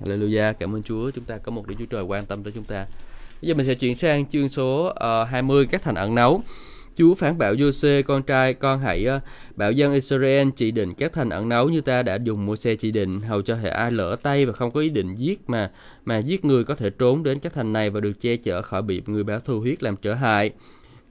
Hallelujah, 0.00 0.54
cảm 0.58 0.74
ơn 0.74 0.82
Chúa. 0.82 1.10
Chúng 1.10 1.24
ta 1.24 1.38
có 1.38 1.52
một 1.52 1.66
Đức 1.66 1.74
Chúa 1.78 1.86
Trời 1.86 2.02
quan 2.02 2.26
tâm 2.26 2.42
tới 2.42 2.52
chúng 2.52 2.64
ta. 2.64 2.86
Bây 3.42 3.48
giờ 3.48 3.54
mình 3.54 3.66
sẽ 3.66 3.74
chuyển 3.74 3.96
sang 3.96 4.26
chương 4.26 4.48
số 4.48 4.88
uh, 5.22 5.28
20 5.28 5.66
các 5.70 5.82
thành 5.82 5.94
ẩn 5.94 6.14
nấu. 6.14 6.42
Chúa 6.98 7.14
phán 7.14 7.38
bảo 7.38 7.54
Giô-xê 7.54 8.02
con 8.02 8.22
trai 8.22 8.54
con 8.54 8.80
hãy 8.80 9.06
uh, 9.16 9.22
bảo 9.56 9.72
dân 9.72 9.92
Israel 9.92 10.48
chỉ 10.56 10.70
định 10.70 10.94
các 10.94 11.12
thành 11.12 11.30
ẩn 11.30 11.48
nấu 11.48 11.68
như 11.68 11.80
ta 11.80 12.02
đã 12.02 12.18
dùng 12.24 12.46
mua 12.46 12.56
xe 12.56 12.74
chỉ 12.74 12.90
định 12.90 13.20
hầu 13.20 13.42
cho 13.42 13.54
hệ 13.54 13.70
ai 13.70 13.90
lỡ 13.90 14.16
tay 14.22 14.46
và 14.46 14.52
không 14.52 14.70
có 14.70 14.80
ý 14.80 14.88
định 14.88 15.14
giết 15.14 15.50
mà 15.50 15.70
mà 16.04 16.18
giết 16.18 16.44
người 16.44 16.64
có 16.64 16.74
thể 16.74 16.90
trốn 16.90 17.22
đến 17.22 17.38
các 17.38 17.52
thành 17.52 17.72
này 17.72 17.90
và 17.90 18.00
được 18.00 18.20
che 18.20 18.36
chở 18.36 18.62
khỏi 18.62 18.82
bị 18.82 19.02
người 19.06 19.24
báo 19.24 19.40
thù 19.40 19.60
huyết 19.60 19.82
làm 19.82 19.96
trở 19.96 20.14
hại. 20.14 20.50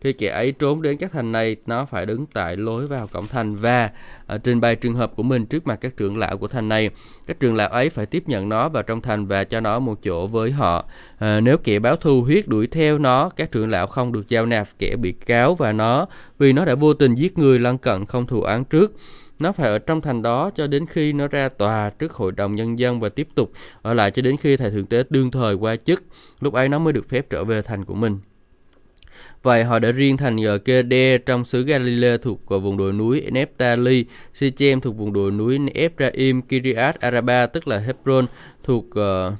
Khi 0.01 0.13
kẻ 0.13 0.27
ấy 0.27 0.51
trốn 0.51 0.81
đến 0.81 0.97
các 0.97 1.11
thành 1.11 1.31
này, 1.31 1.55
nó 1.65 1.85
phải 1.85 2.05
đứng 2.05 2.25
tại 2.25 2.57
lối 2.57 2.87
vào 2.87 3.07
cổng 3.07 3.27
thành 3.27 3.55
và 3.55 3.91
uh, 4.35 4.43
trình 4.43 4.61
bày 4.61 4.75
trường 4.75 4.93
hợp 4.93 5.15
của 5.15 5.23
mình 5.23 5.45
trước 5.45 5.67
mặt 5.67 5.75
các 5.81 5.97
trưởng 5.97 6.17
lão 6.17 6.37
của 6.37 6.47
thành 6.47 6.69
này. 6.69 6.89
Các 7.27 7.39
trưởng 7.39 7.55
lão 7.55 7.69
ấy 7.69 7.89
phải 7.89 8.05
tiếp 8.05 8.23
nhận 8.27 8.49
nó 8.49 8.69
vào 8.69 8.83
trong 8.83 9.01
thành 9.01 9.25
và 9.27 9.43
cho 9.43 9.59
nó 9.59 9.79
một 9.79 10.03
chỗ 10.03 10.27
với 10.27 10.51
họ. 10.51 10.85
uh, 11.15 11.43
nếu 11.43 11.57
kẻ 11.57 11.79
báo 11.79 11.95
thù 11.95 12.21
huyết 12.21 12.47
đuổi 12.47 12.67
theo 12.67 12.97
nó, 12.97 13.29
các 13.29 13.51
trưởng 13.51 13.69
lão 13.69 13.87
không 13.87 14.11
được 14.11 14.29
giao 14.29 14.45
nạp 14.45 14.67
kẻ 14.79 14.95
bị 14.95 15.11
cáo 15.11 15.55
và 15.55 15.73
nó 15.73 16.07
vì 16.39 16.53
nó 16.53 16.65
đã 16.65 16.75
vô 16.75 16.93
tình 16.93 17.15
giết 17.15 17.37
người 17.37 17.59
lân 17.59 17.77
cận 17.77 18.05
không 18.05 18.27
thù 18.27 18.41
án 18.41 18.65
trước. 18.65 18.93
Nó 19.39 19.51
phải 19.51 19.69
ở 19.69 19.79
trong 19.79 20.01
thành 20.01 20.21
đó 20.21 20.49
cho 20.55 20.67
đến 20.67 20.85
khi 20.85 21.13
nó 21.13 21.27
ra 21.27 21.49
tòa 21.49 21.89
trước 21.89 22.13
hội 22.13 22.31
đồng 22.31 22.55
nhân 22.55 22.79
dân 22.79 22.99
và 22.99 23.09
tiếp 23.09 23.27
tục 23.35 23.51
ở 23.81 23.93
lại 23.93 24.11
cho 24.11 24.21
đến 24.21 24.37
khi 24.37 24.57
thầy 24.57 24.71
thượng 24.71 24.85
tế 24.85 25.03
đương 25.09 25.31
thời 25.31 25.55
qua 25.55 25.75
chức. 25.75 26.03
Lúc 26.39 26.53
ấy 26.53 26.69
nó 26.69 26.79
mới 26.79 26.93
được 26.93 27.09
phép 27.09 27.29
trở 27.29 27.43
về 27.43 27.61
thành 27.61 27.85
của 27.85 27.95
mình. 27.95 28.19
Vậy 29.43 29.63
họ 29.63 29.79
đã 29.79 29.91
riêng 29.91 30.17
thành 30.17 30.37
Gede 30.65 31.17
trong 31.17 31.45
xứ 31.45 31.63
Galilee 31.63 32.17
thuộc 32.17 32.39
vùng 32.47 32.77
đồi 32.77 32.93
núi 32.93 33.23
Neftali, 33.31 34.03
Sichem 34.33 34.81
thuộc 34.81 34.97
vùng 34.97 35.13
đồi 35.13 35.31
núi 35.31 35.59
Ephraim, 35.73 36.41
Kiriat 36.41 36.99
Araba 36.99 37.45
tức 37.45 37.67
là 37.67 37.79
Hebron 37.79 38.25
thuộc 38.63 38.85
uh, 38.85 39.33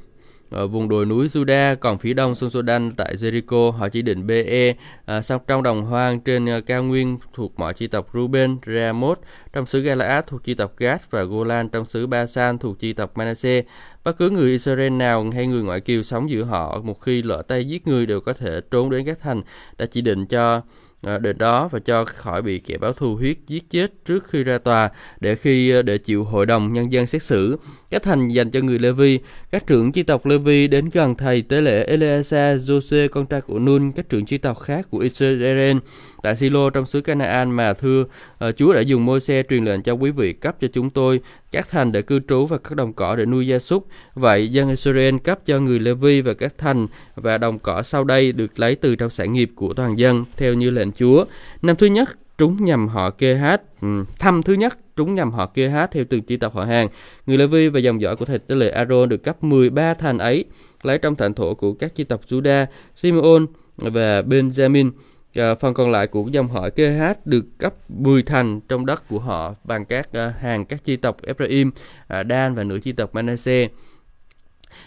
ở 0.50 0.68
vùng 0.68 0.90
đồi 0.90 1.06
núi 1.06 1.28
Juda, 1.28 1.76
còn 1.76 1.98
phía 1.98 2.14
đông 2.14 2.36
sông 2.36 2.50
Sodan 2.50 2.92
tại 2.92 3.16
Jericho, 3.16 3.72
họ 3.72 3.90
chỉ 3.90 4.02
định 4.02 4.28
BE, 4.28 4.74
ờ, 5.06 5.18
à, 5.18 5.22
xong 5.22 5.42
trong 5.48 5.64
đồng 5.64 5.86
hoang 5.86 6.20
trên 6.20 6.58
uh, 6.58 6.66
cao 6.66 6.84
nguyên 6.84 7.18
thuộc 7.34 7.60
mọi 7.60 7.74
chi 7.74 7.88
tộc 7.88 8.10
Ruben, 8.14 8.58
Ramoth, 8.66 9.20
trong 9.54 9.66
xứ 9.66 9.82
Galaad 9.82 10.26
thuộc 10.28 10.44
chi 10.44 10.54
tộc 10.54 10.78
Gad 10.78 11.02
và 11.10 11.24
Golan 11.24 11.70
trong 11.70 11.86
xứ 11.86 12.08
Basan 12.08 12.58
thuộc 12.58 12.80
chi 12.80 12.94
tộc 12.94 13.18
Manasseh. 13.18 13.66
Bất 14.08 14.18
cứ 14.18 14.30
người 14.30 14.52
Israel 14.52 14.90
nào 14.90 15.30
hay 15.34 15.48
người 15.48 15.64
ngoại 15.64 15.82
kiều 15.82 16.04
sống 16.04 16.30
giữa 16.30 16.44
họ 16.44 16.82
một 16.84 17.02
khi 17.02 17.22
lỡ 17.22 17.42
tay 17.48 17.66
giết 17.66 17.88
người 17.88 18.06
đều 18.06 18.22
có 18.22 18.34
thể 18.34 18.62
trốn 18.72 18.90
đến 18.90 19.06
các 19.06 19.20
thành 19.20 19.42
đã 19.78 19.86
chỉ 19.86 20.02
định 20.02 20.26
cho 20.26 20.62
à, 21.02 21.18
đó 21.38 21.70
và 21.72 21.80
cho 21.80 22.06
khỏi 22.06 22.42
bị 22.42 22.60
kẻ 22.60 22.78
báo 22.78 22.94
thù 22.94 23.16
huyết 23.16 23.38
giết 23.48 23.70
chết 23.70 24.06
trước 24.06 24.28
khi 24.28 24.44
ra 24.44 24.58
tòa 24.58 24.90
để 25.20 25.36
khi 25.36 25.72
à, 25.72 25.82
để 25.82 25.98
chịu 25.98 26.24
hội 26.24 26.46
đồng 26.46 26.74
nhân 26.74 26.92
dân 26.92 27.08
xét 27.08 27.24
xử. 27.24 27.58
Các 27.90 28.04
thành 28.04 28.28
dành 28.28 28.52
cho 28.52 28.60
người 28.60 28.80
Levi, 28.80 29.20
các 29.52 29.68
trưởng 29.68 29.92
chi 29.92 30.04
tộc 30.04 30.26
Levi 30.26 30.68
đến 30.68 30.90
gần 30.94 31.16
thầy 31.16 31.42
tế 31.42 31.62
lễ 31.62 31.98
Eleazar, 31.98 32.56
Jose 32.56 33.08
con 33.08 33.26
trai 33.26 33.42
của 33.42 33.60
Nun, 33.60 33.92
các 33.92 34.10
trưởng 34.10 34.26
chi 34.26 34.38
tộc 34.38 34.60
khác 34.60 34.88
của 34.90 34.98
Israel 34.98 35.78
tại 36.24 36.36
Silo 36.36 36.70
trong 36.70 36.86
xứ 36.86 37.02
Canaan 37.02 37.52
mà 37.52 37.74
thưa 37.74 38.02
uh, 38.02 38.58
Chúa 38.58 38.74
đã 38.74 38.82
dùng 38.82 39.06
môi 39.06 39.20
xe 39.20 39.44
truyền 39.50 39.66
lệnh 39.66 39.82
cho 39.82 39.94
quý 39.94 40.12
vị 40.12 40.34
cấp 40.34 40.56
cho 40.62 40.68
chúng 40.74 40.90
tôi 40.90 41.20
các 41.52 41.70
thành 41.70 41.92
để 41.92 42.02
cư 42.02 42.20
trú 42.28 42.46
và 42.46 42.58
các 42.58 42.76
đồng 42.76 42.94
cỏ 42.94 43.16
để 43.16 43.26
nuôi 43.26 43.48
gia 43.48 43.60
súc. 43.60 43.88
Vậy 44.16 44.48
dân 44.52 44.70
Israel 44.70 45.18
cấp 45.24 45.40
cho 45.46 45.60
người 45.60 45.80
Levi 45.80 46.22
và 46.22 46.34
các 46.34 46.58
thành 46.58 46.88
và 47.16 47.38
đồng 47.38 47.60
cỏ 47.60 47.82
sau 47.84 48.04
đây 48.04 48.32
được 48.32 48.60
lấy 48.60 48.76
từ 48.76 48.96
trong 48.96 49.10
sản 49.10 49.34
nghiệp 49.34 49.52
của 49.56 49.74
toàn 49.74 49.98
dân 49.98 50.26
theo 50.38 50.54
như 50.54 50.70
lệnh 50.70 50.92
Chúa. 50.92 51.26
Năm 51.62 51.76
thứ 51.76 51.88
nhất 51.88 52.10
trúng 52.38 52.66
nhầm 52.66 52.88
họ 52.88 53.10
KH 53.10 53.24
hát. 53.40 53.62
Ừ, 53.82 54.04
thăm 54.20 54.44
thứ 54.44 54.54
nhất 54.54 54.78
trúng 54.96 55.16
nhầm 55.16 55.32
họ 55.32 55.46
KH 55.46 55.60
hát 55.72 55.92
theo 55.92 56.04
từng 56.10 56.22
chi 56.22 56.38
tộc 56.38 56.54
họ 56.54 56.64
hàng. 56.64 56.88
Người 57.26 57.38
Levi 57.38 57.68
và 57.68 57.80
dòng 57.80 58.02
dõi 58.02 58.16
của 58.16 58.26
thầy 58.26 58.40
tế 58.40 58.56
lệ 58.56 58.70
Aaron 58.70 59.10
được 59.10 59.24
cấp 59.24 59.44
13 59.44 59.94
thành 59.94 60.18
ấy 60.18 60.46
lấy 60.84 60.98
trong 60.98 61.16
thành 61.16 61.34
thổ 61.34 61.54
của 61.54 61.74
các 61.74 61.96
chi 61.96 62.04
tộc 62.04 62.22
Judah, 62.28 62.66
Simeon 62.96 63.46
và 63.78 64.22
Benjamin. 64.22 64.92
À, 65.36 65.56
phần 65.56 65.74
còn 65.74 65.92
lại 65.92 66.08
của 66.08 66.26
dòng 66.32 66.48
họ 66.48 66.70
KH 66.70 67.26
được 67.26 67.46
cấp 67.58 67.74
10 67.90 68.24
thành 68.24 68.60
trong 68.68 68.86
đất 68.86 69.08
của 69.10 69.20
họ 69.20 69.56
bằng 69.64 69.86
các 69.86 70.14
à, 70.14 70.34
hàng 70.40 70.66
các 70.66 70.84
chi 70.84 70.96
tộc 70.96 71.18
Ephraim, 71.22 71.72
à, 72.08 72.24
Dan 72.30 72.56
và 72.56 72.64
nửa 72.64 72.80
chi 72.80 72.92
tộc 72.92 73.16
Manasseh. 73.16 73.72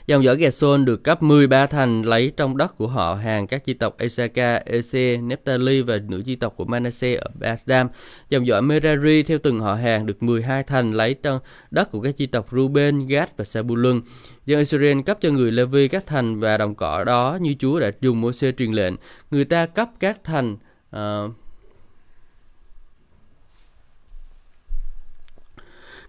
Dòng 0.07 0.25
dõi 0.25 0.37
Gerson 0.37 0.85
được 0.85 1.05
cấp 1.05 1.23
13 1.23 1.67
thành 1.67 2.03
lấy 2.03 2.33
trong 2.37 2.57
đất 2.57 2.77
của 2.77 2.87
họ 2.87 3.15
hàng 3.15 3.47
các 3.47 3.65
chi 3.65 3.75
tộc 3.75 3.99
Esaka, 3.99 4.57
Ese, 4.57 5.17
Nephtali 5.17 5.83
và 5.83 5.99
nữ 6.09 6.23
chi 6.27 6.37
tộc 6.37 6.55
của 6.57 6.65
Manasseh 6.65 7.21
ở 7.21 7.27
Basdam. 7.35 7.89
Dòng 8.29 8.47
dõi 8.47 8.63
Merari 8.63 9.23
theo 9.23 9.39
từng 9.43 9.61
họ 9.61 9.75
hàng 9.75 10.07
được 10.07 10.23
12 10.23 10.63
thành 10.63 10.93
lấy 10.93 11.15
trong 11.15 11.41
đất 11.71 11.91
của 11.91 12.01
các 12.01 12.17
chi 12.17 12.27
tộc 12.27 12.49
Ruben, 12.53 13.07
Gad 13.07 13.29
và 13.37 13.45
Sabulun. 13.45 14.01
Dân 14.47 14.59
Israel 14.59 15.01
cấp 15.07 15.19
cho 15.21 15.31
người 15.31 15.53
Levi 15.53 15.89
các 15.89 16.07
thành 16.07 16.41
và 16.41 16.57
đồng 16.57 16.75
cỏ 16.75 17.05
đó 17.05 17.39
như 17.41 17.55
Chúa 17.59 17.81
đã 17.81 17.91
dùng 18.01 18.21
Môi-se 18.21 18.53
truyền 18.53 18.73
lệnh. 18.73 18.95
Người 19.31 19.45
ta 19.45 19.67
cấp 19.67 19.91
các 20.01 20.25
thành 20.25 20.57
uh, 20.97 21.01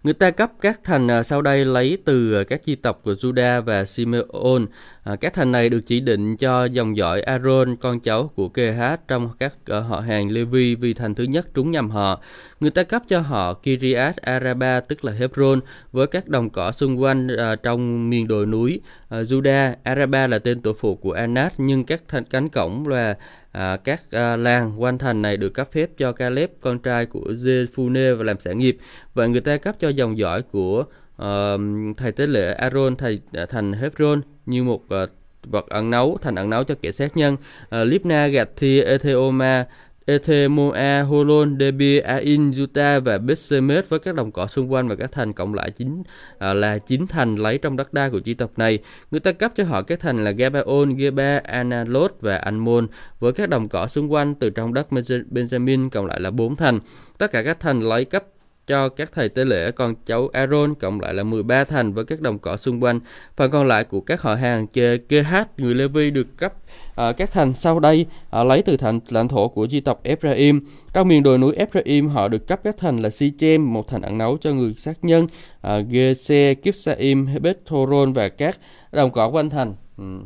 Người 0.03 0.13
ta 0.13 0.31
cấp 0.31 0.51
các 0.61 0.79
thành 0.83 1.11
à, 1.11 1.23
sau 1.23 1.41
đây 1.41 1.65
lấy 1.65 1.97
từ 2.05 2.33
à, 2.33 2.43
các 2.43 2.63
chi 2.63 2.75
tộc 2.75 3.01
của 3.03 3.13
Judah 3.13 3.61
và 3.61 3.85
Simeon. 3.85 4.65
À, 5.03 5.15
các 5.15 5.33
thành 5.33 5.51
này 5.51 5.69
được 5.69 5.81
chỉ 5.85 5.99
định 5.99 6.37
cho 6.37 6.65
dòng 6.65 6.97
dõi 6.97 7.21
Aaron, 7.21 7.75
con 7.75 7.99
cháu 7.99 8.31
của 8.35 8.49
KH 8.49 8.81
trong 9.07 9.29
các 9.39 9.53
ờ, 9.65 9.79
họ 9.79 9.99
hàng 9.99 10.31
Levi 10.31 10.75
vì 10.75 10.93
thành 10.93 11.15
thứ 11.15 11.23
nhất 11.23 11.47
trúng 11.53 11.71
nhầm 11.71 11.89
họ. 11.89 12.21
Người 12.59 12.71
ta 12.71 12.83
cấp 12.83 13.03
cho 13.09 13.19
họ 13.19 13.53
Kiriat 13.53 14.17
Araba 14.17 14.79
tức 14.79 15.05
là 15.05 15.11
Hebron 15.11 15.59
với 15.91 16.07
các 16.07 16.27
đồng 16.27 16.49
cỏ 16.49 16.71
xung 16.71 17.01
quanh 17.01 17.27
à, 17.27 17.55
trong 17.55 18.09
miền 18.09 18.27
đồi 18.27 18.45
núi 18.45 18.81
à, 19.09 19.21
Juda. 19.21 19.73
Araba 19.83 20.27
là 20.27 20.39
tên 20.39 20.61
tổ 20.61 20.73
phụ 20.73 20.95
của 20.95 21.11
Anat 21.11 21.53
nhưng 21.57 21.83
các 21.85 22.01
thành 22.07 22.25
cánh 22.25 22.49
cổng 22.49 22.87
là 22.87 23.17
à, 23.51 23.77
các 23.77 24.03
à, 24.11 24.35
làng 24.35 24.81
quanh 24.81 24.97
thành 24.97 25.21
này 25.21 25.37
được 25.37 25.49
cấp 25.49 25.71
phép 25.71 25.89
cho 25.97 26.11
Caleb 26.11 26.49
con 26.61 26.79
trai 26.79 27.05
của 27.05 27.25
Jephune 27.43 28.15
và 28.15 28.23
làm 28.23 28.39
sản 28.39 28.57
nghiệp 28.57 28.77
và 29.13 29.27
người 29.27 29.41
ta 29.41 29.57
cấp 29.57 29.75
cho 29.79 29.89
dòng 29.89 30.17
dõi 30.17 30.41
của 30.41 30.85
uh, 31.21 31.61
thầy 31.97 32.11
tế 32.11 32.27
lễ 32.27 32.53
Aaron 32.53 32.95
thầy 32.95 33.19
à, 33.33 33.45
thành 33.45 33.73
Hebron 33.73 34.21
như 34.51 34.63
một 34.63 34.81
uh, 35.03 35.09
vật 35.43 35.65
ẩn 35.69 35.89
nấu 35.89 36.17
thành 36.21 36.35
ẩn 36.35 36.49
nấu 36.49 36.63
cho 36.63 36.75
kẻ 36.81 36.91
sát 36.91 37.17
nhân 37.17 37.33
uh, 37.33 37.69
Libna 37.71 38.27
gạt 38.27 38.49
thi 38.55 38.81
Etheoma 38.81 39.65
Ethemoa, 40.05 41.01
Holon, 41.01 41.57
Debi, 41.59 41.99
Ain, 41.99 42.51
Juta 42.51 42.99
và 42.99 43.17
Bethsemet 43.17 43.89
với 43.89 43.99
các 43.99 44.15
đồng 44.15 44.31
cỏ 44.31 44.47
xung 44.47 44.71
quanh 44.71 44.87
và 44.87 44.95
các 44.95 45.11
thành 45.11 45.33
cộng 45.33 45.53
lại 45.53 45.71
chính 45.71 46.03
à, 46.05 46.47
ờ, 46.47 46.53
là 46.53 46.77
chín 46.77 47.07
thành 47.07 47.35
lấy 47.35 47.57
trong 47.57 47.77
đất 47.77 47.93
đai 47.93 48.09
của 48.09 48.19
chi 48.19 48.33
tộc 48.33 48.51
này. 48.57 48.79
Người 49.11 49.19
ta 49.19 49.31
cấp 49.31 49.51
cho 49.55 49.63
họ 49.63 49.81
các 49.81 49.99
thành 49.99 50.23
là 50.23 50.31
Gabaon, 50.31 50.95
Geba, 50.95 51.41
Analot 51.43 52.15
và 52.21 52.37
Anmon 52.37 52.87
với 53.19 53.33
các 53.33 53.49
đồng 53.49 53.69
cỏ 53.69 53.87
xung 53.87 54.11
quanh 54.11 54.35
từ 54.35 54.49
trong 54.49 54.73
đất 54.73 54.87
Benjamin 55.31 55.89
cộng 55.89 56.05
lại 56.05 56.19
là 56.19 56.31
bốn 56.31 56.55
thành. 56.55 56.79
Tất 57.17 57.31
cả 57.31 57.43
các 57.43 57.59
thành 57.59 57.79
lấy 57.79 58.05
cấp 58.05 58.23
cho 58.67 58.89
các 58.89 59.11
thầy 59.13 59.29
tế 59.29 59.45
lễ 59.45 59.71
con 59.71 59.95
cháu 60.05 60.29
Aaron 60.33 60.75
cộng 60.75 60.99
lại 60.99 61.13
là 61.13 61.23
13 61.23 61.63
thành 61.63 61.93
với 61.93 62.05
các 62.05 62.21
đồng 62.21 62.39
cỏ 62.39 62.57
xung 62.57 62.83
quanh. 62.83 62.99
Phần 63.37 63.51
còn 63.51 63.67
lại 63.67 63.83
của 63.83 64.01
các 64.01 64.21
họ 64.21 64.35
hàng 64.35 64.67
kê, 64.67 64.97
KH 64.97 65.35
người 65.57 65.75
Levi 65.75 66.11
được 66.11 66.37
cấp 66.37 66.53
à, 66.95 67.11
các 67.11 67.31
thành 67.31 67.53
sau 67.53 67.79
đây 67.79 68.05
à, 68.29 68.43
lấy 68.43 68.61
từ 68.61 68.77
thành 68.77 68.99
lãnh 69.09 69.27
thổ 69.27 69.47
của 69.47 69.67
di 69.67 69.79
tộc 69.79 69.99
Ephraim. 70.03 70.61
Trong 70.93 71.07
miền 71.07 71.23
đồi 71.23 71.37
núi 71.37 71.53
Ephraim 71.55 72.07
họ 72.07 72.27
được 72.27 72.47
cấp 72.47 72.59
các 72.63 72.75
thành 72.77 72.97
là 72.97 73.09
Sichem, 73.09 73.73
một 73.73 73.87
thành 73.87 74.01
ẩn 74.01 74.17
nấu 74.17 74.37
cho 74.37 74.53
người 74.53 74.73
sát 74.77 74.97
nhân, 75.01 75.27
à, 75.61 75.79
Gese, 75.91 76.53
Kipsaim, 76.53 77.25
Hebet, 77.25 77.65
Thoron 77.65 78.13
và 78.13 78.29
các 78.29 78.57
đồng 78.91 79.11
cỏ 79.11 79.27
quanh 79.27 79.49
thành. 79.49 79.75
Ừ. 79.97 80.19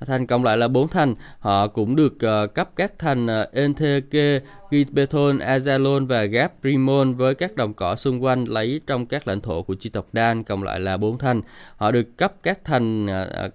thành 0.00 0.26
cộng 0.26 0.44
lại 0.44 0.56
là 0.56 0.68
bốn 0.68 0.88
thành. 0.88 1.14
Họ 1.38 1.68
cũng 1.68 1.96
được 1.96 2.14
uh, 2.14 2.54
cấp 2.54 2.70
các 2.76 2.92
thành 2.98 3.26
ờ, 3.26 3.42
uh, 3.42 3.54
Entheke, 3.54 4.40
Gibeton, 4.70 5.38
Azalon 5.38 6.06
và 6.06 6.24
Gaprimon 6.24 7.14
với 7.14 7.34
các 7.34 7.56
đồng 7.56 7.74
cỏ 7.74 7.96
xung 7.96 8.24
quanh 8.24 8.44
lấy 8.44 8.80
trong 8.86 9.06
các 9.06 9.28
lãnh 9.28 9.40
thổ 9.40 9.62
của 9.62 9.74
chi 9.74 9.90
tộc 9.90 10.06
Dan 10.12 10.42
cộng 10.42 10.62
lại 10.62 10.80
là 10.80 10.96
bốn 10.96 11.18
thành. 11.18 11.40
Họ 11.76 11.90
được 11.90 12.16
cấp 12.16 12.32
các 12.42 12.64
thành 12.64 13.06
uh, 13.06 13.52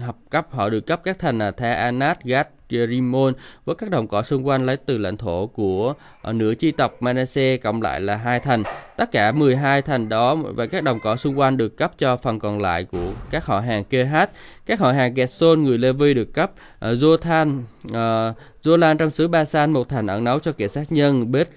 hợp 0.00 0.16
cấp 0.30 0.46
họ 0.50 0.68
được 0.68 0.86
cấp 0.86 1.00
các 1.04 1.18
thành 1.18 1.38
là 1.38 1.50
Tha 1.50 1.72
Anat, 1.72 2.24
Gad, 2.24 2.46
Jerimon 2.72 3.32
với 3.64 3.74
các 3.74 3.90
đồng 3.90 4.08
cỏ 4.08 4.22
xung 4.22 4.46
quanh 4.46 4.66
lấy 4.66 4.76
từ 4.76 4.98
lãnh 4.98 5.16
thổ 5.16 5.46
của 5.46 5.94
ờ, 6.22 6.32
nửa 6.32 6.54
chi 6.54 6.70
tộc 6.70 7.02
Manasseh 7.02 7.62
cộng 7.62 7.82
lại 7.82 8.00
là 8.00 8.16
hai 8.16 8.40
thành. 8.40 8.62
Tất 8.96 9.12
cả 9.12 9.32
12 9.32 9.82
thành 9.82 10.08
đó 10.08 10.34
và 10.34 10.66
các 10.66 10.84
đồng 10.84 10.98
cỏ 11.02 11.16
xung 11.16 11.38
quanh 11.38 11.56
được 11.56 11.76
cấp 11.76 11.92
cho 11.98 12.16
phần 12.16 12.38
còn 12.38 12.60
lại 12.60 12.84
của 12.84 13.12
các 13.30 13.46
họ 13.46 13.60
hàng 13.60 13.84
KH. 13.84 14.16
Các 14.66 14.80
họ 14.80 14.92
hàng 14.92 15.14
Gerson 15.14 15.62
người 15.62 15.78
Levi 15.78 16.14
được 16.14 16.34
cấp 16.34 16.52
ờ, 16.78 16.92
uh, 16.92 16.98
Jothan, 16.98 17.58
uh, 17.58 17.92
ờ, 17.92 18.34
Jolan 18.62 18.96
trong 18.96 19.10
xứ 19.10 19.28
Basan 19.28 19.72
một 19.72 19.88
thành 19.88 20.06
ẩn 20.06 20.24
náu 20.24 20.38
cho 20.38 20.52
kẻ 20.52 20.68
sát 20.68 20.92
nhân 20.92 21.32
Beth 21.32 21.48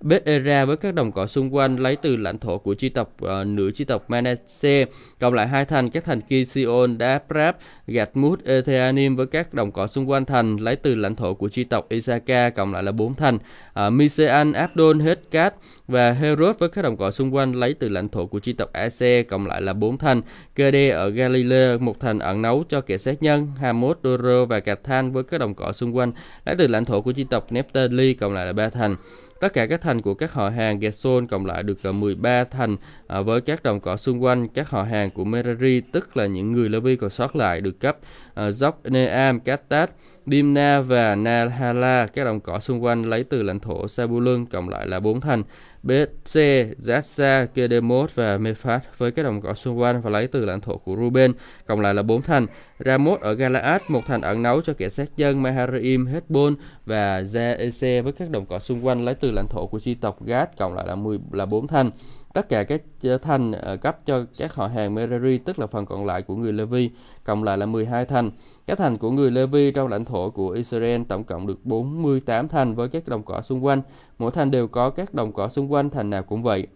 Bethera 0.00 0.64
với 0.64 0.76
các 0.76 0.94
đồng 0.94 1.12
cỏ 1.12 1.26
xung 1.26 1.54
quanh 1.54 1.76
lấy 1.76 1.96
từ 1.96 2.16
lãnh 2.16 2.38
thổ 2.38 2.58
của 2.58 2.74
chi 2.74 2.88
tộc 2.88 3.16
uh, 3.24 3.46
nữ 3.46 3.70
chi 3.70 3.84
tộc 3.84 4.10
Manasseh, 4.10 4.88
cộng 5.20 5.34
lại 5.34 5.48
hai 5.48 5.64
thành 5.64 5.90
các 5.90 6.04
thành 6.04 6.20
Kision, 6.20 6.98
Daprab, 6.98 7.54
Gatmut, 7.86 8.44
Etheanim 8.44 9.16
với 9.16 9.26
các 9.26 9.54
đồng 9.54 9.72
cỏ 9.72 9.86
xung 9.86 10.10
quanh 10.10 10.24
thành 10.24 10.56
lấy 10.56 10.76
từ 10.76 10.94
lãnh 10.94 11.16
thổ 11.16 11.34
của 11.34 11.48
chi 11.48 11.64
tộc 11.64 11.88
Isaka, 11.88 12.50
cộng 12.50 12.72
lại 12.72 12.82
là 12.82 12.92
bốn 12.92 13.14
thành. 13.14 13.38
Uh, 13.86 13.92
Misean, 13.92 14.52
Abdon, 14.52 15.00
Hetkat 15.00 15.54
và 15.88 16.12
Herod 16.12 16.56
với 16.58 16.68
các 16.68 16.82
đồng 16.82 16.96
cỏ 16.96 17.10
xung 17.10 17.34
quanh 17.34 17.52
lấy 17.52 17.74
từ 17.74 17.88
lãnh 17.88 18.08
thổ 18.08 18.26
của 18.26 18.38
chi 18.38 18.52
tộc 18.52 18.72
Ase, 18.72 19.22
cộng 19.22 19.46
lại 19.46 19.62
là 19.62 19.72
bốn 19.72 19.98
thành. 19.98 20.22
Kede 20.54 20.88
ở 20.88 21.08
Galilee, 21.08 21.76
một 21.78 22.00
thành 22.00 22.18
ẩn 22.18 22.42
nấu 22.42 22.64
cho 22.68 22.80
kẻ 22.80 22.98
sát 22.98 23.22
nhân. 23.22 23.48
Hamot, 23.60 23.98
Doro 24.04 24.44
và 24.44 24.60
Cathan 24.60 25.12
với 25.12 25.22
các 25.22 25.38
đồng 25.38 25.54
cỏ 25.54 25.72
xung 25.72 25.96
quanh 25.96 26.12
lấy 26.44 26.54
từ 26.58 26.66
lãnh 26.66 26.84
thổ 26.84 27.00
của 27.00 27.12
chi 27.12 27.24
tộc 27.30 27.52
Nephtali, 27.52 28.14
cộng 28.14 28.32
lại 28.32 28.46
là 28.46 28.52
ba 28.52 28.68
thành. 28.68 28.96
Tất 29.40 29.52
cả 29.52 29.66
các 29.66 29.80
thành 29.80 30.02
của 30.02 30.14
các 30.14 30.32
họ 30.32 30.48
hàng 30.48 30.78
Gerson 30.80 31.26
cộng 31.26 31.46
lại 31.46 31.62
được 31.62 31.78
13 31.94 32.44
thành 32.44 32.76
à, 33.06 33.20
với 33.20 33.40
các 33.40 33.62
đồng 33.62 33.80
cỏ 33.80 33.96
xung 33.96 34.22
quanh. 34.22 34.48
Các 34.48 34.70
họ 34.70 34.82
hàng 34.82 35.10
của 35.10 35.24
Merari, 35.24 35.80
tức 35.80 36.16
là 36.16 36.26
những 36.26 36.52
người 36.52 36.68
Levi 36.68 36.96
còn 36.96 37.10
sót 37.10 37.36
lại, 37.36 37.60
được 37.60 37.80
cấp 37.80 37.98
à, 38.34 38.48
Zopneam, 38.48 39.38
Katat, 39.40 39.90
Dimna 40.26 40.80
và 40.80 41.14
Nahala. 41.14 42.06
Các 42.06 42.24
đồng 42.24 42.40
cỏ 42.40 42.58
xung 42.58 42.84
quanh 42.84 43.02
lấy 43.02 43.24
từ 43.24 43.42
lãnh 43.42 43.60
thổ 43.60 43.88
Sabulun 43.88 44.46
cộng 44.46 44.68
lại 44.68 44.86
là 44.86 45.00
4 45.00 45.20
thành. 45.20 45.42
BC, 45.82 46.34
Zasa, 46.78 47.46
Kedemot 47.46 48.14
và 48.14 48.38
Mephat 48.38 48.98
với 48.98 49.10
các 49.10 49.22
đồng 49.22 49.40
cỏ 49.40 49.54
xung 49.54 49.80
quanh 49.80 50.00
và 50.00 50.10
lấy 50.10 50.26
từ 50.26 50.44
lãnh 50.44 50.60
thổ 50.60 50.76
của 50.76 50.96
Ruben, 50.96 51.32
cộng 51.66 51.80
lại 51.80 51.94
là 51.94 52.02
bốn 52.02 52.22
thành. 52.22 52.46
Ramot 52.78 53.20
ở 53.20 53.34
Galaad, 53.34 53.82
một 53.88 54.00
thành 54.06 54.20
ẩn 54.20 54.42
nấu 54.42 54.60
cho 54.60 54.72
kẻ 54.72 54.88
sát 54.88 55.16
dân 55.16 55.42
Maharaim, 55.42 56.06
Hezbon 56.06 56.54
và 56.86 57.22
Zaese 57.22 58.02
với 58.02 58.12
các 58.12 58.30
đồng 58.30 58.46
cỏ 58.46 58.58
xung 58.58 58.86
quanh 58.86 59.04
lấy 59.04 59.14
từ 59.14 59.30
lãnh 59.30 59.48
thổ 59.48 59.66
của 59.66 59.78
chi 59.78 59.94
tộc 59.94 60.24
Gad, 60.24 60.48
cộng 60.58 60.74
lại 60.74 60.86
là 60.86 60.94
10 60.94 61.18
là 61.32 61.46
bốn 61.46 61.66
thành. 61.66 61.90
Tất 62.34 62.48
cả 62.48 62.64
các 62.64 62.82
thành 63.22 63.52
ờ, 63.52 63.76
cấp 63.76 63.98
cho 64.06 64.24
các 64.38 64.54
họ 64.54 64.66
hàng 64.66 64.94
Merari, 64.94 65.38
tức 65.38 65.58
là 65.58 65.66
phần 65.66 65.86
còn 65.86 66.06
lại 66.06 66.22
của 66.22 66.36
người 66.36 66.52
Levi, 66.52 66.90
cộng 67.24 67.44
lại 67.44 67.58
là 67.58 67.66
12 67.66 68.04
thành. 68.04 68.30
Các 68.68 68.78
thành 68.78 68.98
của 68.98 69.10
người 69.10 69.30
Levi 69.30 69.70
trong 69.70 69.88
lãnh 69.88 70.04
thổ 70.04 70.30
của 70.30 70.50
Israel 70.50 71.02
tổng 71.08 71.24
cộng 71.24 71.46
được 71.46 71.66
48 71.66 72.48
thành 72.48 72.74
với 72.74 72.88
các 72.88 73.08
đồng 73.08 73.22
cỏ 73.22 73.42
xung 73.42 73.64
quanh. 73.64 73.82
Mỗi 74.18 74.30
thành 74.30 74.50
đều 74.50 74.68
có 74.68 74.90
các 74.90 75.14
đồng 75.14 75.32
cỏ 75.32 75.48
xung 75.48 75.72
quanh, 75.72 75.90
thành 75.90 76.10
nào 76.10 76.22
cũng 76.22 76.42
vậy. 76.42 76.66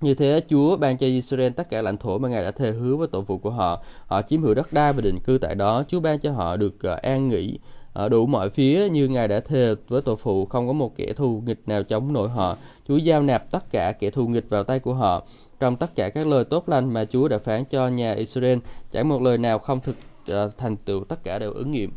Như 0.00 0.14
thế, 0.14 0.40
Chúa 0.48 0.76
ban 0.76 0.98
cho 0.98 1.06
Israel 1.06 1.52
tất 1.52 1.70
cả 1.70 1.82
lãnh 1.82 1.96
thổ 1.96 2.18
mà 2.18 2.28
Ngài 2.28 2.42
đã 2.42 2.50
thề 2.50 2.70
hứa 2.70 2.96
với 2.96 3.08
tổ 3.08 3.22
phụ 3.22 3.38
của 3.38 3.50
họ. 3.50 3.84
Họ 4.06 4.22
chiếm 4.22 4.42
hữu 4.42 4.54
đất 4.54 4.72
đai 4.72 4.92
và 4.92 5.00
định 5.00 5.18
cư 5.24 5.38
tại 5.38 5.54
đó. 5.54 5.84
Chúa 5.88 6.00
ban 6.00 6.18
cho 6.18 6.32
họ 6.32 6.56
được 6.56 6.82
ờ, 6.82 6.98
an 7.02 7.28
nghỉ 7.28 7.58
ở 7.92 8.08
đủ 8.08 8.26
mọi 8.26 8.50
phía 8.50 8.88
như 8.88 9.08
Ngài 9.08 9.28
đã 9.28 9.40
thề 9.40 9.74
với 9.88 10.02
tổ 10.02 10.16
phụ 10.16 10.46
không 10.46 10.66
có 10.66 10.72
một 10.72 10.96
kẻ 10.96 11.12
thù 11.16 11.42
nghịch 11.46 11.62
nào 11.66 11.82
chống 11.82 12.12
nổi 12.12 12.28
họ. 12.28 12.56
Chúa 12.88 12.96
giao 12.96 13.22
nạp 13.22 13.50
tất 13.50 13.70
cả 13.70 13.92
kẻ 13.92 14.10
thù 14.10 14.26
nghịch 14.26 14.48
vào 14.48 14.64
tay 14.64 14.78
của 14.78 14.94
họ. 14.94 15.26
Trong 15.60 15.76
tất 15.76 15.94
cả 15.94 16.08
các 16.08 16.26
lời 16.26 16.44
tốt 16.44 16.68
lành 16.68 16.92
mà 16.92 17.04
Chúa 17.04 17.28
đã 17.28 17.38
phán 17.38 17.64
cho 17.64 17.88
nhà 17.88 18.12
Israel, 18.12 18.58
chẳng 18.90 19.08
một 19.08 19.22
lời 19.22 19.38
nào 19.38 19.58
không 19.58 19.80
thực 19.80 19.96
Ờ, 20.30 20.50
thành 20.58 20.76
tựu 20.76 21.04
tất 21.04 21.24
cả 21.24 21.38
đều 21.38 21.52
ứng 21.52 21.70
nghiệm. 21.70 21.90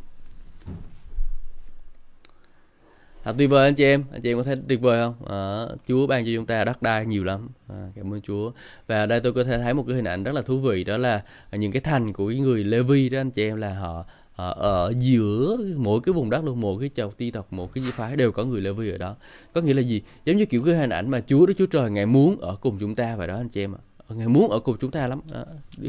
À, 3.23 3.33
tuyệt 3.37 3.49
vời 3.49 3.67
anh 3.67 3.75
chị 3.75 3.83
em, 3.83 4.03
anh 4.11 4.21
chị 4.21 4.31
em 4.31 4.37
có 4.37 4.43
thấy 4.43 4.55
tuyệt 4.67 4.81
vời 4.81 5.01
không? 5.01 5.25
À, 5.25 5.65
Chúa 5.87 6.07
ban 6.07 6.25
cho 6.25 6.31
chúng 6.35 6.45
ta 6.45 6.63
đất 6.63 6.81
đai 6.81 7.05
nhiều 7.05 7.23
lắm. 7.23 7.49
À, 7.69 7.89
cảm 7.95 8.13
ơn 8.13 8.21
Chúa. 8.21 8.51
Và 8.87 9.05
đây 9.05 9.19
tôi 9.19 9.33
có 9.33 9.43
thể 9.43 9.57
thấy 9.57 9.73
một 9.73 9.83
cái 9.87 9.95
hình 9.95 10.05
ảnh 10.05 10.23
rất 10.23 10.31
là 10.35 10.41
thú 10.41 10.59
vị 10.59 10.83
đó 10.83 10.97
là 10.97 11.23
những 11.51 11.71
cái 11.71 11.81
thành 11.81 12.13
của 12.13 12.27
cái 12.27 12.39
người 12.39 12.63
Levi 12.63 13.09
đó 13.09 13.19
anh 13.19 13.31
chị 13.31 13.43
em 13.43 13.57
là 13.57 13.73
họ 13.79 14.05
à, 14.35 14.47
ở 14.47 14.93
giữa 14.99 15.57
mỗi 15.77 16.01
cái 16.01 16.13
vùng 16.13 16.29
đất 16.29 16.43
luôn 16.43 16.61
một 16.61 16.77
cái 16.79 16.89
chầu 16.95 17.11
ti 17.11 17.31
tộc 17.31 17.53
một 17.53 17.73
cái 17.73 17.83
di 17.83 17.91
phái 17.91 18.15
đều 18.15 18.31
có 18.31 18.43
người 18.43 18.61
Lê 18.61 18.71
Vi 18.71 18.91
ở 18.91 18.97
đó 18.97 19.15
có 19.53 19.61
nghĩa 19.61 19.73
là 19.73 19.81
gì 19.81 20.01
giống 20.25 20.37
như 20.37 20.45
kiểu 20.45 20.63
cái 20.65 20.75
hình 20.75 20.89
ảnh 20.89 21.09
mà 21.09 21.21
Chúa 21.27 21.45
Đức 21.45 21.53
Chúa 21.57 21.65
Trời 21.65 21.91
ngài 21.91 22.05
muốn 22.05 22.39
ở 22.39 22.55
cùng 22.61 22.77
chúng 22.79 22.95
ta 22.95 23.15
vậy 23.15 23.27
đó 23.27 23.35
anh 23.37 23.49
chị 23.49 23.63
em 23.63 23.75
ạ 23.75 23.81
ngài 24.17 24.27
muốn 24.27 24.51
ở 24.51 24.59
cùng 24.59 24.77
chúng 24.79 24.91
ta 24.91 25.07
lắm 25.07 25.21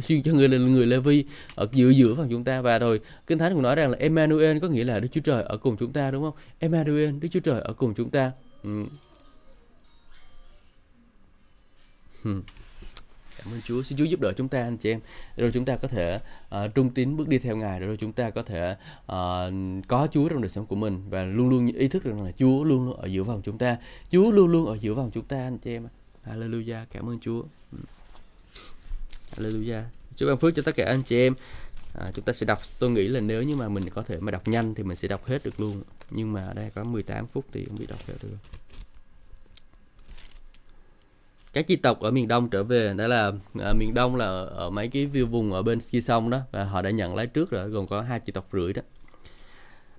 xin 0.03 0.23
cho 0.23 0.33
người 0.33 0.49
là 0.49 0.59
người 0.59 0.87
Lê 0.87 0.99
Vi 0.99 1.25
ở 1.55 1.69
giữa 1.73 1.91
giữa 1.91 2.15
phần 2.15 2.29
chúng 2.31 2.45
ta 2.45 2.61
và 2.61 2.79
rồi 2.79 3.01
kinh 3.27 3.39
thánh 3.39 3.53
cũng 3.53 3.63
nói 3.63 3.77
rằng 3.77 3.91
là 3.91 3.97
Emmanuel 3.99 4.59
có 4.59 4.69
nghĩa 4.69 4.85
là 4.85 5.01
Đức 5.01 5.09
Chúa 5.13 5.21
Trời 5.21 5.43
ở 5.43 5.57
cùng 5.57 5.77
chúng 5.77 5.93
ta 5.93 6.11
đúng 6.11 6.23
không 6.23 6.35
Emmanuel 6.59 7.11
Đức 7.21 7.29
Chúa 7.33 7.41
Trời 7.41 7.61
ở 7.61 7.73
cùng 7.73 7.95
chúng 7.95 8.11
ta 8.11 8.33
ừ. 8.63 8.85
Hmm. 12.23 12.43
Cảm 13.39 13.55
ơn 13.55 13.61
Chúa. 13.65 13.83
Xin 13.83 13.99
Chúa 13.99 14.05
giúp 14.05 14.21
đỡ 14.21 14.33
chúng 14.37 14.49
ta 14.49 14.63
anh 14.63 14.77
chị 14.77 14.91
em. 14.91 15.01
Rồi 15.37 15.51
chúng 15.55 15.65
ta 15.65 15.77
có 15.77 15.89
thể 15.89 16.21
uh, 16.55 16.75
trung 16.75 16.91
tín 16.91 17.17
bước 17.17 17.29
đi 17.29 17.39
theo 17.39 17.57
Ngài. 17.57 17.81
Rồi 17.81 17.97
chúng 17.97 18.13
ta 18.13 18.31
có 18.31 18.43
thể 18.43 18.77
uh, 19.03 19.89
có 19.89 20.09
Chúa 20.13 20.29
trong 20.29 20.43
đời 20.43 20.49
sống 20.49 20.67
của 20.67 20.77
mình 20.77 21.03
và 21.11 21.23
luôn 21.23 21.49
luôn 21.49 21.67
ý 21.67 21.89
thức 21.89 22.05
rằng 22.05 22.23
là 22.23 22.33
Chúa 22.39 22.65
luôn 22.65 22.85
luôn 22.85 22.97
ở 22.97 23.07
giữa 23.07 23.23
vòng 23.23 23.41
chúng 23.45 23.59
ta. 23.59 23.77
Chúa 24.11 24.31
luôn 24.31 24.47
luôn 24.47 24.67
ở 24.67 24.79
giữa 24.81 24.95
vòng 24.95 25.11
chúng 25.15 25.25
ta 25.25 25.37
anh 25.37 25.59
chị 25.59 25.73
em. 25.75 25.89
Hallelujah. 26.27 26.85
Cảm 26.91 27.09
ơn 27.09 27.21
Chúa. 27.21 27.43
Hmm. 27.73 27.81
Hallelujah. 29.37 29.83
Chúa 30.17 30.27
ban 30.27 30.39
phước 30.39 30.55
cho 30.55 30.63
tất 30.63 30.75
cả 30.75 30.85
anh 30.87 31.03
chị 31.03 31.17
em. 31.17 31.35
À, 31.95 32.11
chúng 32.15 32.25
ta 32.25 32.33
sẽ 32.33 32.47
đọc 32.47 32.59
tôi 32.79 32.91
nghĩ 32.91 33.09
là 33.09 33.21
nếu 33.21 33.43
như 33.43 33.57
mà 33.57 33.69
mình 33.69 33.91
có 33.91 34.03
thể 34.03 34.19
mà 34.21 34.31
đọc 34.31 34.49
nhanh 34.49 34.75
thì 34.75 34.83
mình 34.83 34.97
sẽ 34.97 35.09
đọc 35.09 35.27
hết 35.27 35.45
được 35.45 35.61
luôn 35.61 35.83
nhưng 36.11 36.33
mà 36.33 36.45
ở 36.45 36.55
đây 36.55 36.71
có 36.75 36.85
18 36.85 37.27
phút 37.27 37.45
thì 37.53 37.65
không 37.65 37.77
biết 37.79 37.87
đọc 37.89 38.01
hết 38.09 38.15
được 38.23 38.29
các 41.53 41.67
chi 41.67 41.77
tộc 41.77 42.01
ở 42.01 42.11
miền 42.11 42.29
đông 42.29 42.51
trở 42.51 42.65
về 42.65 42.95
đó 42.97 43.07
là 43.07 43.33
à, 43.61 43.73
miền 43.73 43.95
đông 43.95 44.17
là 44.17 44.27
ở 44.41 44.71
mấy 44.71 44.89
cái 44.89 45.07
vùng 45.07 45.53
ở 45.53 45.63
bên 45.63 45.81
kia 45.81 46.01
sông 46.01 46.31
đó 46.31 46.41
và 46.53 46.65
họ 46.65 46.83
đã 46.83 46.91
nhận 46.91 47.15
lái 47.15 47.27
trước 47.27 47.51
rồi 47.51 47.69
gồm 47.69 47.87
có 47.87 48.01
hai 48.01 48.21
chi 48.21 48.33
tộc 48.33 48.49
rưỡi 48.53 48.73
đó 48.73 48.83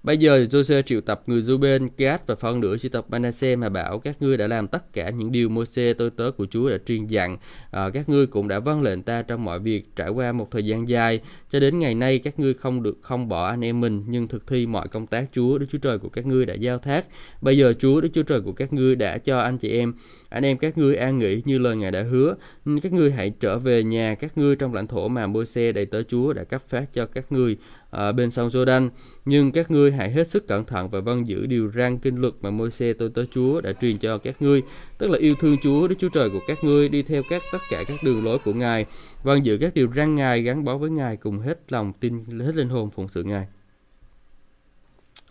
Bây 0.06 0.18
giờ 0.18 0.46
Jose 0.50 0.82
triệu 0.82 1.02
tập 1.02 1.24
người 1.28 1.42
Ruben, 1.42 1.90
Gad 1.98 2.20
và 2.28 2.36
phân 2.36 2.60
nửa 2.60 2.78
triệu 2.78 2.90
tập 2.90 3.06
Manasseh 3.10 3.58
mà 3.58 3.70
bảo 3.70 4.00
các 4.00 4.22
ngươi 4.22 4.38
đã 4.38 4.48
làm 4.48 4.68
tất 4.68 4.94
cả 4.94 5.10
những 5.10 5.32
điều 5.32 5.50
Môi-se 5.50 5.94
tôi 5.94 6.10
tớ 6.10 6.32
của 6.38 6.46
Chúa 6.52 6.70
đã 6.70 6.78
truyền 6.88 7.06
dặn. 7.06 7.38
À, 7.72 7.90
các 7.90 8.10
ngươi 8.10 8.28
cũng 8.28 8.48
đã 8.48 8.60
vâng 8.60 8.82
lệnh 8.82 9.04
ta 9.04 9.22
trong 9.22 9.44
mọi 9.44 9.60
việc 9.60 9.96
trải 9.96 10.10
qua 10.10 10.32
một 10.32 10.52
thời 10.52 10.66
gian 10.66 10.88
dài. 10.88 11.20
Cho 11.52 11.60
đến 11.60 11.80
ngày 11.80 11.96
nay 11.96 12.20
các 12.20 12.40
ngươi 12.40 12.54
không 12.54 12.84
được 12.84 12.98
không 13.02 13.30
bỏ 13.30 13.48
anh 13.48 13.66
em 13.66 13.82
mình 13.82 14.04
nhưng 14.08 14.28
thực 14.28 14.48
thi 14.48 14.66
mọi 14.66 14.88
công 14.88 15.08
tác 15.08 15.26
Chúa 15.34 15.58
Đức 15.58 15.66
Chúa 15.72 15.78
Trời 15.78 15.98
của 15.98 16.10
các 16.10 16.26
ngươi 16.26 16.46
đã 16.46 16.54
giao 16.54 16.78
thác. 16.78 17.06
Bây 17.42 17.58
giờ 17.58 17.74
Chúa 17.80 18.02
Đức 18.02 18.10
Chúa 18.14 18.24
Trời 18.24 18.42
của 18.42 18.52
các 18.52 18.74
ngươi 18.74 18.96
đã 18.96 19.18
cho 19.18 19.40
anh 19.40 19.58
chị 19.58 19.70
em, 19.70 19.94
anh 20.30 20.46
em 20.46 20.58
các 20.58 20.78
ngươi 20.78 20.96
an 20.96 21.20
nghỉ 21.20 21.42
như 21.46 21.58
lời 21.58 21.76
Ngài 21.76 21.92
đã 21.92 22.04
hứa. 22.04 22.36
Các 22.84 22.94
ngươi 22.94 23.12
hãy 23.12 23.30
trở 23.40 23.60
về 23.60 23.84
nhà 23.84 24.16
các 24.16 24.38
ngươi 24.38 24.56
trong 24.56 24.74
lãnh 24.74 24.88
thổ 24.88 25.08
mà 25.08 25.28
Môi-se 25.28 25.72
đầy 25.72 25.86
tớ 25.86 26.04
Chúa 26.04 26.34
đã 26.34 26.44
cấp 26.44 26.62
phát 26.68 26.94
cho 26.94 27.06
các 27.06 27.32
ngươi 27.32 27.58
à, 27.96 28.12
bên 28.12 28.32
sông 28.32 28.48
Jordan. 28.48 28.90
Nhưng 29.26 29.52
các 29.52 29.72
ngươi 29.72 29.92
hãy 29.92 30.12
hết 30.12 30.30
sức 30.30 30.48
cẩn 30.48 30.66
thận 30.66 30.90
và 30.90 31.00
vâng 31.00 31.28
giữ 31.28 31.46
điều 31.46 31.72
răn 31.72 31.98
kinh 31.98 32.16
luật 32.16 32.34
mà 32.42 32.50
Môi-se 32.50 32.94
tôi 32.94 33.10
tớ 33.14 33.26
Chúa 33.32 33.62
đã 33.62 33.74
truyền 33.74 33.98
cho 33.98 34.18
các 34.18 34.42
ngươi, 34.42 34.64
tức 34.98 35.10
là 35.10 35.18
yêu 35.18 35.36
thương 35.40 35.58
Chúa 35.64 35.88
Đức 35.88 35.96
Chúa 36.00 36.10
Trời 36.10 36.30
của 36.30 36.40
các 36.48 36.58
ngươi, 36.64 36.90
đi 36.90 37.04
theo 37.04 37.22
các 37.30 37.42
tất 37.52 37.58
cả 37.70 37.84
các 37.88 38.00
đường 38.04 38.26
lối 38.26 38.40
của 38.40 38.54
Ngài, 38.54 38.86
vâng 39.24 39.46
giữ 39.46 39.58
các 39.58 39.74
điều 39.74 39.94
răn 39.96 40.16
Ngài 40.16 40.42
gắn 40.42 40.64
bó 40.64 40.78
với 40.78 40.90
Ngài 40.90 41.18
cùng 41.18 41.40
hết 41.40 41.60
lòng 41.70 41.94
tin, 41.94 42.26
hết 42.40 42.56
linh 42.56 42.70
hồn 42.70 42.90
phụng 42.90 43.08
sự 43.08 43.24
Ngài. 43.24 43.48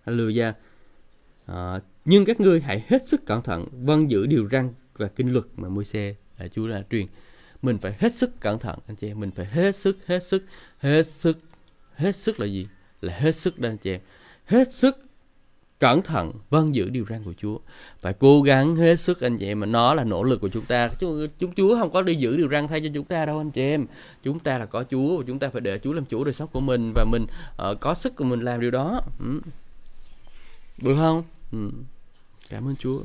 Hallelujah. 0.07 0.53
À, 1.47 1.81
nhưng 2.05 2.25
các 2.25 2.41
ngươi 2.41 2.61
hãy 2.61 2.85
hết 2.89 3.09
sức 3.09 3.27
cẩn 3.27 3.43
thận, 3.43 3.67
vâng 3.73 4.11
giữ 4.11 4.27
điều 4.27 4.49
răn 4.53 4.73
và 4.97 5.09
kinh 5.09 5.33
luật 5.33 5.45
mà 5.57 5.69
Môi-se 5.69 6.15
là 6.39 6.49
Chúa 6.49 6.69
đã 6.69 6.83
truyền 6.91 7.07
mình 7.63 7.79
phải 7.79 7.95
hết 7.99 8.15
sức 8.15 8.41
cẩn 8.41 8.59
thận 8.59 8.79
anh 8.87 8.97
chị 8.97 9.07
em 9.07 9.21
mình 9.21 9.31
phải 9.31 9.47
hết 9.47 9.77
sức 9.77 10.07
hết 10.07 10.23
sức 10.23 10.45
hết 10.79 11.07
sức 11.07 11.39
hết 11.97 12.17
sức 12.17 12.41
là 12.41 12.47
gì? 12.47 12.67
Là 13.01 13.15
hết 13.19 13.33
sức 13.33 13.59
đó 13.59 13.69
anh 13.69 13.79
chị 13.79 13.99
hết 14.45 14.75
sức 14.75 15.05
cẩn 15.79 16.03
thận 16.03 16.33
vâng 16.51 16.75
giữ 16.75 16.89
điều 16.89 17.07
răn 17.11 17.25
của 17.25 17.35
Chúa. 17.37 17.59
Phải 18.01 18.15
cố 18.19 18.43
gắng 18.43 18.77
hết 18.77 19.01
sức 19.01 19.21
anh 19.21 19.39
chị 19.39 19.47
em 19.47 19.61
mà 19.61 19.67
nó 19.67 19.95
là 19.95 20.05
nỗ 20.05 20.23
lực 20.23 20.41
của 20.41 20.49
chúng 20.49 20.65
ta. 20.65 20.89
Chúng, 20.99 21.29
chúng 21.39 21.55
Chúa 21.55 21.77
không 21.79 21.93
có 21.93 22.03
đi 22.03 22.15
giữ 22.15 22.37
điều 22.37 22.49
răn 22.49 22.69
thay 22.69 22.81
cho 22.81 22.89
chúng 22.95 23.05
ta 23.05 23.27
đâu 23.27 23.39
anh 23.39 23.51
chị 23.51 23.63
em. 23.63 23.87
Chúng 24.23 24.39
ta 24.39 24.59
là 24.59 24.67
có 24.67 24.85
Chúa 24.91 25.17
và 25.19 25.25
chúng 25.27 25.39
ta 25.39 25.49
phải 25.49 25.61
để 25.61 25.79
Chúa 25.79 25.93
làm 25.93 26.05
chủ 26.05 26.25
đời 26.25 26.33
sống 26.33 26.49
của 26.53 26.61
mình 26.61 26.93
và 26.95 27.05
mình 27.05 27.27
uh, 27.71 27.81
có 27.81 27.95
sức 27.95 28.17
của 28.17 28.25
mình 28.25 28.41
làm 28.41 28.61
điều 28.61 28.71
đó. 28.71 29.01
Ừ. 29.21 29.41
được 30.79 30.97
không? 30.97 31.25
Ừ. 31.53 31.71
cảm 32.51 32.69
ơn 32.69 32.77
Chúa 32.77 33.01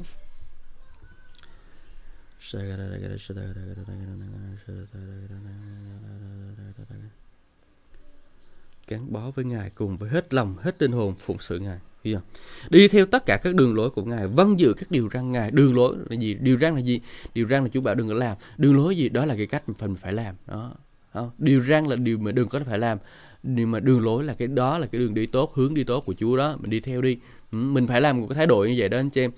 gắn 8.90 9.14
bó 9.14 9.32
với 9.36 9.46
Ngài 9.46 9.70
cùng 9.70 9.98
với 9.98 10.10
hết 10.10 10.34
lòng, 10.34 10.56
hết 10.60 10.82
linh 10.82 10.92
hồn 10.92 11.14
phụng 11.26 11.38
sự 11.40 11.60
Ngài. 11.60 11.78
Hiểu 12.04 12.18
không? 12.18 12.28
Đi 12.70 12.88
theo 12.88 13.06
tất 13.06 13.26
cả 13.26 13.40
các 13.44 13.56
đường 13.56 13.76
lối 13.76 13.90
của 13.90 14.04
Ngài, 14.04 14.28
vâng 14.28 14.60
giữ 14.60 14.74
các 14.74 14.92
điều 14.92 15.10
răn 15.14 15.32
Ngài. 15.32 15.52
Đường 15.52 15.76
lối 15.76 15.96
là 16.10 16.16
gì? 16.16 16.34
Điều 16.34 16.60
răn 16.60 16.76
là 16.76 16.82
gì? 16.82 17.02
Điều 17.34 17.48
răn 17.48 17.64
là 17.64 17.70
chú 17.70 17.82
bảo 17.82 17.96
đừng 17.96 18.08
có 18.08 18.14
làm. 18.14 18.38
Đường 18.58 18.78
lối 18.78 18.98
gì? 18.98 19.10
Đó 19.10 19.26
là 19.26 19.36
cái 19.36 19.48
cách 19.48 19.64
mình 19.70 19.96
phải 19.96 20.14
làm. 20.14 20.36
Đó. 20.48 20.74
Không? 21.14 21.32
Điều 21.38 21.64
răn 21.64 21.86
là 21.86 21.96
điều 21.96 22.18
mà 22.18 22.32
đừng 22.32 22.50
có 22.50 22.60
phải 22.66 22.80
làm. 22.80 22.98
nhưng 23.44 23.72
mà 23.72 23.80
đường 23.80 24.02
lối 24.02 24.24
là 24.24 24.34
cái 24.34 24.48
đó 24.48 24.78
là 24.78 24.88
cái 24.88 25.00
đường 25.00 25.14
đi 25.14 25.26
tốt 25.26 25.56
hướng 25.56 25.74
đi 25.74 25.84
tốt 25.84 26.04
của 26.06 26.14
Chúa 26.18 26.38
đó 26.38 26.58
mình 26.60 26.70
đi 26.70 26.80
theo 26.80 27.02
đi 27.02 27.18
ừ, 27.52 27.58
mình 27.58 27.88
phải 27.88 28.02
làm 28.02 28.20
một 28.20 28.28
cái 28.30 28.36
thái 28.36 28.48
độ 28.48 28.64
như 28.64 28.76
vậy 28.78 28.90
đó 28.90 28.98
anh 28.98 29.10
chị 29.10 29.22
em 29.22 29.32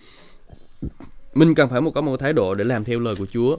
mình 1.34 1.56
cần 1.56 1.70
phải 1.70 1.82
một 1.82 1.92
có 1.92 2.02
một 2.02 2.18
thái 2.18 2.34
độ 2.34 2.56
để 2.56 2.64
làm 2.64 2.84
theo 2.84 3.00
lời 3.00 3.16
của 3.18 3.26
Chúa 3.26 3.58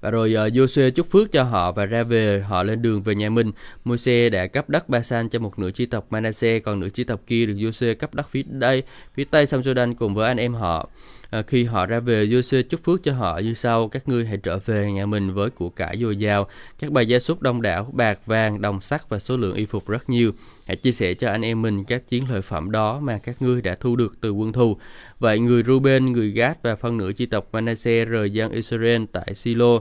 và 0.00 0.10
rồi 0.10 0.34
uh, 0.62 0.94
chúc 0.94 1.10
phước 1.10 1.32
cho 1.32 1.42
họ 1.42 1.72
và 1.72 1.86
ra 1.86 2.02
về 2.02 2.40
họ 2.40 2.62
lên 2.62 2.82
đường 2.82 3.02
về 3.02 3.14
nhà 3.14 3.30
mình. 3.30 3.52
Môi-se 3.84 4.28
đã 4.28 4.46
cấp 4.46 4.68
đất 4.68 4.88
Basan 4.88 5.28
cho 5.28 5.38
một 5.38 5.58
nửa 5.58 5.70
chi 5.70 5.86
tộc 5.86 6.06
Manasseh, 6.10 6.64
còn 6.64 6.80
nửa 6.80 6.88
chi 6.88 7.04
tộc 7.04 7.20
kia 7.26 7.46
được 7.46 7.54
Jose 7.54 7.94
cấp 7.94 8.14
đất 8.14 8.26
phía 8.30 8.42
đây, 8.42 8.82
phía 9.14 9.24
tây 9.24 9.46
sông 9.46 9.60
Jordan 9.60 9.94
cùng 9.94 10.14
với 10.14 10.28
anh 10.28 10.36
em 10.36 10.54
họ. 10.54 10.88
À, 11.30 11.42
khi 11.42 11.64
họ 11.64 11.86
ra 11.86 12.00
về, 12.00 12.26
Giê-xu 12.26 12.62
chúc 12.62 12.84
phước 12.84 13.02
cho 13.02 13.12
họ 13.12 13.38
như 13.38 13.54
sau: 13.54 13.88
các 13.88 14.08
ngươi 14.08 14.24
hãy 14.24 14.36
trở 14.36 14.58
về 14.58 14.92
nhà 14.92 15.06
mình 15.06 15.34
với 15.34 15.50
của 15.50 15.70
cải 15.70 15.98
dồi 16.00 16.16
dào, 16.16 16.48
các 16.78 16.92
bài 16.92 17.06
gia 17.06 17.18
súc 17.18 17.42
đông 17.42 17.62
đảo, 17.62 17.90
bạc, 17.92 18.26
vàng, 18.26 18.60
đồng 18.60 18.80
sắt 18.80 19.08
và 19.08 19.18
số 19.18 19.36
lượng 19.36 19.54
y 19.54 19.66
phục 19.66 19.88
rất 19.88 20.10
nhiều. 20.10 20.32
Hãy 20.66 20.76
chia 20.76 20.92
sẻ 20.92 21.14
cho 21.14 21.28
anh 21.28 21.44
em 21.44 21.62
mình 21.62 21.84
các 21.84 22.08
chiến 22.08 22.24
lợi 22.30 22.42
phẩm 22.42 22.70
đó 22.70 23.00
mà 23.00 23.18
các 23.18 23.42
ngươi 23.42 23.62
đã 23.62 23.76
thu 23.80 23.96
được 23.96 24.14
từ 24.20 24.30
quân 24.30 24.52
thù. 24.52 24.76
Vậy 25.18 25.38
người 25.38 25.62
Ruben, 25.62 26.12
người 26.12 26.30
Gad 26.30 26.56
và 26.62 26.76
phân 26.76 26.96
nửa 26.96 27.12
chi 27.12 27.26
tộc 27.26 27.48
Manasseh 27.52 28.08
rời 28.08 28.30
dân 28.30 28.52
Israel 28.52 29.04
tại 29.12 29.34
Silo 29.34 29.78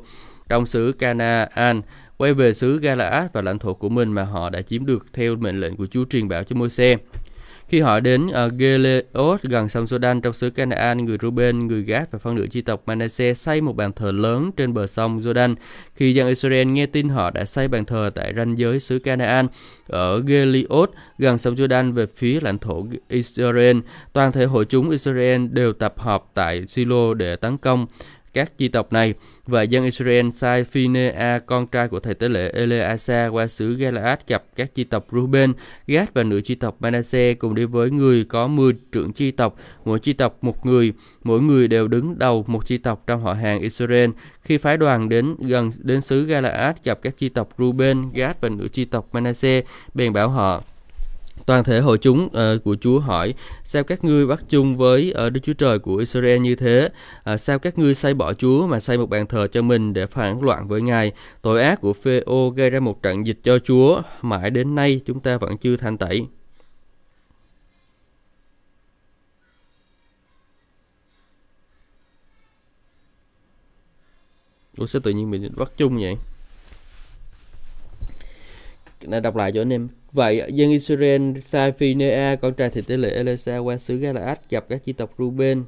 trong 0.50 0.66
xứ 0.66 0.92
Canaan 0.92 1.82
quay 2.18 2.34
về 2.34 2.54
xứ 2.54 2.80
Galaad 2.80 3.28
và 3.34 3.42
lãnh 3.42 3.60
thổ 3.60 3.74
của 3.74 3.90
mình 3.90 4.12
mà 4.12 4.24
họ 4.24 4.50
đã 4.50 4.62
chiếm 4.62 4.86
được 4.86 5.06
theo 5.14 5.36
mệnh 5.36 5.60
lệnh 5.60 5.76
của 5.76 5.88
Chúa 5.88 6.06
truyền 6.10 6.28
bảo 6.28 6.44
cho 6.44 6.56
Môi-se. 6.56 6.96
Khi 7.68 7.80
họ 7.80 8.00
đến 8.00 8.28
ờ, 8.28 8.46
uh, 8.46 8.54
Geleot 8.58 9.42
gần 9.44 9.70
sông 9.70 9.86
Jordan 9.86 10.22
trong 10.22 10.34
xứ 10.34 10.50
Canaan, 10.50 11.06
người 11.06 11.18
Ruben, 11.22 11.68
người 11.68 11.84
Gad 11.84 12.04
và 12.12 12.20
phân 12.20 12.36
nửa 12.36 12.46
chi 12.48 12.62
tộc 12.62 12.82
Manasseh 12.86 13.38
xây 13.38 13.62
một 13.62 13.76
bàn 13.76 13.94
thờ 13.94 14.12
lớn 14.12 14.52
trên 14.58 14.74
bờ 14.74 14.88
sông 14.88 15.20
Jordan. 15.20 15.56
Khi 15.96 16.14
dân 16.14 16.28
Israel 16.28 16.68
nghe 16.68 16.86
tin 16.86 17.10
họ 17.10 17.32
đã 17.32 17.46
xây 17.46 17.68
bàn 17.68 17.86
thờ 17.86 18.10
tại 18.16 18.34
ranh 18.36 18.58
giới 18.58 18.80
xứ 18.80 19.00
Canaan 19.00 19.48
ở 19.88 20.22
Geliot 20.22 20.92
gần 21.18 21.38
sông 21.38 21.56
Jordan 21.56 21.94
về 21.94 22.06
phía 22.16 22.40
lãnh 22.42 22.60
thổ 22.60 22.88
Israel, 23.10 23.78
toàn 24.14 24.32
thể 24.32 24.46
hội 24.46 24.66
chúng 24.66 24.90
Israel 24.90 25.48
đều 25.48 25.74
tập 25.74 26.00
hợp 26.00 26.24
tại 26.34 26.68
Silo 26.68 27.14
để 27.14 27.36
tấn 27.36 27.58
công 27.58 27.88
các 28.34 28.58
chi 28.58 28.68
tộc 28.68 28.94
này 28.94 29.14
và 29.48 29.62
dân 29.62 29.84
Israel 29.84 30.30
sai 30.30 30.64
Phinea 30.64 31.40
con 31.40 31.68
trai 31.68 31.88
của 31.88 32.00
thầy 32.00 32.14
tế 32.14 32.30
lễ 32.30 32.52
Eleasa 32.54 33.28
qua 33.28 33.48
xứ 33.48 33.74
Galaad 33.74 34.20
gặp 34.28 34.44
các 34.56 34.76
chi 34.76 34.84
tộc 34.84 35.08
Ruben, 35.12 35.54
Gad 35.88 36.08
và 36.14 36.24
nửa 36.24 36.42
chi 36.42 36.56
tộc 36.56 36.76
Manasseh 36.80 37.40
cùng 37.40 37.56
đi 37.56 37.66
với 37.66 37.92
người 37.92 38.24
có 38.24 38.48
10 38.48 38.74
trưởng 38.92 39.14
chi 39.14 39.32
tộc, 39.32 39.56
mỗi 39.86 40.00
chi 40.00 40.14
tộc 40.14 40.38
một 40.42 40.66
người, 40.66 40.94
mỗi 41.24 41.42
người 41.42 41.68
đều 41.68 41.88
đứng 41.88 42.20
đầu 42.20 42.46
một 42.48 42.66
chi 42.66 42.78
tộc 42.78 43.04
trong 43.08 43.22
họ 43.22 43.34
hàng 43.34 43.62
Israel. 43.62 44.10
Khi 44.42 44.58
phái 44.58 44.78
đoàn 44.78 45.10
đến 45.10 45.36
gần 45.40 45.72
đến 45.84 46.02
xứ 46.02 46.26
Galaad 46.26 46.76
gặp 46.84 47.00
các 47.02 47.18
chi 47.18 47.30
tộc 47.30 47.50
Ruben, 47.58 48.12
Gad 48.14 48.36
và 48.42 48.50
nửa 48.50 48.68
chi 48.68 48.86
tộc 48.86 49.08
Manasseh, 49.12 49.66
bèn 49.94 50.14
bảo 50.14 50.30
họ 50.30 50.64
Toàn 51.48 51.64
thể 51.64 51.80
hội 51.80 51.98
chúng 51.98 52.26
uh, 52.26 52.64
của 52.64 52.76
Chúa 52.82 53.00
hỏi, 53.00 53.34
sao 53.64 53.84
các 53.84 54.04
ngươi 54.04 54.28
bắt 54.28 54.44
chung 54.50 54.78
với 54.78 55.14
uh, 55.28 55.34
Đức 55.34 55.42
Chúa 55.44 55.54
Trời 55.54 55.80
của 55.80 55.96
Israel 55.96 56.40
như 56.40 56.56
thế? 56.56 56.90
Uh, 57.34 57.40
sao 57.40 57.60
các 57.60 57.78
ngươi 57.78 57.96
xây 57.96 58.14
bỏ 58.14 58.34
Chúa 58.34 58.68
mà 58.68 58.80
xây 58.80 58.98
một 58.98 59.10
bàn 59.10 59.28
thờ 59.28 59.48
cho 59.48 59.62
mình 59.62 59.94
để 59.94 60.08
phản 60.08 60.42
loạn 60.42 60.68
với 60.68 60.82
Ngài? 60.82 61.12
Tội 61.42 61.64
ác 61.64 61.82
của 61.82 61.94
Phêô 61.94 62.50
gây 62.50 62.70
ra 62.70 62.80
một 62.80 63.04
trận 63.04 63.28
dịch 63.28 63.40
cho 63.44 63.60
Chúa, 63.60 64.02
mãi 64.22 64.50
đến 64.50 64.76
nay 64.76 65.02
chúng 65.06 65.20
ta 65.20 65.38
vẫn 65.38 65.58
chưa 65.58 65.76
thanh 65.76 65.98
tẩy. 65.98 66.28
Ủa 74.78 74.86
sao 74.86 75.00
tự 75.04 75.12
nhiên 75.12 75.32
mình 75.32 75.52
bắt 75.56 75.72
chung 75.78 76.00
vậy? 76.02 76.16
Này 79.02 79.22
đọc 79.22 79.36
lại 79.36 79.52
cho 79.52 79.62
anh 79.62 79.74
em 79.74 79.88
Vậy 80.12 80.44
dân 80.50 80.72
Israel 80.72 81.40
sai 81.44 81.72
Phinea 81.72 82.36
con 82.36 82.54
trai 82.54 82.70
thầy 82.70 82.82
tế 82.82 82.98
lễ 82.98 83.10
Elisa 83.10 83.58
qua 83.58 83.78
xứ 83.78 83.98
Galaad 83.98 84.38
gặp 84.50 84.66
các 84.70 84.84
chi 84.84 84.94
tộc 84.94 85.14
Ruben. 85.18 85.64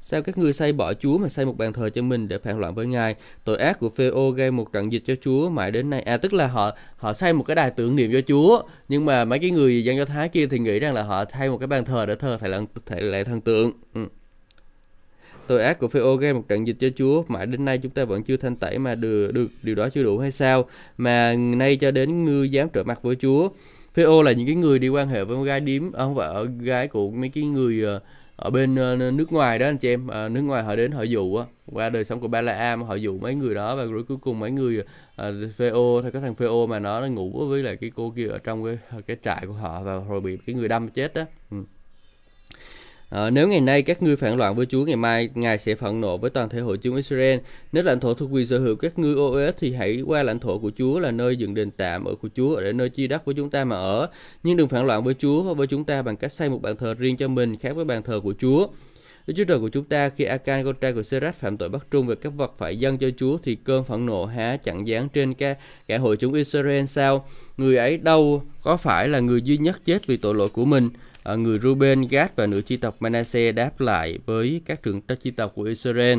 Sao 0.00 0.22
các 0.22 0.38
ngươi 0.38 0.52
xây 0.52 0.72
bỏ 0.72 0.94
Chúa 0.94 1.18
mà 1.18 1.28
xây 1.28 1.46
một 1.46 1.56
bàn 1.58 1.72
thờ 1.72 1.90
cho 1.90 2.02
mình 2.02 2.28
để 2.28 2.38
phản 2.38 2.58
loạn 2.58 2.74
với 2.74 2.86
Ngài? 2.86 3.14
Tội 3.44 3.58
ác 3.58 3.78
của 3.80 3.88
Phêô 3.88 4.30
gây 4.30 4.50
một 4.50 4.72
trận 4.72 4.92
dịch 4.92 5.02
cho 5.06 5.14
Chúa 5.22 5.48
mãi 5.48 5.70
đến 5.70 5.90
nay. 5.90 6.02
À 6.02 6.16
tức 6.16 6.32
là 6.32 6.46
họ 6.46 6.76
họ 6.96 7.12
xây 7.12 7.32
một 7.32 7.44
cái 7.44 7.54
đài 7.54 7.70
tưởng 7.70 7.96
niệm 7.96 8.12
cho 8.12 8.20
Chúa, 8.20 8.62
nhưng 8.88 9.04
mà 9.04 9.24
mấy 9.24 9.38
cái 9.38 9.50
người 9.50 9.84
dân 9.84 9.96
Do 9.96 10.04
Thái 10.04 10.28
kia 10.28 10.46
thì 10.46 10.58
nghĩ 10.58 10.78
rằng 10.78 10.94
là 10.94 11.02
họ 11.02 11.24
thay 11.24 11.50
một 11.50 11.58
cái 11.58 11.66
bàn 11.66 11.84
thờ 11.84 12.06
để 12.06 12.14
thờ 12.14 12.36
thầy 12.40 12.50
lệ, 12.50 12.58
thầy 12.86 13.00
lệ 13.00 13.24
thần 13.24 13.40
tượng. 13.40 13.72
Ừ. 13.94 14.06
Tội 15.46 15.62
ác 15.62 15.78
của 15.78 15.88
Phêô 15.88 16.16
gây 16.16 16.34
một 16.34 16.48
trận 16.48 16.66
dịch 16.66 16.76
cho 16.80 16.88
Chúa, 16.96 17.22
mãi 17.28 17.46
đến 17.46 17.64
nay 17.64 17.78
chúng 17.78 17.92
ta 17.92 18.04
vẫn 18.04 18.22
chưa 18.22 18.36
thanh 18.36 18.56
tẩy 18.56 18.78
mà 18.78 18.94
được, 18.94 19.32
được 19.32 19.48
điều 19.62 19.74
đó 19.74 19.88
chưa 19.88 20.02
đủ 20.02 20.18
hay 20.18 20.30
sao? 20.30 20.64
Mà 20.96 21.34
nay 21.34 21.76
cho 21.76 21.90
đến 21.90 22.24
ngươi 22.24 22.50
dám 22.50 22.68
trở 22.68 22.82
mặt 22.82 23.02
với 23.02 23.16
Chúa. 23.16 23.48
Phêô 23.94 24.22
là 24.22 24.32
những 24.32 24.46
cái 24.46 24.56
người 24.56 24.78
đi 24.78 24.88
quan 24.88 25.08
hệ 25.08 25.24
với 25.24 25.36
một 25.36 25.42
gái 25.42 25.60
điếm, 25.60 25.92
à, 25.92 25.98
không 25.98 26.16
phải 26.16 26.26
ở 26.28 26.44
gái 26.44 26.88
của 26.88 27.10
mấy 27.10 27.28
cái 27.28 27.44
người 27.44 27.82
ờ, 27.82 28.00
ở 28.36 28.50
bên 28.50 28.76
ờ, 28.76 28.96
nước 28.96 29.32
ngoài 29.32 29.58
đó 29.58 29.66
anh 29.66 29.78
chị 29.78 29.88
em 29.88 30.08
à, 30.08 30.28
nước 30.28 30.42
ngoài 30.42 30.62
họ 30.62 30.76
đến 30.76 30.92
họ 30.92 31.02
dụ 31.02 31.36
á 31.36 31.44
qua 31.66 31.88
đời 31.88 32.04
sống 32.04 32.20
của 32.20 32.28
ba 32.28 32.40
la 32.40 32.52
am 32.52 32.82
họ 32.82 32.94
dụ 32.94 33.18
mấy 33.18 33.34
người 33.34 33.54
đó 33.54 33.76
và 33.76 33.84
rồi 33.84 34.02
cuối 34.02 34.16
cùng 34.20 34.40
mấy 34.40 34.50
người 34.50 34.84
ờ, 35.16 35.30
à, 35.30 35.48
phêô 35.56 36.02
thì 36.02 36.10
cái 36.10 36.22
thằng 36.22 36.34
phêô 36.34 36.66
mà 36.66 36.78
nó 36.78 37.06
ngủ 37.06 37.46
với 37.48 37.62
lại 37.62 37.76
cái 37.76 37.90
cô 37.94 38.12
kia 38.16 38.28
ở 38.28 38.38
trong 38.38 38.64
cái 38.64 38.78
cái 39.06 39.16
trại 39.24 39.46
của 39.46 39.52
họ 39.52 39.82
và 39.82 40.00
rồi 40.08 40.20
bị 40.20 40.38
cái 40.46 40.54
người 40.54 40.68
đâm 40.68 40.88
chết 40.88 41.14
đó 41.14 41.22
ừ. 41.50 41.56
À, 43.14 43.30
nếu 43.30 43.48
ngày 43.48 43.60
nay 43.60 43.82
các 43.82 44.02
ngươi 44.02 44.16
phản 44.16 44.36
loạn 44.36 44.54
với 44.56 44.66
Chúa, 44.66 44.84
ngày 44.84 44.96
mai 44.96 45.28
Ngài 45.34 45.58
sẽ 45.58 45.74
phẫn 45.74 46.00
nộ 46.00 46.18
với 46.18 46.30
toàn 46.30 46.48
thể 46.48 46.60
hội 46.60 46.78
chúng 46.78 46.96
Israel. 46.96 47.38
Nếu 47.72 47.82
lãnh 47.82 48.00
thổ 48.00 48.14
thuộc 48.14 48.28
quyền 48.32 48.46
sở 48.46 48.58
hữu 48.58 48.76
các 48.76 48.98
ngươi 48.98 49.14
ô 49.14 49.32
uế 49.32 49.52
thì 49.58 49.72
hãy 49.74 50.02
qua 50.06 50.22
lãnh 50.22 50.38
thổ 50.38 50.58
của 50.58 50.70
Chúa 50.78 50.98
là 50.98 51.10
nơi 51.10 51.36
dựng 51.36 51.54
đền 51.54 51.70
tạm 51.70 52.04
ở 52.04 52.14
của 52.14 52.28
Chúa 52.36 52.60
để 52.60 52.72
nơi 52.72 52.88
chia 52.88 53.06
đất 53.06 53.24
với 53.24 53.34
chúng 53.34 53.50
ta 53.50 53.64
mà 53.64 53.76
ở. 53.76 54.08
Nhưng 54.42 54.56
đừng 54.56 54.68
phản 54.68 54.86
loạn 54.86 55.04
với 55.04 55.14
Chúa 55.14 55.42
và 55.42 55.52
với 55.54 55.66
chúng 55.66 55.84
ta 55.84 56.02
bằng 56.02 56.16
cách 56.16 56.32
xây 56.32 56.48
một 56.48 56.62
bàn 56.62 56.76
thờ 56.76 56.94
riêng 56.94 57.16
cho 57.16 57.28
mình 57.28 57.56
khác 57.56 57.76
với 57.76 57.84
bàn 57.84 58.02
thờ 58.02 58.20
của 58.24 58.34
Chúa. 58.40 58.66
Đức 59.26 59.34
Chúa 59.36 59.44
Trời 59.44 59.58
của 59.58 59.68
chúng 59.68 59.84
ta 59.84 60.08
khi 60.08 60.24
Akan 60.24 60.64
con 60.64 60.74
trai 60.80 60.92
của 60.92 61.02
Serach 61.02 61.40
phạm 61.40 61.56
tội 61.56 61.68
bắt 61.68 61.86
trung 61.90 62.06
về 62.06 62.14
các 62.14 62.32
vật 62.36 62.54
phải 62.58 62.78
dâng 62.78 62.98
cho 62.98 63.10
Chúa 63.16 63.38
thì 63.42 63.54
cơn 63.54 63.84
phẫn 63.84 64.06
nộ 64.06 64.24
há 64.24 64.56
chẳng 64.56 64.86
dán 64.86 65.08
trên 65.08 65.34
cả, 65.34 65.54
cả 65.88 65.98
hội 65.98 66.16
chúng 66.16 66.34
Israel 66.34 66.84
sao? 66.84 67.26
Người 67.56 67.76
ấy 67.76 67.98
đâu 67.98 68.42
có 68.62 68.76
phải 68.76 69.08
là 69.08 69.20
người 69.20 69.42
duy 69.42 69.58
nhất 69.58 69.84
chết 69.84 70.06
vì 70.06 70.16
tội 70.16 70.34
lỗi 70.34 70.48
của 70.48 70.64
mình 70.64 70.88
Ờ, 71.22 71.36
người 71.36 71.58
Ruben, 71.58 72.02
Gad 72.10 72.30
và 72.36 72.46
nửa 72.46 72.60
chi 72.60 72.76
tộc 72.76 72.96
Manasseh 73.00 73.54
đáp 73.54 73.80
lại 73.80 74.18
với 74.26 74.60
các 74.66 74.82
trưởng 74.82 75.00
chi 75.20 75.30
tộc 75.30 75.52
của 75.54 75.62
Israel. 75.62 76.18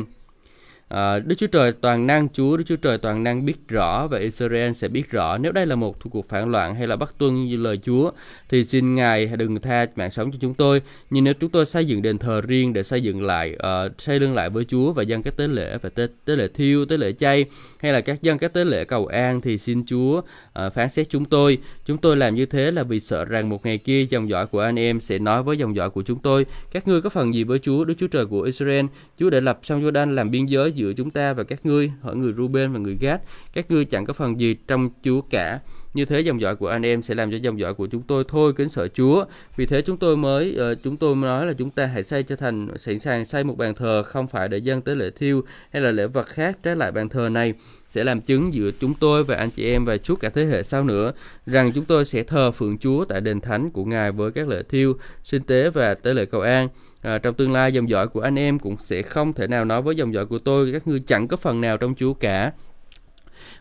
À, 0.88 1.18
Đức 1.18 1.34
Chúa 1.38 1.46
Trời 1.46 1.72
toàn 1.72 2.06
năng 2.06 2.28
Chúa, 2.28 2.56
Đức 2.56 2.64
Chúa 2.66 2.76
Trời 2.76 2.98
toàn 2.98 3.24
năng 3.24 3.44
biết 3.44 3.68
rõ 3.68 4.06
và 4.06 4.18
Israel 4.18 4.72
sẽ 4.72 4.88
biết 4.88 5.10
rõ 5.10 5.38
nếu 5.38 5.52
đây 5.52 5.66
là 5.66 5.74
một 5.74 5.96
cuộc 6.10 6.28
phản 6.28 6.50
loạn 6.50 6.74
hay 6.74 6.86
là 6.86 6.96
bắt 6.96 7.14
tuân 7.18 7.44
như 7.44 7.56
lời 7.56 7.78
Chúa 7.82 8.10
thì 8.48 8.64
xin 8.64 8.94
Ngài 8.94 9.26
đừng 9.26 9.60
tha 9.60 9.86
mạng 9.96 10.10
sống 10.10 10.32
cho 10.32 10.38
chúng 10.40 10.54
tôi. 10.54 10.82
Nhưng 11.10 11.24
nếu 11.24 11.34
chúng 11.34 11.50
tôi 11.50 11.66
xây 11.66 11.84
dựng 11.84 12.02
đền 12.02 12.18
thờ 12.18 12.40
riêng 12.40 12.72
để 12.72 12.82
xây 12.82 13.02
dựng 13.02 13.22
lại, 13.22 13.56
uh, 13.56 14.00
xây 14.00 14.20
lưng 14.20 14.34
lại 14.34 14.50
với 14.50 14.64
Chúa 14.64 14.92
và 14.92 15.02
dân 15.02 15.22
các 15.22 15.36
tế 15.36 15.46
lễ 15.46 15.78
và 15.82 15.88
tế, 15.88 16.06
tế 16.24 16.36
lễ 16.36 16.48
thiêu, 16.54 16.84
tế 16.84 16.96
lễ 16.96 17.12
chay 17.12 17.44
hay 17.78 17.92
là 17.92 18.00
các 18.00 18.22
dân 18.22 18.38
các 18.38 18.52
tế 18.52 18.64
lễ 18.64 18.84
cầu 18.84 19.06
an 19.06 19.40
thì 19.40 19.58
xin 19.58 19.86
Chúa 19.86 20.18
uh, 20.18 20.72
phán 20.74 20.88
xét 20.88 21.08
chúng 21.10 21.24
tôi. 21.24 21.58
Chúng 21.84 21.98
tôi 21.98 22.16
làm 22.16 22.34
như 22.34 22.46
thế 22.46 22.70
là 22.70 22.82
vì 22.82 23.00
sợ 23.00 23.24
rằng 23.24 23.48
một 23.48 23.66
ngày 23.66 23.78
kia 23.78 24.06
dòng 24.10 24.28
dõi 24.28 24.46
của 24.46 24.60
anh 24.60 24.78
em 24.78 25.00
sẽ 25.00 25.18
nói 25.18 25.42
với 25.42 25.56
dòng 25.58 25.76
dõi 25.76 25.90
của 25.90 26.02
chúng 26.02 26.18
tôi 26.18 26.46
các 26.72 26.88
ngươi 26.88 27.00
có 27.00 27.08
phần 27.08 27.34
gì 27.34 27.44
với 27.44 27.58
Chúa, 27.58 27.84
Đức 27.84 27.94
Chúa 27.98 28.08
Trời 28.08 28.26
của 28.26 28.40
Israel. 28.40 28.86
Chúa 29.18 29.30
đã 29.30 29.40
lập 29.40 29.60
sông 29.62 29.84
Jordan 29.84 30.14
làm 30.14 30.30
biên 30.30 30.46
giới 30.46 30.73
giữa 30.74 30.92
chúng 30.92 31.10
ta 31.10 31.32
và 31.32 31.42
các 31.42 31.66
ngươi, 31.66 31.92
hỏi 32.00 32.16
người 32.16 32.32
Ruben 32.32 32.72
và 32.72 32.78
người 32.78 32.96
Gad. 33.00 33.20
Các 33.52 33.70
ngươi 33.70 33.84
chẳng 33.84 34.06
có 34.06 34.12
phần 34.12 34.40
gì 34.40 34.54
trong 34.54 34.90
Chúa 35.02 35.20
cả. 35.20 35.60
Như 35.94 36.04
thế 36.04 36.20
dòng 36.20 36.40
dõi 36.40 36.56
của 36.56 36.68
anh 36.68 36.86
em 36.86 37.02
sẽ 37.02 37.14
làm 37.14 37.30
cho 37.30 37.36
dòng 37.36 37.58
dõi 37.58 37.74
của 37.74 37.86
chúng 37.86 38.02
tôi 38.02 38.24
thôi 38.28 38.52
kính 38.56 38.68
sợ 38.68 38.88
Chúa. 38.88 39.24
Vì 39.56 39.66
thế 39.66 39.82
chúng 39.82 39.96
tôi 39.96 40.16
mới 40.16 40.58
uh, 40.72 40.78
chúng 40.82 40.96
tôi 40.96 41.16
nói 41.16 41.46
là 41.46 41.52
chúng 41.52 41.70
ta 41.70 41.86
hãy 41.86 42.02
xây 42.02 42.22
cho 42.22 42.36
thành 42.36 42.68
sẵn 42.78 42.98
sàng 42.98 43.24
xây 43.24 43.44
một 43.44 43.58
bàn 43.58 43.74
thờ 43.74 44.02
không 44.02 44.26
phải 44.26 44.48
để 44.48 44.58
dân 44.58 44.80
tới 44.80 44.96
lễ 44.96 45.10
thiêu 45.10 45.42
hay 45.70 45.82
là 45.82 45.90
lễ 45.90 46.06
vật 46.06 46.26
khác 46.26 46.58
trái 46.62 46.76
lại 46.76 46.92
bàn 46.92 47.08
thờ 47.08 47.28
này 47.28 47.54
sẽ 47.94 48.04
làm 48.04 48.20
chứng 48.20 48.54
giữa 48.54 48.70
chúng 48.80 48.94
tôi 48.94 49.24
và 49.24 49.36
anh 49.36 49.50
chị 49.50 49.70
em 49.70 49.84
và 49.84 49.96
suốt 50.04 50.20
cả 50.20 50.28
thế 50.28 50.44
hệ 50.44 50.62
sau 50.62 50.84
nữa 50.84 51.12
rằng 51.46 51.72
chúng 51.72 51.84
tôi 51.84 52.04
sẽ 52.04 52.22
thờ 52.22 52.50
phượng 52.50 52.78
Chúa 52.78 53.04
tại 53.04 53.20
đền 53.20 53.40
thánh 53.40 53.70
của 53.70 53.84
Ngài 53.84 54.12
với 54.12 54.30
các 54.30 54.48
lễ 54.48 54.62
thiêu, 54.68 54.96
sinh 55.24 55.42
tế 55.42 55.70
và 55.70 55.94
tế 55.94 56.14
lễ 56.14 56.24
cầu 56.24 56.40
an. 56.40 56.68
À, 57.02 57.18
trong 57.18 57.34
tương 57.34 57.52
lai 57.52 57.72
dòng 57.72 57.88
dõi 57.88 58.08
của 58.08 58.20
anh 58.20 58.38
em 58.38 58.58
cũng 58.58 58.76
sẽ 58.80 59.02
không 59.02 59.32
thể 59.32 59.46
nào 59.46 59.64
nói 59.64 59.82
với 59.82 59.96
dòng 59.96 60.14
dõi 60.14 60.26
của 60.26 60.38
tôi 60.38 60.72
các 60.72 60.88
ngươi 60.88 61.00
chẳng 61.06 61.28
có 61.28 61.36
phần 61.36 61.60
nào 61.60 61.76
trong 61.76 61.94
Chúa 61.94 62.14
cả 62.14 62.52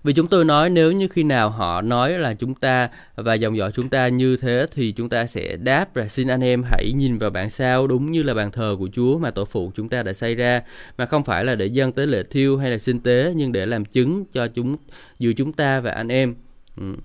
vì 0.03 0.13
chúng 0.13 0.27
tôi 0.27 0.45
nói 0.45 0.69
nếu 0.69 0.91
như 0.91 1.07
khi 1.07 1.23
nào 1.23 1.49
họ 1.49 1.81
nói 1.81 2.11
là 2.11 2.33
chúng 2.33 2.55
ta 2.55 2.89
và 3.15 3.33
dòng 3.33 3.57
dõi 3.57 3.71
chúng 3.75 3.89
ta 3.89 4.07
như 4.07 4.37
thế 4.37 4.65
thì 4.73 4.91
chúng 4.91 5.09
ta 5.09 5.25
sẽ 5.25 5.57
đáp 5.57 5.95
là 5.95 6.07
xin 6.07 6.27
anh 6.27 6.43
em 6.43 6.63
hãy 6.63 6.91
nhìn 6.95 7.17
vào 7.17 7.29
bản 7.29 7.49
sao 7.49 7.87
đúng 7.87 8.11
như 8.11 8.23
là 8.23 8.33
bàn 8.33 8.51
thờ 8.51 8.75
của 8.79 8.89
Chúa 8.93 9.17
mà 9.17 9.31
tổ 9.31 9.45
phụ 9.45 9.71
chúng 9.75 9.89
ta 9.89 10.03
đã 10.03 10.13
xây 10.13 10.35
ra 10.35 10.61
mà 10.97 11.05
không 11.05 11.23
phải 11.23 11.45
là 11.45 11.55
để 11.55 11.65
dân 11.65 11.91
tới 11.91 12.07
lễ 12.07 12.23
thiêu 12.23 12.57
hay 12.57 12.71
là 12.71 12.77
sinh 12.77 12.99
tế 12.99 13.33
nhưng 13.35 13.51
để 13.51 13.65
làm 13.65 13.85
chứng 13.85 14.25
cho 14.33 14.47
chúng 14.47 14.77
giữa 15.19 15.33
chúng 15.33 15.53
ta 15.53 15.79
và 15.79 15.91
anh 15.91 16.07
em. 16.07 16.35
Ừ 16.77 16.95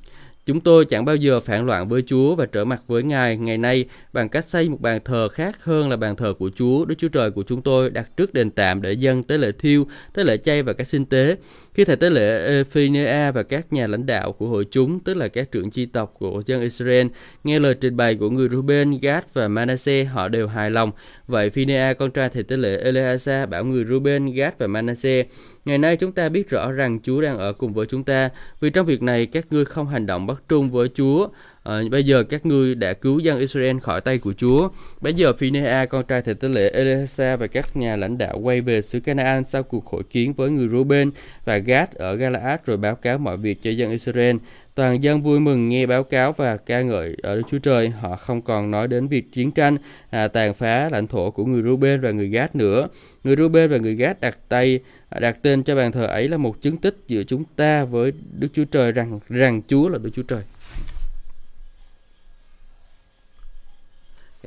Chúng 0.49 0.61
tôi 0.61 0.85
chẳng 0.85 1.05
bao 1.05 1.17
giờ 1.17 1.41
phản 1.41 1.67
loạn 1.67 1.89
với 1.89 2.03
Chúa 2.07 2.35
và 2.35 2.47
trở 2.47 2.65
mặt 2.65 2.83
với 2.87 3.03
Ngài 3.03 3.37
ngày 3.37 3.59
nay 3.59 3.85
bằng 4.13 4.29
cách 4.29 4.49
xây 4.49 4.69
một 4.69 4.81
bàn 4.81 5.01
thờ 5.05 5.29
khác 5.29 5.65
hơn 5.65 5.91
là 5.91 5.97
bàn 5.97 6.17
thờ 6.17 6.35
của 6.39 6.51
Chúa. 6.57 6.85
Đức 6.85 6.95
Chúa 6.99 7.09
Trời 7.09 7.31
của 7.31 7.43
chúng 7.43 7.63
tôi 7.63 7.91
đặt 7.91 8.17
trước 8.17 8.35
đền 8.35 8.51
tạm 8.51 8.83
để 8.83 8.93
dân 8.93 9.23
tế 9.23 9.39
lễ 9.39 9.53
thiêu, 9.53 9.87
tế 10.15 10.25
lễ 10.25 10.37
chay 10.37 10.63
và 10.63 10.73
các 10.73 10.89
sinh 10.89 11.05
tế. 11.05 11.37
Khi 11.79 11.85
thầy 11.85 11.97
tế 11.97 12.11
lễ 12.11 12.47
Ephinea 12.47 13.31
và 13.31 13.43
các 13.43 13.73
nhà 13.73 13.87
lãnh 13.87 14.07
đạo 14.07 14.33
của 14.33 14.47
hội 14.47 14.67
chúng, 14.71 15.01
tức 15.01 15.15
là 15.15 15.29
các 15.29 15.53
trưởng 15.53 15.71
chi 15.71 15.87
tộc 15.87 16.15
của 16.19 16.43
dân 16.47 16.61
Israel, 16.61 17.07
nghe 17.45 17.59
lời 17.59 17.75
trình 17.75 17.97
bày 17.97 18.15
của 18.15 18.31
người 18.31 18.49
Ruben, 18.49 18.99
Gad 19.03 19.25
và 19.33 19.49
Manasseh, 19.49 20.09
họ 20.09 20.29
đều 20.29 20.49
hài 20.49 20.71
lòng. 20.71 20.91
Vậy 21.27 21.51
Phinea, 21.51 21.95
con 21.95 22.11
trai 22.11 22.29
thầy 22.29 22.43
tế 22.43 22.57
lễ 22.57 22.93
Eleazar, 22.93 23.47
bảo 23.47 23.65
người 23.65 23.85
Ruben, 23.85 24.27
Gad 24.35 24.53
và 24.59 24.67
Manasseh, 24.67 25.27
Ngày 25.69 25.79
nay 25.79 25.97
chúng 25.97 26.13
ta 26.13 26.29
biết 26.29 26.51
rõ 26.51 26.73
rằng 26.73 26.99
Chúa 27.03 27.21
đang 27.21 27.39
ở 27.39 27.53
cùng 27.53 27.73
với 27.73 27.87
chúng 27.87 28.05
ta, 28.05 28.31
vì 28.61 28.71
trong 28.71 28.87
việc 28.87 29.03
này 29.03 29.27
các 29.27 29.47
ngươi 29.51 29.65
không 29.65 29.89
hành 29.89 30.07
động 30.07 30.27
bất 30.27 30.49
trung 30.49 30.71
với 30.71 30.89
Chúa. 30.95 31.29
À, 31.69 31.83
bây 31.91 32.05
giờ 32.05 32.23
các 32.23 32.47
ngươi 32.47 32.75
đã 32.75 32.93
cứu 32.93 33.19
dân 33.19 33.39
Israel 33.39 33.79
khỏi 33.79 34.01
tay 34.01 34.19
của 34.19 34.33
Chúa. 34.33 34.69
Bây 35.01 35.15
giờ 35.15 35.33
Phinea, 35.33 35.87
con 35.87 36.05
trai 36.05 36.23
thầy 36.23 36.35
tế 36.35 36.49
lễ 36.49 36.71
Elisa 36.71 37.37
và 37.37 37.47
các 37.47 37.77
nhà 37.77 37.97
lãnh 37.97 38.19
đạo 38.19 38.39
quay 38.39 38.61
về 38.61 38.83
xứ 38.83 39.01
Canaan 39.01 39.45
sau 39.45 39.63
cuộc 39.63 39.87
hội 39.87 40.03
kiến 40.11 40.33
với 40.33 40.51
người 40.51 40.69
Ruben 40.69 41.11
và 41.45 41.59
Gad 41.59 41.89
ở 41.95 42.15
Galaad 42.15 42.61
rồi 42.67 42.77
báo 42.77 42.95
cáo 42.95 43.19
mọi 43.19 43.37
việc 43.37 43.63
cho 43.63 43.71
dân 43.71 43.91
Israel. 43.91 44.37
Toàn 44.75 45.03
dân 45.03 45.21
vui 45.21 45.41
mừng 45.41 45.69
nghe 45.69 45.87
báo 45.87 46.03
cáo 46.03 46.33
và 46.33 46.57
ca 46.57 46.83
ngợi 46.83 47.17
ở 47.23 47.37
Đức 47.37 47.43
Chúa 47.51 47.59
Trời. 47.59 47.89
Họ 47.89 48.17
không 48.17 48.43
còn 48.43 48.71
nói 48.71 48.89
đến 48.89 49.09
việc 49.09 49.33
chiến 49.33 49.51
tranh, 49.51 49.77
à, 50.11 50.29
tàn 50.29 50.55
phá 50.55 50.89
lãnh 50.93 51.07
thổ 51.07 51.31
của 51.31 51.45
người 51.45 51.63
Ruben 51.63 52.01
và 52.01 52.11
người 52.11 52.29
Gad 52.29 52.51
nữa. 52.55 52.89
Người 53.25 53.37
Ruben 53.37 53.71
và 53.71 53.77
người 53.77 53.95
Gad 53.95 54.17
đặt 54.21 54.39
tay 54.49 54.81
đặt 55.21 55.43
tên 55.43 55.63
cho 55.63 55.77
bàn 55.77 55.93
thờ 55.93 56.07
ấy 56.07 56.29
là 56.29 56.37
một 56.37 56.63
chứng 56.63 56.77
tích 56.77 56.97
giữa 57.09 57.25
chúng 57.25 57.45
ta 57.57 57.85
với 57.85 58.13
Đức 58.39 58.49
Chúa 58.53 58.65
Trời 58.65 58.93
rằng 58.93 59.21
rằng 59.29 59.63
Chúa 59.69 59.89
là 59.89 59.99
Đức 59.99 60.11
Chúa 60.15 60.23
Trời. 60.23 60.43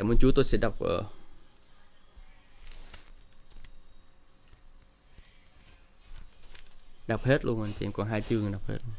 Cảm 0.02 0.12
ơn 0.12 0.18
Chúa 0.18 0.32
tôi 0.36 0.45
sẽ 0.45 0.58
đọc 0.58 0.80
ở 0.80 1.04
đọc 7.08 7.24
hết 7.24 7.45
luôn 7.45 7.64
anh 7.64 7.72
chị 7.80 7.86
em 7.86 7.91
còn 7.91 8.08
hai 8.08 8.22
chương 8.22 8.52
đọc 8.52 8.68
hết 8.68 8.78
luôn. 8.86 8.95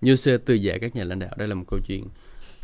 Như 0.00 0.16
xe 0.16 0.38
từ 0.38 0.54
giả 0.54 0.78
các 0.80 0.94
nhà 0.96 1.04
lãnh 1.04 1.18
đạo 1.18 1.34
đây 1.36 1.48
là 1.48 1.54
một 1.54 1.64
câu 1.68 1.80
chuyện 1.86 2.08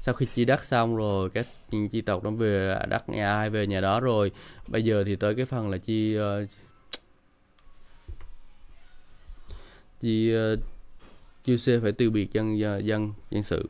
sau 0.00 0.14
khi 0.14 0.26
chia 0.26 0.44
đất 0.44 0.64
xong 0.64 0.96
rồi 0.96 1.30
các 1.30 1.46
chi 1.92 2.00
tộc 2.00 2.24
nó 2.24 2.30
về 2.30 2.78
đất 2.88 3.08
nhà 3.08 3.34
ai 3.34 3.50
về 3.50 3.66
nhà 3.66 3.80
đó 3.80 4.00
rồi 4.00 4.32
bây 4.68 4.84
giờ 4.84 5.04
thì 5.06 5.16
tới 5.16 5.34
cái 5.34 5.44
phần 5.44 5.70
là 5.70 5.78
chi 5.78 6.18
uh, 6.18 6.48
chi 10.00 10.32
ờ, 10.32 10.56
Giuse 11.46 11.78
phải 11.82 11.92
từ 11.92 12.10
biệt 12.10 12.32
dân 12.32 12.58
dân 12.58 13.12
dân 13.30 13.42
sự. 13.42 13.68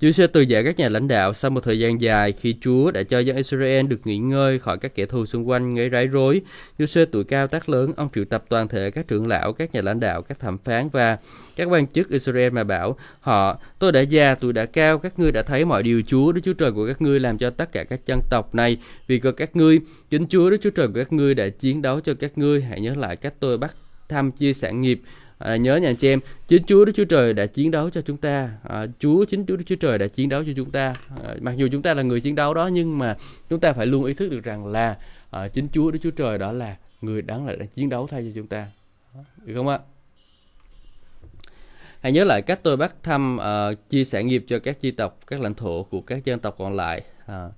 Giuse 0.00 0.26
từ 0.26 0.40
giải 0.40 0.64
các 0.64 0.78
nhà 0.78 0.88
lãnh 0.88 1.08
đạo 1.08 1.32
sau 1.32 1.50
một 1.50 1.60
thời 1.60 1.78
gian 1.78 2.00
dài 2.00 2.32
khi 2.32 2.56
Chúa 2.60 2.90
đã 2.90 3.02
cho 3.02 3.18
dân 3.18 3.36
Israel 3.36 3.86
được 3.86 4.06
nghỉ 4.06 4.18
ngơi 4.18 4.58
khỏi 4.58 4.78
các 4.78 4.94
kẻ 4.94 5.06
thù 5.06 5.26
xung 5.26 5.48
quanh 5.48 5.74
gây 5.74 5.88
rái 5.88 6.06
rối. 6.06 6.40
Giuse 6.78 7.04
tuổi 7.04 7.24
cao 7.24 7.46
tác 7.46 7.68
lớn, 7.68 7.92
ông 7.96 8.08
triệu 8.14 8.24
tập 8.24 8.44
toàn 8.48 8.68
thể 8.68 8.90
các 8.90 9.08
trưởng 9.08 9.26
lão, 9.26 9.52
các 9.52 9.74
nhà 9.74 9.80
lãnh 9.80 10.00
đạo, 10.00 10.22
các 10.22 10.38
thẩm 10.38 10.58
phán 10.58 10.88
và 10.88 11.18
các 11.56 11.64
quan 11.64 11.86
chức 11.86 12.08
Israel 12.08 12.50
mà 12.52 12.64
bảo 12.64 12.96
họ 13.20 13.58
tôi 13.78 13.92
đã 13.92 14.00
già, 14.00 14.34
tuổi 14.34 14.52
đã 14.52 14.66
cao, 14.66 14.98
các 14.98 15.18
ngươi 15.18 15.32
đã 15.32 15.42
thấy 15.42 15.64
mọi 15.64 15.82
điều 15.82 16.02
Chúa 16.06 16.32
Đức 16.32 16.40
Chúa 16.44 16.52
Trời 16.52 16.72
của 16.72 16.86
các 16.86 17.02
ngươi 17.02 17.20
làm 17.20 17.38
cho 17.38 17.50
tất 17.50 17.72
cả 17.72 17.84
các 17.84 18.00
dân 18.06 18.20
tộc 18.30 18.54
này 18.54 18.76
vì 19.06 19.18
có 19.18 19.32
các 19.32 19.56
ngươi. 19.56 19.80
Chính 20.10 20.26
Chúa 20.26 20.50
Đức 20.50 20.56
Chúa 20.62 20.70
Trời 20.70 20.86
của 20.86 20.94
các 20.94 21.12
ngươi 21.12 21.34
đã 21.34 21.48
chiến 21.48 21.82
đấu 21.82 22.00
cho 22.00 22.14
các 22.14 22.38
ngươi. 22.38 22.62
Hãy 22.62 22.80
nhớ 22.80 22.94
lại 22.94 23.16
cách 23.16 23.34
tôi 23.40 23.58
bắt 23.58 23.74
thăm 24.08 24.32
chia 24.32 24.52
sản 24.52 24.80
nghiệp 24.80 25.00
à, 25.40 25.56
nhớ 25.56 25.76
nhà 25.76 25.92
chị 25.98 26.08
em 26.08 26.20
chính 26.48 26.62
Chúa 26.64 26.84
Đức 26.84 26.92
Chúa 26.96 27.04
Trời 27.04 27.32
đã 27.32 27.46
chiến 27.46 27.70
đấu 27.70 27.90
cho 27.90 28.00
chúng 28.00 28.16
ta. 28.16 28.50
À, 28.62 28.86
Chúa 28.98 29.24
chính 29.24 29.46
Chúa 29.46 29.56
Đức 29.56 29.64
Chúa 29.66 29.76
Trời 29.76 29.98
đã 29.98 30.06
chiến 30.06 30.28
đấu 30.28 30.44
cho 30.46 30.52
chúng 30.56 30.70
ta. 30.70 30.94
À, 31.24 31.34
mặc 31.40 31.56
dù 31.56 31.68
chúng 31.72 31.82
ta 31.82 31.94
là 31.94 32.02
người 32.02 32.20
chiến 32.20 32.34
đấu 32.34 32.54
đó 32.54 32.66
nhưng 32.66 32.98
mà 32.98 33.16
chúng 33.50 33.60
ta 33.60 33.72
phải 33.72 33.86
luôn 33.86 34.04
ý 34.04 34.14
thức 34.14 34.28
được 34.30 34.44
rằng 34.44 34.66
là 34.66 34.98
à, 35.30 35.48
chính 35.48 35.68
Chúa 35.72 35.90
Đức 35.90 35.98
Chúa 36.02 36.10
Trời 36.10 36.38
đó 36.38 36.52
là 36.52 36.76
người 37.00 37.22
đáng 37.22 37.46
là 37.46 37.56
đã 37.56 37.66
chiến 37.66 37.88
đấu 37.88 38.06
thay 38.06 38.22
cho 38.24 38.30
chúng 38.34 38.46
ta. 38.46 38.66
Được 39.44 39.54
không 39.54 39.68
ạ? 39.68 39.78
Hãy 42.00 42.12
nhớ 42.12 42.24
lại 42.24 42.42
cách 42.42 42.60
tôi 42.62 42.76
bắt 42.76 42.94
thăm 43.02 43.38
uh, 43.38 43.88
chia 43.88 44.04
sẻ 44.04 44.24
nghiệp 44.24 44.44
cho 44.48 44.58
các 44.58 44.80
chi 44.80 44.90
tộc, 44.90 45.18
các 45.26 45.40
lãnh 45.40 45.54
thổ 45.54 45.82
của 45.82 46.00
các 46.00 46.24
dân 46.24 46.38
tộc 46.38 46.54
còn 46.58 46.76
lại. 46.76 47.02
Uh, 47.24 47.52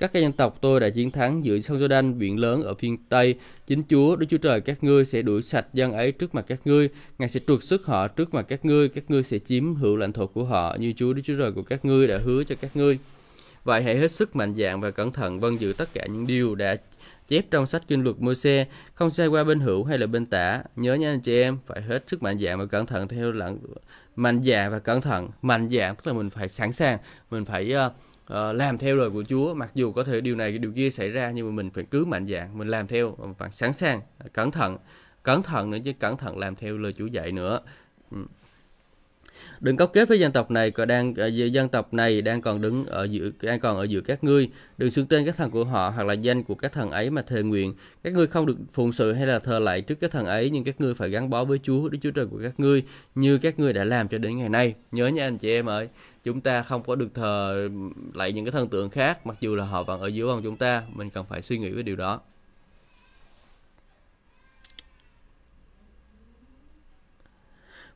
các 0.00 0.12
dân 0.12 0.32
tộc 0.32 0.58
tôi 0.60 0.80
đã 0.80 0.88
chiến 0.88 1.10
thắng 1.10 1.44
giữa 1.44 1.60
sông 1.60 1.78
Jordan 1.78 2.18
biển 2.18 2.40
lớn 2.40 2.62
ở 2.62 2.74
phía 2.74 2.88
Tây. 3.08 3.34
Chính 3.66 3.82
Chúa, 3.88 4.16
Đức 4.16 4.26
Chúa 4.30 4.38
Trời 4.38 4.60
các 4.60 4.84
ngươi 4.84 5.04
sẽ 5.04 5.22
đuổi 5.22 5.42
sạch 5.42 5.66
dân 5.72 5.92
ấy 5.92 6.12
trước 6.12 6.34
mặt 6.34 6.44
các 6.48 6.60
ngươi. 6.64 6.88
Ngài 7.18 7.28
sẽ 7.28 7.40
trục 7.46 7.62
xuất 7.62 7.86
họ 7.86 8.08
trước 8.08 8.34
mặt 8.34 8.46
các 8.48 8.64
ngươi. 8.64 8.88
Các 8.88 9.04
ngươi 9.08 9.22
sẽ 9.22 9.38
chiếm 9.38 9.74
hữu 9.74 9.96
lãnh 9.96 10.12
thổ 10.12 10.26
của 10.26 10.44
họ 10.44 10.76
như 10.80 10.92
Chúa 10.96 11.12
Đức 11.12 11.22
Chúa 11.24 11.38
Trời 11.38 11.52
của 11.52 11.62
các 11.62 11.84
ngươi 11.84 12.06
đã 12.06 12.18
hứa 12.24 12.44
cho 12.44 12.54
các 12.60 12.76
ngươi. 12.76 12.98
Vậy 13.64 13.82
hãy 13.82 13.98
hết 13.98 14.10
sức 14.10 14.36
mạnh 14.36 14.54
dạn 14.54 14.80
và 14.80 14.90
cẩn 14.90 15.12
thận 15.12 15.40
vâng 15.40 15.60
giữ 15.60 15.72
tất 15.72 15.88
cả 15.94 16.06
những 16.06 16.26
điều 16.26 16.54
đã 16.54 16.76
chép 17.28 17.50
trong 17.50 17.66
sách 17.66 17.82
kinh 17.88 18.04
luật 18.04 18.16
môi 18.20 18.34
xe 18.34 18.66
không 18.94 19.10
sai 19.10 19.26
qua 19.26 19.44
bên 19.44 19.60
hữu 19.60 19.84
hay 19.84 19.98
là 19.98 20.06
bên 20.06 20.26
tả. 20.26 20.62
Nhớ 20.76 20.94
nha 20.94 21.10
anh 21.10 21.20
chị 21.20 21.40
em, 21.40 21.58
phải 21.66 21.82
hết 21.82 22.04
sức 22.06 22.22
mạnh 22.22 22.38
dạn 22.38 22.58
và 22.58 22.66
cẩn 22.66 22.86
thận 22.86 23.08
theo 23.08 23.32
lặng 23.32 23.58
mạnh 24.16 24.42
dạn 24.44 24.70
và 24.70 24.78
cẩn 24.78 25.00
thận. 25.00 25.28
Mạnh 25.42 25.68
dạn 25.70 25.96
tức 25.96 26.06
là 26.06 26.12
mình 26.12 26.30
phải 26.30 26.48
sẵn 26.48 26.72
sàng, 26.72 26.98
mình 27.30 27.44
phải 27.44 27.74
uh, 27.86 27.92
uh, 28.30 28.56
làm 28.56 28.78
theo 28.78 28.96
lời 28.96 29.10
của 29.10 29.24
Chúa 29.28 29.54
mặc 29.54 29.70
dù 29.74 29.92
có 29.92 30.04
thể 30.04 30.20
điều 30.20 30.36
này 30.36 30.58
điều 30.58 30.72
kia 30.72 30.90
xảy 30.90 31.10
ra 31.10 31.30
nhưng 31.30 31.46
mà 31.46 31.52
mình 31.52 31.70
phải 31.70 31.84
cứ 31.84 32.04
mạnh 32.04 32.26
dạn 32.26 32.58
mình 32.58 32.68
làm 32.68 32.86
theo 32.86 33.16
phải 33.38 33.50
sẵn 33.52 33.72
sàng 33.72 34.00
ờ, 34.18 34.26
cẩn 34.32 34.50
thận 34.50 34.78
cẩn 35.22 35.42
thận 35.42 35.70
nữa 35.70 35.78
chứ 35.84 35.92
cẩn 35.98 36.16
thận 36.16 36.38
làm 36.38 36.56
theo 36.56 36.78
lời 36.78 36.94
Chúa 36.98 37.06
dạy 37.06 37.32
nữa. 37.32 37.60
Ừ. 38.10 38.18
Đừng 39.60 39.76
cấu 39.76 39.88
kết 39.88 40.08
với 40.08 40.18
dân 40.18 40.32
tộc 40.32 40.50
này 40.50 40.70
còn 40.70 40.88
đang 40.88 41.14
ờ, 41.14 41.26
dân 41.26 41.68
tộc 41.68 41.94
này 41.94 42.22
đang 42.22 42.40
còn 42.40 42.60
đứng 42.60 42.86
ở 42.86 43.04
giữa 43.04 43.30
đang 43.42 43.60
còn 43.60 43.76
ở 43.76 43.84
giữa 43.84 44.00
các 44.00 44.24
ngươi. 44.24 44.48
Đừng 44.78 44.90
xưng 44.90 45.06
tên 45.06 45.26
các 45.26 45.36
thần 45.36 45.50
của 45.50 45.64
họ 45.64 45.90
hoặc 45.90 46.04
là 46.04 46.12
danh 46.12 46.42
của 46.42 46.54
các 46.54 46.72
thần 46.72 46.90
ấy 46.90 47.10
mà 47.10 47.22
thề 47.22 47.42
nguyện. 47.42 47.74
Các 48.02 48.12
ngươi 48.12 48.26
không 48.26 48.46
được 48.46 48.56
phụng 48.72 48.92
sự 48.92 49.12
hay 49.12 49.26
là 49.26 49.38
thờ 49.38 49.58
lại 49.58 49.80
trước 49.80 50.00
các 50.00 50.10
thần 50.10 50.26
ấy 50.26 50.50
nhưng 50.50 50.64
các 50.64 50.80
ngươi 50.80 50.94
phải 50.94 51.10
gắn 51.10 51.30
bó 51.30 51.44
với 51.44 51.58
Chúa 51.62 51.88
Đức 51.88 51.98
Chúa 52.02 52.10
Trời 52.10 52.26
của 52.26 52.40
các 52.42 52.60
ngươi 52.60 52.82
như 53.14 53.38
các 53.38 53.58
ngươi 53.58 53.72
đã 53.72 53.84
làm 53.84 54.08
cho 54.08 54.18
đến 54.18 54.38
ngày 54.38 54.48
nay. 54.48 54.74
Nhớ 54.92 55.06
nha 55.06 55.26
anh 55.26 55.38
chị 55.38 55.50
em 55.50 55.68
ơi 55.68 55.88
chúng 56.24 56.40
ta 56.40 56.62
không 56.62 56.82
có 56.82 56.94
được 56.94 57.14
thờ 57.14 57.68
lại 58.14 58.32
những 58.32 58.44
cái 58.44 58.52
thần 58.52 58.68
tượng 58.68 58.90
khác 58.90 59.26
mặc 59.26 59.36
dù 59.40 59.54
là 59.54 59.64
họ 59.64 59.82
vẫn 59.82 60.00
ở 60.00 60.06
dưới 60.06 60.26
vòng 60.26 60.40
chúng 60.42 60.56
ta 60.56 60.82
mình 60.92 61.10
cần 61.10 61.26
phải 61.26 61.42
suy 61.42 61.58
nghĩ 61.58 61.70
về 61.70 61.82
điều 61.82 61.96
đó 61.96 62.20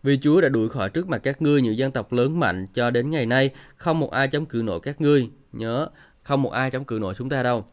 Vì 0.04 0.18
Chúa 0.22 0.40
đã 0.40 0.48
đuổi 0.48 0.68
khỏi 0.68 0.90
trước 0.90 1.08
mặt 1.08 1.18
các 1.18 1.42
ngươi 1.42 1.62
những 1.62 1.76
dân 1.76 1.92
tộc 1.92 2.12
lớn 2.12 2.40
mạnh 2.40 2.66
cho 2.74 2.90
đến 2.90 3.10
ngày 3.10 3.26
nay, 3.26 3.50
không 3.76 4.00
một 4.00 4.10
ai 4.10 4.28
chống 4.28 4.46
cự 4.46 4.62
nổi 4.64 4.80
các 4.82 5.00
ngươi. 5.00 5.30
Nhớ, 5.52 5.88
không 6.22 6.42
một 6.42 6.52
ai 6.52 6.70
chống 6.70 6.84
cự 6.84 6.98
nổi 7.00 7.14
chúng 7.18 7.28
ta 7.28 7.42
đâu. 7.42 7.64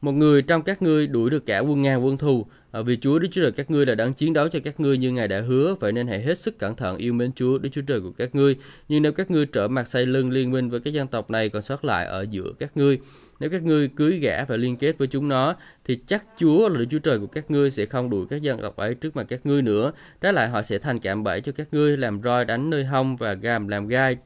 Một 0.00 0.12
người 0.12 0.42
trong 0.42 0.62
các 0.62 0.82
ngươi 0.82 1.06
đuổi 1.06 1.30
được 1.30 1.46
cả 1.46 1.58
quân 1.58 1.82
ngàn 1.82 2.04
quân 2.04 2.18
thù, 2.18 2.46
À, 2.74 2.82
vì 2.82 2.96
Chúa 2.96 3.18
Đức 3.18 3.28
Chúa 3.30 3.42
Trời 3.42 3.52
các 3.52 3.70
ngươi 3.70 3.86
đã 3.86 3.94
đang 3.94 4.14
chiến 4.14 4.32
đấu 4.32 4.48
cho 4.48 4.58
các 4.64 4.80
ngươi 4.80 4.98
như 4.98 5.12
Ngài 5.12 5.28
đã 5.28 5.40
hứa, 5.40 5.74
vậy 5.80 5.92
nên 5.92 6.06
hãy 6.06 6.22
hết 6.22 6.38
sức 6.38 6.58
cẩn 6.58 6.76
thận 6.76 6.96
yêu 6.96 7.12
mến 7.12 7.32
Chúa 7.32 7.58
Đức 7.58 7.68
Chúa 7.72 7.82
Trời 7.82 8.00
của 8.00 8.10
các 8.10 8.34
ngươi. 8.34 8.56
Nhưng 8.88 9.02
nếu 9.02 9.12
các 9.12 9.30
ngươi 9.30 9.46
trở 9.46 9.68
mặt 9.68 9.88
say 9.88 10.06
lưng 10.06 10.30
liên 10.30 10.50
minh 10.50 10.70
với 10.70 10.80
các 10.80 10.94
dân 10.94 11.08
tộc 11.08 11.30
này 11.30 11.48
còn 11.48 11.62
sót 11.62 11.84
lại 11.84 12.06
ở 12.06 12.26
giữa 12.30 12.52
các 12.58 12.76
ngươi, 12.76 12.98
nếu 13.40 13.50
các 13.50 13.62
ngươi 13.62 13.88
cưới 13.88 14.18
gã 14.18 14.44
và 14.44 14.56
liên 14.56 14.76
kết 14.76 14.98
với 14.98 15.08
chúng 15.08 15.28
nó, 15.28 15.56
thì 15.84 15.98
chắc 16.06 16.24
Chúa 16.38 16.68
là 16.68 16.78
Đức 16.78 16.86
Chúa 16.90 16.98
Trời 16.98 17.18
của 17.18 17.26
các 17.26 17.50
ngươi 17.50 17.70
sẽ 17.70 17.86
không 17.86 18.10
đuổi 18.10 18.26
các 18.30 18.42
dân 18.42 18.60
tộc 18.62 18.76
ấy 18.76 18.94
trước 18.94 19.16
mặt 19.16 19.26
các 19.28 19.46
ngươi 19.46 19.62
nữa. 19.62 19.92
Trái 20.20 20.32
lại 20.32 20.48
họ 20.48 20.62
sẽ 20.62 20.78
thành 20.78 20.98
cạm 20.98 21.24
bẫy 21.24 21.40
cho 21.40 21.52
các 21.52 21.68
ngươi, 21.72 21.96
làm 21.96 22.20
roi 22.24 22.44
đánh 22.44 22.70
nơi 22.70 22.84
hông 22.84 23.16
và 23.16 23.34
gàm 23.34 23.68
làm 23.68 23.88
gai 23.88 24.16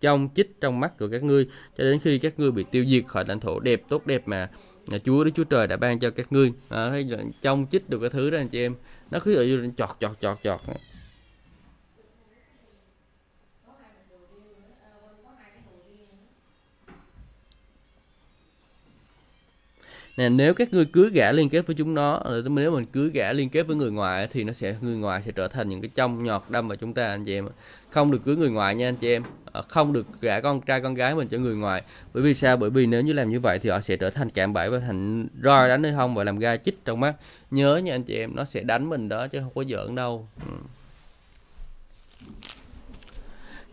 trong 0.00 0.28
chích 0.34 0.60
trong 0.60 0.80
mắt 0.80 0.98
của 0.98 1.08
các 1.08 1.22
ngươi 1.22 1.46
cho 1.78 1.84
đến 1.84 1.98
khi 2.02 2.18
các 2.18 2.38
ngươi 2.38 2.50
bị 2.50 2.64
tiêu 2.70 2.84
diệt 2.88 3.04
khỏi 3.06 3.24
lãnh 3.28 3.40
thổ 3.40 3.60
đẹp 3.60 3.82
tốt 3.88 4.06
đẹp 4.06 4.22
mà 4.28 4.48
Chúa 5.04 5.24
Đức 5.24 5.30
Chúa 5.34 5.44
Trời 5.44 5.66
đã 5.66 5.76
ban 5.76 5.98
cho 5.98 6.10
các 6.10 6.32
ngươi 6.32 6.52
à, 6.68 6.90
thấy 6.90 7.08
trong 7.42 7.66
chích 7.70 7.90
được 7.90 7.98
cái 8.00 8.10
thứ 8.10 8.30
đó 8.30 8.38
anh 8.38 8.48
chị 8.48 8.60
em. 8.60 8.74
Nó 9.10 9.18
cứ 9.18 9.34
ở 9.34 9.70
chọt 9.76 9.90
chọt 10.00 10.20
chọt 10.20 10.38
chọt. 10.42 10.60
Nè 20.16 20.28
nếu 20.28 20.54
các 20.54 20.72
ngươi 20.72 20.84
cưới 20.84 21.10
gã 21.10 21.32
liên 21.32 21.48
kết 21.48 21.66
với 21.66 21.76
chúng 21.76 21.94
nó 21.94 22.22
nếu 22.48 22.70
mình 22.70 22.86
cưới 22.86 23.10
gã 23.14 23.32
liên 23.32 23.48
kết 23.48 23.62
với 23.62 23.76
người 23.76 23.90
ngoài 23.90 24.28
thì 24.32 24.44
nó 24.44 24.52
sẽ 24.52 24.76
người 24.80 24.96
ngoài 24.96 25.22
sẽ 25.22 25.32
trở 25.32 25.48
thành 25.48 25.68
những 25.68 25.80
cái 25.80 25.90
trong 25.94 26.24
nhọt 26.24 26.42
đâm 26.48 26.68
vào 26.68 26.76
chúng 26.76 26.94
ta 26.94 27.06
anh 27.06 27.24
chị 27.24 27.34
em 27.34 27.48
không 27.96 28.10
được 28.10 28.24
cưới 28.24 28.36
người 28.36 28.50
ngoài 28.50 28.74
nha 28.74 28.88
anh 28.88 28.96
chị 28.96 29.08
em. 29.08 29.22
Ờ, 29.52 29.62
không 29.68 29.92
được 29.92 30.06
gả 30.20 30.40
con 30.40 30.60
trai, 30.60 30.80
con 30.80 30.94
gái 30.94 31.14
mình 31.14 31.28
cho 31.28 31.38
người 31.38 31.56
ngoài. 31.56 31.82
Bởi 32.14 32.22
vì 32.22 32.34
sao? 32.34 32.56
Bởi 32.56 32.70
vì 32.70 32.86
nếu 32.86 33.02
như 33.02 33.12
làm 33.12 33.30
như 33.30 33.40
vậy 33.40 33.58
thì 33.58 33.70
họ 33.70 33.80
sẽ 33.80 33.96
trở 33.96 34.10
thành 34.10 34.30
cạm 34.30 34.52
bẫy 34.52 34.70
và 34.70 34.78
thành 34.78 35.26
roi 35.42 35.68
đánh 35.68 35.82
nơi 35.82 35.92
không 35.96 36.14
và 36.14 36.24
làm 36.24 36.38
gai 36.38 36.58
chích 36.58 36.84
trong 36.84 37.00
mắt. 37.00 37.14
Nhớ 37.50 37.76
nha 37.76 37.94
anh 37.94 38.02
chị 38.02 38.16
em, 38.16 38.36
nó 38.36 38.44
sẽ 38.44 38.62
đánh 38.62 38.88
mình 38.88 39.08
đó 39.08 39.28
chứ 39.28 39.40
không 39.40 39.50
có 39.54 39.64
giỡn 39.64 39.94
đâu. 39.94 40.28
Ừ 40.46 40.52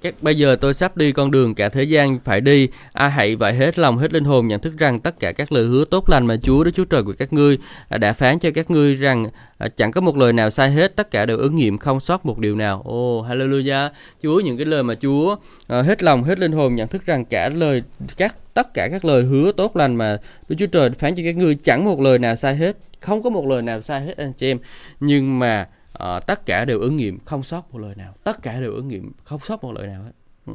các 0.04 0.16
bây 0.22 0.38
giờ 0.38 0.56
tôi 0.56 0.74
sắp 0.74 0.98
đi 0.98 1.12
con 1.12 1.32
đường 1.32 1.56
cả 1.56 1.70
thế 1.70 1.84
gian 1.84 2.20
phải 2.24 2.42
đi. 2.42 2.68
Ai 2.94 3.12
hãy 3.12 3.36
vậy 3.36 3.54
hết 3.54 3.80
lòng 3.80 3.98
hết 3.98 4.14
linh 4.14 4.24
hồn 4.24 4.48
nhận 4.48 4.62
thức 4.62 4.74
rằng 4.78 5.00
tất 5.00 5.20
cả 5.20 5.32
các 5.32 5.52
lời 5.52 5.66
hứa 5.66 5.86
tốt 5.86 6.10
lành 6.10 6.26
mà 6.26 6.38
Chúa 6.44 6.64
Đức 6.64 6.72
Chúa 6.76 6.86
Trời 6.86 7.04
của 7.04 7.14
các 7.20 7.34
ngươi 7.34 7.58
à, 7.90 7.98
đã 7.98 8.14
phán 8.14 8.40
cho 8.40 8.50
các 8.56 8.72
ngươi 8.72 8.96
rằng 8.96 9.26
à, 9.58 9.68
chẳng 9.68 9.92
có 9.92 10.02
một 10.02 10.18
lời 10.18 10.34
nào 10.34 10.50
sai 10.50 10.72
hết 10.72 10.96
tất 10.96 11.12
cả 11.12 11.26
đều 11.26 11.38
ứng 11.38 11.56
nghiệm 11.56 11.78
không 11.78 12.00
sót 12.00 12.26
một 12.26 12.40
điều 12.40 12.56
nào. 12.56 12.82
Ô 12.86 13.20
oh, 13.20 13.26
hallelujah. 13.26 13.90
Chúa 14.24 14.40
những 14.40 14.58
cái 14.58 14.66
lời 14.66 14.84
mà 14.84 14.96
Chúa 14.96 15.36
à, 15.68 15.82
hết 15.82 16.04
lòng 16.04 16.24
hết 16.24 16.40
linh 16.40 16.52
hồn 16.52 16.76
nhận 16.76 16.88
thức 16.88 17.06
rằng 17.06 17.26
cả 17.26 17.50
lời 17.50 17.84
các 18.18 18.36
tất 18.54 18.74
cả 18.74 18.88
các 18.92 19.06
lời 19.06 19.24
hứa 19.24 19.52
tốt 19.52 19.76
lành 19.76 19.96
mà 19.96 20.18
Đức 20.50 20.56
Chúa 20.60 20.68
Trời 20.68 20.90
phán 20.90 21.16
cho 21.16 21.24
các 21.26 21.36
ngươi 21.36 21.56
chẳng 21.56 21.86
một 21.86 22.00
lời 22.00 22.20
nào 22.20 22.36
sai 22.36 22.56
hết 22.56 22.78
không 23.00 23.24
có 23.24 23.30
một 23.30 23.46
lời 23.46 23.62
nào 23.62 23.82
sai 23.82 24.06
hết 24.06 24.18
anh 24.18 24.34
chị 24.34 24.52
em. 24.52 24.60
Nhưng 25.00 25.40
mà 25.40 25.68
à, 25.94 26.20
tất 26.20 26.46
cả 26.46 26.66
đều 26.66 26.80
ứng 26.80 26.96
nghiệm 26.96 27.20
không 27.20 27.44
sót 27.44 27.72
một 27.72 27.80
lời 27.80 27.96
nào. 27.96 28.16
Tất 28.24 28.42
cả 28.42 28.60
đều 28.60 28.74
ứng 28.74 28.88
nghiệm 28.88 29.12
không 29.24 29.40
sót 29.40 29.64
một 29.64 29.72
lời 29.72 29.88
nào 29.88 30.04
hết. 30.04 30.12
Ừ. 30.46 30.54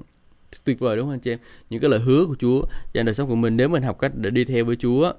Tuyệt 0.65 0.79
vời 0.79 0.97
đúng 0.97 1.07
không 1.07 1.15
anh 1.15 1.21
chị 1.21 1.33
em? 1.33 1.39
Những 1.71 1.81
cái 1.81 1.91
lời 1.91 2.01
hứa 2.01 2.27
của 2.27 2.37
Chúa 2.39 2.63
trong 2.93 3.05
đời 3.05 3.15
sống 3.15 3.29
của 3.29 3.35
mình 3.35 3.57
nếu 3.57 3.69
mình 3.69 3.83
học 3.83 3.99
cách 3.99 4.13
để 4.15 4.31
đi 4.31 4.45
theo 4.45 4.65
với 4.65 4.77
Chúa 4.77 5.13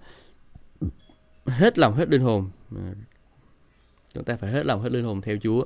hết 1.46 1.78
lòng 1.78 1.96
hết 1.96 2.10
linh 2.10 2.22
hồn 2.22 2.50
chúng 4.14 4.24
ta 4.24 4.36
phải 4.36 4.52
hết 4.52 4.66
lòng 4.66 4.82
hết 4.82 4.92
linh 4.92 5.04
hồn 5.04 5.22
theo 5.22 5.38
Chúa. 5.44 5.66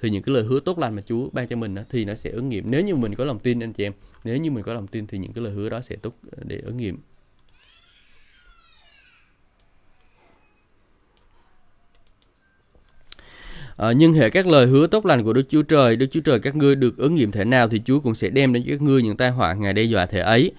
Thì 0.00 0.10
những 0.10 0.22
cái 0.22 0.34
lời 0.34 0.44
hứa 0.44 0.60
tốt 0.60 0.78
lành 0.78 0.94
mà 0.94 1.02
Chúa 1.06 1.28
ban 1.32 1.48
cho 1.48 1.56
mình 1.56 1.74
đó, 1.74 1.82
thì 1.90 2.04
nó 2.04 2.14
sẽ 2.14 2.30
ứng 2.30 2.48
nghiệm. 2.48 2.70
Nếu 2.70 2.82
như 2.82 2.96
mình 2.96 3.14
có 3.14 3.24
lòng 3.24 3.38
tin 3.38 3.62
anh 3.62 3.72
chị 3.72 3.84
em 3.84 3.92
nếu 4.24 4.36
như 4.36 4.50
mình 4.50 4.64
có 4.64 4.74
lòng 4.74 4.86
tin 4.86 5.06
thì 5.06 5.18
những 5.18 5.32
cái 5.32 5.44
lời 5.44 5.52
hứa 5.52 5.68
đó 5.68 5.80
sẽ 5.80 5.96
tốt 5.96 6.14
để 6.44 6.60
ứng 6.64 6.76
nghiệm. 6.76 6.98
À, 13.76 13.92
nhưng 13.92 14.14
hệ 14.14 14.30
các 14.30 14.46
lời 14.46 14.66
hứa 14.66 14.86
tốt 14.86 15.06
lành 15.06 15.24
của 15.24 15.32
Đức 15.32 15.48
Chúa 15.48 15.62
Trời, 15.62 15.96
Đức 15.96 16.06
Chúa 16.10 16.20
Trời 16.20 16.38
các 16.38 16.56
ngươi 16.56 16.74
được 16.74 16.96
ứng 16.96 17.14
nghiệm 17.14 17.32
thể 17.32 17.44
nào 17.44 17.68
thì 17.68 17.80
Chúa 17.84 18.00
cũng 18.00 18.14
sẽ 18.14 18.28
đem 18.28 18.52
đến 18.52 18.62
cho 18.66 18.70
các 18.70 18.82
ngươi 18.82 19.02
những 19.02 19.16
tai 19.16 19.30
họa 19.30 19.54
ngài 19.54 19.72
đe 19.72 19.82
dọa 19.82 20.06
thể 20.06 20.20
ấy. 20.20 20.52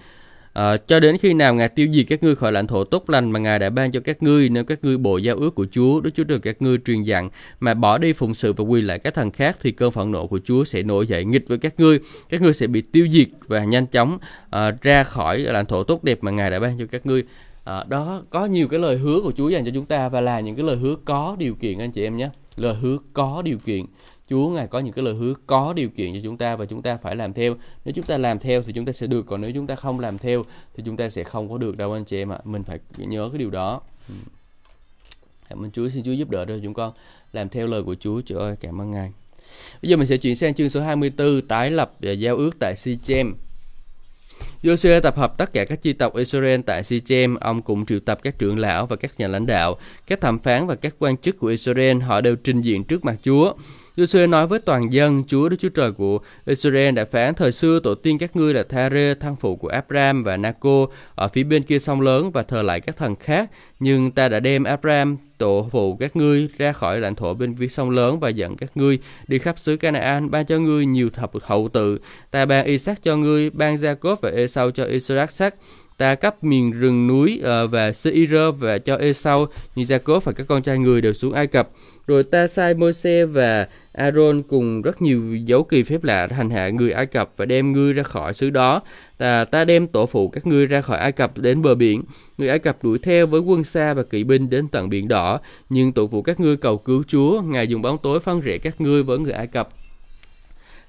À, 0.52 0.76
cho 0.76 1.00
đến 1.00 1.18
khi 1.18 1.34
nào 1.34 1.54
Ngài 1.54 1.68
tiêu 1.68 1.88
diệt 1.92 2.06
các 2.08 2.22
ngươi 2.22 2.36
khỏi 2.36 2.52
lãnh 2.52 2.66
thổ 2.66 2.84
tốt 2.84 3.10
lành 3.10 3.30
mà 3.30 3.38
Ngài 3.38 3.58
đã 3.58 3.70
ban 3.70 3.92
cho 3.92 4.00
các 4.00 4.22
ngươi 4.22 4.48
nếu 4.48 4.64
các 4.64 4.78
ngươi 4.82 4.96
bộ 4.96 5.16
giao 5.16 5.36
ước 5.36 5.54
của 5.54 5.66
Chúa, 5.70 6.00
Đức 6.00 6.10
Chúa 6.16 6.24
Trời 6.24 6.38
các 6.38 6.62
ngươi 6.62 6.78
truyền 6.86 7.02
dặn 7.02 7.30
mà 7.60 7.74
bỏ 7.74 7.98
đi 7.98 8.12
phụng 8.12 8.34
sự 8.34 8.52
và 8.52 8.64
quy 8.64 8.80
lại 8.80 8.98
các 8.98 9.14
thần 9.14 9.30
khác 9.30 9.58
thì 9.62 9.72
cơn 9.72 9.90
phẫn 9.90 10.12
nộ 10.12 10.26
của 10.26 10.40
Chúa 10.44 10.64
sẽ 10.64 10.82
nổi 10.82 11.06
dậy 11.06 11.24
nghịch 11.24 11.48
với 11.48 11.58
các 11.58 11.80
ngươi, 11.80 11.98
các 12.28 12.42
ngươi 12.42 12.52
sẽ 12.52 12.66
bị 12.66 12.80
tiêu 12.80 13.06
diệt 13.10 13.28
và 13.46 13.64
nhanh 13.64 13.86
chóng 13.86 14.18
à, 14.50 14.70
ra 14.82 15.04
khỏi 15.04 15.38
lãnh 15.38 15.66
thổ 15.66 15.82
tốt 15.82 16.04
đẹp 16.04 16.18
mà 16.22 16.30
Ngài 16.30 16.50
đã 16.50 16.58
ban 16.58 16.78
cho 16.78 16.84
các 16.90 17.06
ngươi. 17.06 17.24
À, 17.66 17.84
đó 17.88 18.22
có 18.30 18.46
nhiều 18.46 18.68
cái 18.68 18.80
lời 18.80 18.96
hứa 18.96 19.20
của 19.20 19.32
Chúa 19.32 19.48
dành 19.48 19.64
cho 19.64 19.70
chúng 19.74 19.86
ta 19.86 20.08
và 20.08 20.20
là 20.20 20.40
những 20.40 20.56
cái 20.56 20.64
lời 20.64 20.76
hứa 20.76 20.96
có 21.04 21.36
điều 21.38 21.54
kiện 21.54 21.78
anh 21.78 21.92
chị 21.92 22.02
em 22.02 22.16
nhé. 22.16 22.30
Lời 22.56 22.74
hứa 22.74 22.98
có 23.12 23.42
điều 23.42 23.58
kiện. 23.58 23.86
Chúa 24.30 24.48
ngài 24.48 24.66
có 24.66 24.78
những 24.78 24.92
cái 24.92 25.04
lời 25.04 25.14
hứa 25.14 25.34
có 25.46 25.72
điều 25.72 25.88
kiện 25.88 26.14
cho 26.14 26.20
chúng 26.22 26.36
ta 26.36 26.56
và 26.56 26.64
chúng 26.64 26.82
ta 26.82 26.96
phải 26.96 27.16
làm 27.16 27.32
theo. 27.32 27.54
Nếu 27.84 27.92
chúng 27.92 28.04
ta 28.04 28.18
làm 28.18 28.38
theo 28.38 28.62
thì 28.62 28.72
chúng 28.72 28.84
ta 28.84 28.92
sẽ 28.92 29.06
được 29.06 29.26
còn 29.26 29.40
nếu 29.40 29.50
chúng 29.54 29.66
ta 29.66 29.76
không 29.76 30.00
làm 30.00 30.18
theo 30.18 30.44
thì 30.74 30.82
chúng 30.86 30.96
ta 30.96 31.08
sẽ 31.08 31.24
không 31.24 31.50
có 31.50 31.58
được 31.58 31.76
đâu 31.76 31.92
anh 31.92 32.04
chị 32.04 32.18
em 32.18 32.32
ạ. 32.32 32.38
Mình 32.44 32.62
phải 32.62 32.78
nhớ 32.96 33.28
cái 33.32 33.38
điều 33.38 33.50
đó. 33.50 33.80
Ừ. 34.08 34.14
Cảm 35.48 35.64
ơn 35.64 35.70
Chúa. 35.70 35.88
Xin 35.88 36.04
Chúa 36.04 36.12
giúp 36.12 36.30
đỡ 36.30 36.44
cho 36.48 36.58
chúng 36.62 36.74
con. 36.74 36.92
Làm 37.32 37.48
theo 37.48 37.66
lời 37.66 37.82
của 37.82 37.94
Chúa. 38.00 38.20
Trời 38.20 38.38
ơi 38.38 38.56
cảm 38.60 38.80
ơn 38.80 38.90
ngài. 38.90 39.12
Bây 39.82 39.90
giờ 39.90 39.96
mình 39.96 40.06
sẽ 40.06 40.16
chuyển 40.16 40.36
sang 40.36 40.54
chương 40.54 40.70
số 40.70 40.80
24 40.80 41.42
tái 41.42 41.70
lập 41.70 41.92
và 42.00 42.12
giao 42.12 42.36
ước 42.36 42.50
tại 42.60 42.76
Sichem. 42.76 43.34
Joshua 44.62 45.00
tập 45.00 45.16
hợp 45.16 45.38
tất 45.38 45.52
cả 45.52 45.64
các 45.64 45.82
chi 45.82 45.92
tộc 45.92 46.16
Israel 46.16 46.60
tại 46.66 46.82
Sichem, 46.82 47.34
ông 47.34 47.62
cũng 47.62 47.86
triệu 47.86 48.00
tập 48.00 48.18
các 48.22 48.38
trưởng 48.38 48.58
lão 48.58 48.86
và 48.86 48.96
các 48.96 49.20
nhà 49.20 49.28
lãnh 49.28 49.46
đạo, 49.46 49.78
các 50.06 50.20
thẩm 50.20 50.38
phán 50.38 50.66
và 50.66 50.74
các 50.74 50.94
quan 50.98 51.16
chức 51.16 51.38
của 51.38 51.46
Israel, 51.46 52.00
họ 52.00 52.20
đều 52.20 52.36
trình 52.36 52.60
diện 52.60 52.84
trước 52.84 53.04
mặt 53.04 53.16
Chúa. 53.22 53.52
Joshua 53.96 54.30
nói 54.30 54.46
với 54.46 54.58
toàn 54.58 54.92
dân, 54.92 55.24
Chúa 55.26 55.48
Đức 55.48 55.56
Chúa 55.60 55.68
Trời 55.68 55.92
của 55.92 56.18
Israel 56.46 56.94
đã 56.94 57.04
phán 57.04 57.34
thời 57.34 57.52
xưa 57.52 57.80
tổ 57.80 57.94
tiên 57.94 58.18
các 58.18 58.36
ngươi 58.36 58.54
là 58.54 58.62
Thare, 58.68 59.14
thân 59.14 59.36
phụ 59.36 59.56
của 59.56 59.68
Abraham 59.68 60.22
và 60.22 60.36
Naco 60.36 60.86
ở 61.14 61.28
phía 61.28 61.44
bên 61.44 61.62
kia 61.62 61.78
sông 61.78 62.00
lớn 62.00 62.30
và 62.30 62.42
thờ 62.42 62.62
lại 62.62 62.80
các 62.80 62.96
thần 62.96 63.16
khác. 63.16 63.50
Nhưng 63.80 64.10
ta 64.10 64.28
đã 64.28 64.40
đem 64.40 64.64
Abraham, 64.64 65.16
tổ 65.38 65.68
phụ 65.72 65.96
các 66.00 66.16
ngươi 66.16 66.48
ra 66.58 66.72
khỏi 66.72 67.00
lãnh 67.00 67.14
thổ 67.14 67.34
bên 67.34 67.56
phía 67.56 67.68
sông 67.68 67.90
lớn 67.90 68.20
và 68.20 68.28
dẫn 68.28 68.56
các 68.56 68.76
ngươi 68.76 68.98
đi 69.28 69.38
khắp 69.38 69.58
xứ 69.58 69.76
Canaan, 69.76 70.30
ban 70.30 70.46
cho 70.46 70.58
ngươi 70.58 70.86
nhiều 70.86 71.10
thập 71.10 71.30
hậu 71.42 71.68
tự. 71.68 71.98
Ta 72.30 72.44
ban 72.44 72.66
Isaac 72.66 73.02
cho 73.02 73.16
ngươi, 73.16 73.50
ban 73.50 73.76
Jacob 73.76 74.16
và 74.22 74.30
Esau 74.30 74.70
cho 74.70 74.84
Israel 74.84 75.28
sắc 75.30 75.54
ta 75.98 76.14
cấp 76.14 76.44
miền 76.44 76.70
rừng 76.70 77.06
núi 77.06 77.40
uh, 77.40 77.70
và 77.70 77.92
Seir 77.92 78.34
và 78.58 78.78
cho 78.78 78.96
Esau 78.96 79.46
như 79.74 79.84
Jacob 79.84 80.20
và 80.20 80.32
các 80.32 80.46
con 80.48 80.62
trai 80.62 80.78
người 80.78 81.00
đều 81.00 81.12
xuống 81.12 81.32
Ai 81.32 81.46
Cập. 81.46 81.68
Rồi 82.06 82.24
ta 82.24 82.46
sai 82.46 82.74
Môi-se 82.74 83.24
và 83.24 83.68
Aaron 83.92 84.42
cùng 84.42 84.82
rất 84.82 85.02
nhiều 85.02 85.36
dấu 85.36 85.64
kỳ 85.64 85.82
phép 85.82 86.04
lạ 86.04 86.28
hành 86.30 86.50
hạ 86.50 86.68
người 86.68 86.92
Ai 86.92 87.06
Cập 87.06 87.30
và 87.36 87.44
đem 87.44 87.72
ngươi 87.72 87.92
ra 87.92 88.02
khỏi 88.02 88.34
xứ 88.34 88.50
đó. 88.50 88.82
Ta, 89.18 89.44
ta 89.44 89.64
đem 89.64 89.86
tổ 89.86 90.06
phụ 90.06 90.28
các 90.28 90.46
ngươi 90.46 90.66
ra 90.66 90.80
khỏi 90.80 90.98
Ai 90.98 91.12
Cập 91.12 91.38
đến 91.38 91.62
bờ 91.62 91.74
biển. 91.74 92.02
Người 92.38 92.48
Ai 92.48 92.58
Cập 92.58 92.84
đuổi 92.84 92.98
theo 92.98 93.26
với 93.26 93.40
quân 93.40 93.64
xa 93.64 93.94
và 93.94 94.02
kỵ 94.02 94.24
binh 94.24 94.50
đến 94.50 94.68
tận 94.68 94.88
biển 94.88 95.08
đỏ. 95.08 95.40
Nhưng 95.68 95.92
tổ 95.92 96.06
phụ 96.06 96.22
các 96.22 96.40
ngươi 96.40 96.56
cầu 96.56 96.78
cứu 96.78 97.02
Chúa, 97.06 97.42
Ngài 97.42 97.68
dùng 97.68 97.82
bóng 97.82 97.98
tối 98.02 98.20
phân 98.20 98.40
rẽ 98.40 98.58
các 98.58 98.80
ngươi 98.80 99.02
với 99.02 99.18
người 99.18 99.32
Ai 99.32 99.46
Cập 99.46 99.68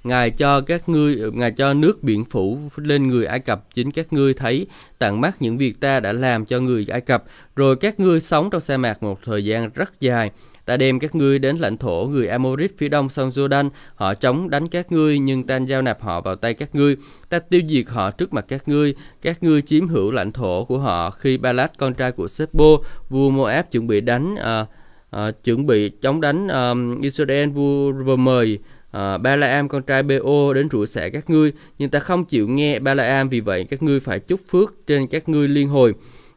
Ngài 0.03 0.31
cho 0.31 0.61
các 0.61 0.89
ngươi, 0.89 1.31
Ngài 1.33 1.51
cho 1.51 1.73
nước 1.73 2.03
biển 2.03 2.25
phủ 2.25 2.57
lên 2.75 3.07
người 3.07 3.25
Ai 3.25 3.39
Cập, 3.39 3.73
chính 3.73 3.91
các 3.91 4.13
ngươi 4.13 4.33
thấy 4.33 4.67
tận 4.99 5.21
mắt 5.21 5.41
những 5.41 5.57
việc 5.57 5.79
ta 5.79 5.99
đã 5.99 6.11
làm 6.11 6.45
cho 6.45 6.59
người 6.59 6.85
Ai 6.89 7.01
Cập, 7.01 7.23
rồi 7.55 7.75
các 7.75 7.99
ngươi 7.99 8.21
sống 8.21 8.49
trong 8.49 8.61
sa 8.61 8.77
mạc 8.77 9.03
một 9.03 9.19
thời 9.23 9.45
gian 9.45 9.69
rất 9.75 9.99
dài. 9.99 10.31
Ta 10.65 10.77
đem 10.77 10.99
các 10.99 11.15
ngươi 11.15 11.39
đến 11.39 11.57
lãnh 11.57 11.77
thổ 11.77 12.05
người 12.11 12.27
Amorit 12.27 12.77
phía 12.77 12.89
đông 12.89 13.09
sông 13.09 13.29
Jordan, 13.29 13.69
họ 13.95 14.13
chống 14.13 14.49
đánh 14.49 14.67
các 14.67 14.91
ngươi 14.91 15.19
nhưng 15.19 15.43
ta 15.43 15.57
giao 15.57 15.81
nạp 15.81 16.01
họ 16.01 16.21
vào 16.21 16.35
tay 16.35 16.53
các 16.53 16.75
ngươi. 16.75 16.95
Ta 17.29 17.39
tiêu 17.39 17.61
diệt 17.69 17.85
họ 17.87 18.11
trước 18.11 18.33
mặt 18.33 18.45
các 18.47 18.67
ngươi, 18.67 18.95
các 19.21 19.43
ngươi 19.43 19.61
chiếm 19.61 19.87
hữu 19.87 20.11
lãnh 20.11 20.31
thổ 20.31 20.65
của 20.65 20.79
họ 20.79 21.11
khi 21.11 21.37
Balak 21.37 21.77
con 21.77 21.93
trai 21.93 22.11
của 22.11 22.27
Sebo, 22.27 22.77
vua 23.09 23.29
Moab 23.29 23.65
chuẩn 23.71 23.87
bị 23.87 24.01
đánh 24.01 24.35
uh, 24.35 24.67
uh, 25.15 25.43
chuẩn 25.43 25.65
bị 25.65 25.89
chống 25.89 26.21
đánh 26.21 26.47
uh, 26.47 27.01
Israel 27.01 27.49
vua 27.49 27.91
vừa 27.91 28.15
mời. 28.15 28.59
Ờ, 28.91 29.17
Ba-la-am 29.17 29.67
con 29.67 29.83
trai 29.83 30.03
Bo 30.03 30.53
đến 30.53 30.69
rủa 30.71 30.85
xẻ 30.85 31.09
các 31.09 31.29
ngươi, 31.29 31.51
nhưng 31.77 31.89
ta 31.89 31.99
không 31.99 32.25
chịu 32.25 32.47
nghe 32.47 32.79
Ba-la-am. 32.79 33.29
vì 33.29 33.39
vậy 33.39 33.65
các 33.69 33.83
ngươi 33.83 33.99
phải 33.99 34.19
chúc 34.19 34.39
phước 34.49 34.75
trên 34.87 35.07
các 35.07 35.29
ngươi 35.29 35.47
liên 35.47 35.69
hồi. 35.69 35.93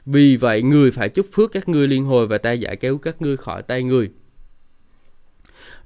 Vì 0.06 0.36
vậy 0.36 0.62
người 0.62 0.90
phải 0.90 1.08
chúc 1.08 1.26
phước 1.32 1.52
các 1.52 1.68
ngươi 1.68 1.88
liên 1.88 2.04
hồi 2.04 2.26
và 2.26 2.38
ta 2.38 2.52
giải 2.52 2.76
cứu 2.76 2.98
các 2.98 3.22
ngươi 3.22 3.36
khỏi 3.36 3.62
tay 3.62 3.82
người. 3.82 4.10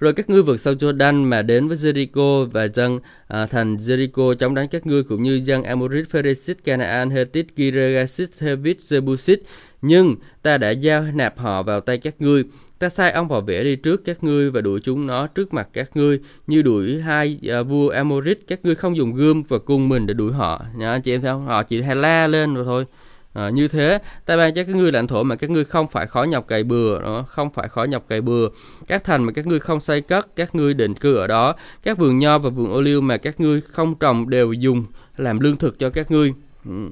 Rồi 0.00 0.12
các 0.12 0.30
ngươi 0.30 0.42
vượt 0.42 0.60
sông 0.60 0.74
Jordan 0.74 1.24
mà 1.24 1.42
đến 1.42 1.68
với 1.68 1.76
Jericho 1.76 2.44
và 2.44 2.68
dân 2.68 2.98
à, 3.28 3.46
thành 3.46 3.76
Jericho 3.76 4.34
chống 4.34 4.54
đánh 4.54 4.68
các 4.68 4.86
ngươi 4.86 5.02
cũng 5.02 5.22
như 5.22 5.40
dân 5.44 5.62
Amorit, 5.62 6.10
Pheresit, 6.10 6.64
Canaan, 6.64 7.10
Hethit, 7.10 7.46
Girgasit, 7.56 8.30
Hevit, 8.40 8.78
Jebusit. 8.78 9.36
Nhưng 9.82 10.16
ta 10.42 10.58
đã 10.58 10.70
giao 10.70 11.02
nạp 11.14 11.38
họ 11.38 11.62
vào 11.62 11.80
tay 11.80 11.98
các 11.98 12.14
ngươi 12.18 12.44
Ta 12.84 12.88
sai 12.88 13.12
ông 13.12 13.28
vào 13.28 13.40
vẽ 13.40 13.64
đi 13.64 13.76
trước 13.76 14.04
các 14.04 14.24
ngươi 14.24 14.50
và 14.50 14.60
đuổi 14.60 14.80
chúng 14.80 15.06
nó 15.06 15.26
trước 15.26 15.54
mặt 15.54 15.68
các 15.72 15.90
ngươi 15.94 16.20
như 16.46 16.62
đuổi 16.62 17.00
hai 17.00 17.38
uh, 17.60 17.66
vua 17.66 17.88
Amorit. 17.88 18.38
Các 18.48 18.60
ngươi 18.62 18.74
không 18.74 18.96
dùng 18.96 19.12
gươm 19.12 19.42
và 19.42 19.58
cung 19.58 19.88
mình 19.88 20.06
để 20.06 20.14
đuổi 20.14 20.32
họ. 20.32 20.64
Nha 20.76 20.92
anh 20.92 21.02
chị 21.02 21.14
em 21.14 21.20
thấy 21.20 21.30
không? 21.30 21.46
Họ 21.46 21.62
chỉ 21.62 21.82
hay 21.82 21.96
la 21.96 22.26
lên 22.26 22.54
rồi 22.54 22.64
thôi. 22.64 22.84
À, 23.32 23.50
như 23.50 23.68
thế 23.68 23.98
ta 24.26 24.36
ban 24.36 24.54
cho 24.54 24.64
các 24.64 24.76
ngươi 24.76 24.92
lãnh 24.92 25.06
thổ 25.06 25.22
mà 25.22 25.36
các 25.36 25.50
ngươi 25.50 25.64
không 25.64 25.86
phải 25.86 26.06
khó 26.06 26.22
nhọc 26.22 26.48
cày 26.48 26.64
bừa. 26.64 27.00
Đó 27.00 27.24
không 27.28 27.50
phải 27.50 27.68
khó 27.68 27.84
nhọc 27.84 28.08
cày 28.08 28.20
bừa. 28.20 28.48
Các 28.86 29.04
thành 29.04 29.24
mà 29.24 29.32
các 29.32 29.46
ngươi 29.46 29.60
không 29.60 29.80
xây 29.80 30.00
cất 30.00 30.36
các 30.36 30.54
ngươi 30.54 30.74
định 30.74 30.94
cư 30.94 31.14
ở 31.14 31.26
đó. 31.26 31.54
Các 31.82 31.98
vườn 31.98 32.18
nho 32.18 32.38
và 32.38 32.50
vườn 32.50 32.70
ô 32.70 32.80
liu 32.80 33.00
mà 33.00 33.16
các 33.16 33.40
ngươi 33.40 33.60
không 33.60 33.94
trồng 33.94 34.30
đều 34.30 34.52
dùng 34.52 34.84
làm 35.16 35.40
lương 35.40 35.56
thực 35.56 35.78
cho 35.78 35.90
các 35.90 36.10
ngươi. 36.10 36.34
Ừ. 36.64 36.88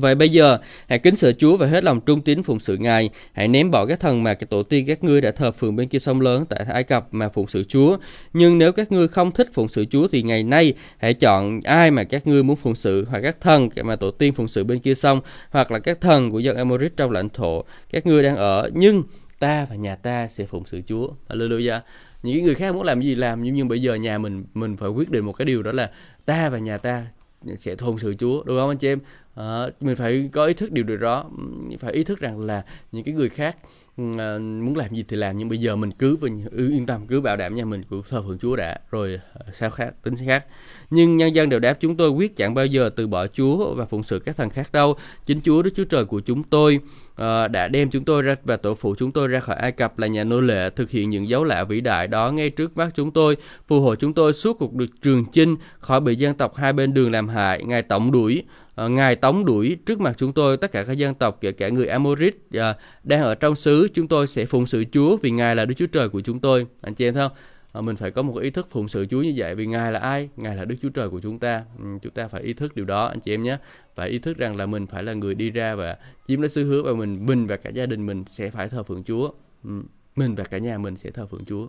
Vậy 0.00 0.14
bây 0.14 0.28
giờ, 0.28 0.58
hãy 0.88 0.98
kính 0.98 1.16
sợ 1.16 1.32
Chúa 1.32 1.56
và 1.56 1.66
hết 1.66 1.84
lòng 1.84 2.00
trung 2.00 2.20
tín 2.20 2.42
phụng 2.42 2.60
sự 2.60 2.76
Ngài. 2.76 3.10
Hãy 3.32 3.48
ném 3.48 3.70
bỏ 3.70 3.86
các 3.86 4.00
thần 4.00 4.22
mà 4.22 4.34
các 4.34 4.50
tổ 4.50 4.62
tiên 4.62 4.86
các 4.86 5.04
ngươi 5.04 5.20
đã 5.20 5.30
thờ 5.30 5.50
phượng 5.50 5.76
bên 5.76 5.88
kia 5.88 5.98
sông 5.98 6.20
lớn 6.20 6.44
tại 6.48 6.64
Ai 6.72 6.84
Cập 6.84 7.08
mà 7.10 7.28
phụng 7.28 7.46
sự 7.46 7.64
Chúa. 7.64 7.96
Nhưng 8.32 8.58
nếu 8.58 8.72
các 8.72 8.92
ngươi 8.92 9.08
không 9.08 9.30
thích 9.30 9.48
phụng 9.52 9.68
sự 9.68 9.84
Chúa 9.90 10.08
thì 10.08 10.22
ngày 10.22 10.42
nay 10.42 10.74
hãy 10.98 11.14
chọn 11.14 11.60
ai 11.64 11.90
mà 11.90 12.04
các 12.04 12.26
ngươi 12.26 12.42
muốn 12.42 12.56
phụng 12.56 12.74
sự 12.74 13.06
hoặc 13.10 13.20
các 13.20 13.40
thần 13.40 13.68
mà 13.82 13.96
tổ 13.96 14.10
tiên 14.10 14.34
phụng 14.34 14.48
sự 14.48 14.64
bên 14.64 14.78
kia 14.78 14.94
sông 14.94 15.20
hoặc 15.50 15.72
là 15.72 15.78
các 15.78 16.00
thần 16.00 16.30
của 16.30 16.38
dân 16.38 16.56
Amorit 16.56 16.96
trong 16.96 17.10
lãnh 17.10 17.28
thổ 17.28 17.64
các 17.90 18.06
ngươi 18.06 18.22
đang 18.22 18.36
ở. 18.36 18.70
Nhưng 18.74 19.02
ta 19.38 19.66
và 19.70 19.76
nhà 19.76 19.96
ta 19.96 20.28
sẽ 20.28 20.44
phụng 20.44 20.66
sự 20.66 20.80
Chúa. 20.86 21.08
Hallelujah. 21.28 21.80
Những 22.22 22.44
người 22.44 22.54
khác 22.54 22.74
muốn 22.74 22.82
làm 22.82 23.00
gì 23.00 23.14
làm 23.14 23.42
nhưng, 23.42 23.54
nhưng 23.54 23.68
bây 23.68 23.82
giờ 23.82 23.94
nhà 23.94 24.18
mình 24.18 24.44
mình 24.54 24.76
phải 24.76 24.88
quyết 24.88 25.10
định 25.10 25.24
một 25.24 25.32
cái 25.32 25.44
điều 25.46 25.62
đó 25.62 25.72
là 25.72 25.90
ta 26.26 26.48
và 26.48 26.58
nhà 26.58 26.78
ta 26.78 27.06
sẽ 27.58 27.74
thôn 27.74 27.98
sự 27.98 28.14
Chúa 28.20 28.42
đúng 28.44 28.58
không 28.58 28.68
anh 28.68 28.78
chị 28.78 28.88
em 28.88 28.98
à, 29.38 29.66
mình 29.80 29.96
phải 29.96 30.28
có 30.32 30.46
ý 30.46 30.54
thức 30.54 30.72
điều 30.72 30.96
đó. 30.96 31.30
Phải 31.78 31.92
ý 31.92 32.04
thức 32.04 32.20
rằng 32.20 32.40
là 32.40 32.64
những 32.92 33.04
cái 33.04 33.14
người 33.14 33.28
khác 33.28 33.56
À, 34.18 34.38
muốn 34.38 34.76
làm 34.76 34.94
gì 34.94 35.04
thì 35.08 35.16
làm 35.16 35.38
nhưng 35.38 35.48
bây 35.48 35.58
giờ 35.58 35.76
mình 35.76 35.90
cứ 35.90 36.18
yên 36.56 36.86
tâm 36.86 37.06
cứ 37.06 37.20
bảo 37.20 37.36
đảm 37.36 37.54
nha 37.54 37.64
mình 37.64 37.82
cũng 37.90 38.02
thờ 38.08 38.22
phượng 38.26 38.38
Chúa 38.38 38.56
đã 38.56 38.78
rồi 38.90 39.20
ờ, 39.34 39.46
sao 39.52 39.70
khác 39.70 39.94
tính 40.02 40.14
khác. 40.26 40.44
Nhưng 40.90 41.16
nhân 41.16 41.34
dân 41.34 41.48
đều 41.48 41.60
đáp 41.60 41.76
chúng 41.80 41.96
tôi 41.96 42.10
quyết 42.10 42.36
chẳng 42.36 42.54
bao 42.54 42.66
giờ 42.66 42.90
từ 42.96 43.06
bỏ 43.06 43.26
Chúa 43.26 43.74
và 43.74 43.84
phụng 43.84 44.02
sự 44.02 44.18
các 44.18 44.36
thần 44.36 44.50
khác 44.50 44.72
đâu. 44.72 44.96
Chính 45.26 45.40
Chúa 45.40 45.62
Đức 45.62 45.70
Chúa 45.76 45.84
Trời 45.84 46.04
của 46.04 46.20
chúng 46.20 46.42
tôi 46.42 46.80
uh, 47.12 47.50
đã 47.50 47.68
đem 47.68 47.90
chúng 47.90 48.04
tôi 48.04 48.22
ra 48.22 48.34
và 48.44 48.56
tổ 48.56 48.74
phụ 48.74 48.94
chúng 48.98 49.12
tôi 49.12 49.28
ra 49.28 49.40
khỏi 49.40 49.56
Ai 49.56 49.72
Cập 49.72 49.98
là 49.98 50.06
nhà 50.06 50.24
nô 50.24 50.40
lệ 50.40 50.70
thực 50.70 50.90
hiện 50.90 51.10
những 51.10 51.28
dấu 51.28 51.44
lạ 51.44 51.64
vĩ 51.64 51.80
đại 51.80 52.08
đó 52.08 52.30
ngay 52.30 52.50
trước 52.50 52.76
mắt 52.76 52.88
chúng 52.94 53.10
tôi 53.10 53.36
phù 53.68 53.80
hộ 53.80 53.94
chúng 53.94 54.14
tôi 54.14 54.32
suốt 54.32 54.58
cuộc 54.58 54.74
được 54.74 55.02
trường 55.02 55.24
chinh 55.32 55.56
khỏi 55.78 56.00
bị 56.00 56.16
dân 56.16 56.34
tộc 56.34 56.56
hai 56.56 56.72
bên 56.72 56.94
đường 56.94 57.10
làm 57.10 57.28
hại. 57.28 57.64
Ngài 57.64 57.82
tổng 57.82 58.12
đuổi 58.12 58.44
Ờ, 58.78 58.88
ngài 58.88 59.16
tống 59.16 59.44
đuổi 59.44 59.76
trước 59.86 60.00
mặt 60.00 60.14
chúng 60.18 60.32
tôi 60.32 60.56
tất 60.56 60.72
cả 60.72 60.84
các 60.84 60.92
dân 60.92 61.14
tộc 61.14 61.38
kể 61.40 61.52
cả 61.52 61.68
người 61.68 61.86
Amorit 61.86 62.36
à, 62.52 62.76
đang 63.04 63.22
ở 63.22 63.34
trong 63.34 63.54
xứ. 63.54 63.88
Chúng 63.94 64.08
tôi 64.08 64.26
sẽ 64.26 64.44
phụng 64.44 64.66
sự 64.66 64.84
Chúa 64.92 65.16
vì 65.16 65.30
ngài 65.30 65.56
là 65.56 65.64
Đức 65.64 65.74
Chúa 65.76 65.86
Trời 65.86 66.08
của 66.08 66.20
chúng 66.20 66.40
tôi. 66.40 66.66
Anh 66.80 66.94
chị 66.94 67.08
em 67.08 67.14
thấy 67.14 67.28
không? 67.28 67.36
À, 67.72 67.80
mình 67.80 67.96
phải 67.96 68.10
có 68.10 68.22
một 68.22 68.36
ý 68.38 68.50
thức 68.50 68.66
phụng 68.70 68.88
sự 68.88 69.06
Chúa 69.10 69.22
như 69.22 69.32
vậy 69.36 69.54
vì 69.54 69.66
ngài 69.66 69.92
là 69.92 69.98
ai? 69.98 70.28
Ngài 70.36 70.56
là 70.56 70.64
Đức 70.64 70.76
Chúa 70.82 70.88
Trời 70.88 71.08
của 71.08 71.20
chúng 71.20 71.38
ta. 71.38 71.64
Ừ, 71.78 71.84
chúng 72.02 72.12
ta 72.12 72.28
phải 72.28 72.42
ý 72.42 72.52
thức 72.52 72.76
điều 72.76 72.84
đó 72.84 73.06
anh 73.06 73.20
chị 73.20 73.34
em 73.34 73.42
nhé. 73.42 73.56
Phải 73.94 74.08
ý 74.08 74.18
thức 74.18 74.36
rằng 74.36 74.56
là 74.56 74.66
mình 74.66 74.86
phải 74.86 75.02
là 75.02 75.12
người 75.12 75.34
đi 75.34 75.50
ra 75.50 75.74
và 75.74 75.96
chiếm 76.28 76.40
lấy 76.40 76.48
xứ 76.48 76.64
hứa 76.64 76.82
và 76.82 76.92
mình 76.92 77.26
mình 77.26 77.46
và 77.46 77.56
cả 77.56 77.70
gia 77.70 77.86
đình 77.86 78.06
mình 78.06 78.24
sẽ 78.30 78.50
phải 78.50 78.68
thờ 78.68 78.82
phượng 78.82 79.04
Chúa. 79.04 79.30
Ừ, 79.64 79.70
mình 80.16 80.34
và 80.34 80.44
cả 80.44 80.58
nhà 80.58 80.78
mình 80.78 80.96
sẽ 80.96 81.10
thờ 81.10 81.26
phượng 81.26 81.44
Chúa. 81.44 81.66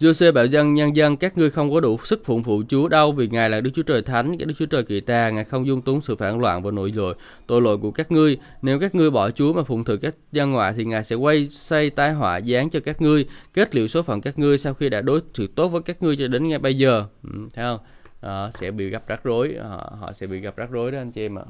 Giuse 0.00 0.32
bảo 0.32 0.46
dân 0.46 0.74
nhân 0.74 0.96
dân 0.96 1.16
các 1.16 1.38
ngươi 1.38 1.50
không 1.50 1.72
có 1.72 1.80
đủ 1.80 1.98
sức 2.04 2.24
phụng 2.24 2.42
phụ 2.42 2.62
Chúa 2.68 2.88
đâu 2.88 3.12
vì 3.12 3.28
Ngài 3.28 3.50
là 3.50 3.60
Đức 3.60 3.70
Chúa 3.74 3.82
Trời 3.82 4.02
Thánh, 4.02 4.38
cái 4.38 4.46
Đức 4.46 4.54
Chúa 4.58 4.66
Trời 4.66 4.82
kỳ 4.82 5.00
ta, 5.00 5.30
Ngài 5.30 5.44
không 5.44 5.66
dung 5.66 5.82
túng 5.82 6.00
sự 6.00 6.16
phản 6.16 6.40
loạn 6.40 6.62
và 6.62 6.70
nội 6.70 6.92
lội, 6.92 7.14
tội 7.46 7.62
lỗi 7.62 7.78
của 7.78 7.90
các 7.90 8.12
ngươi. 8.12 8.38
Nếu 8.62 8.80
các 8.80 8.94
ngươi 8.94 9.10
bỏ 9.10 9.30
Chúa 9.30 9.52
mà 9.52 9.62
phụng 9.62 9.84
thử 9.84 9.96
các 9.96 10.14
dân 10.32 10.52
ngoại 10.52 10.72
thì 10.76 10.84
Ngài 10.84 11.04
sẽ 11.04 11.16
quay 11.16 11.46
xây 11.46 11.90
tai 11.90 12.12
họa 12.12 12.40
giáng 12.40 12.70
cho 12.70 12.80
các 12.80 13.02
ngươi, 13.02 13.26
kết 13.54 13.74
liễu 13.74 13.88
số 13.88 14.02
phận 14.02 14.20
các 14.20 14.38
ngươi 14.38 14.58
sau 14.58 14.74
khi 14.74 14.88
đã 14.88 15.00
đối 15.00 15.20
xử 15.34 15.46
tốt 15.54 15.68
với 15.68 15.82
các 15.82 16.02
ngươi 16.02 16.16
cho 16.16 16.28
đến 16.28 16.48
ngay 16.48 16.58
bây 16.58 16.78
giờ. 16.78 17.04
Ừ, 17.22 17.48
thấy 17.54 17.64
không? 17.64 17.78
À, 18.20 18.50
sẽ 18.60 18.70
bị 18.70 18.88
gặp 18.88 19.02
rắc 19.08 19.24
rối, 19.24 19.56
họ, 19.62 19.92
họ 20.00 20.12
sẽ 20.12 20.26
bị 20.26 20.40
gặp 20.40 20.56
rắc 20.56 20.70
rối 20.70 20.92
đó 20.92 20.98
anh 20.98 21.12
chị 21.12 21.22
em 21.22 21.38
ạ. 21.38 21.44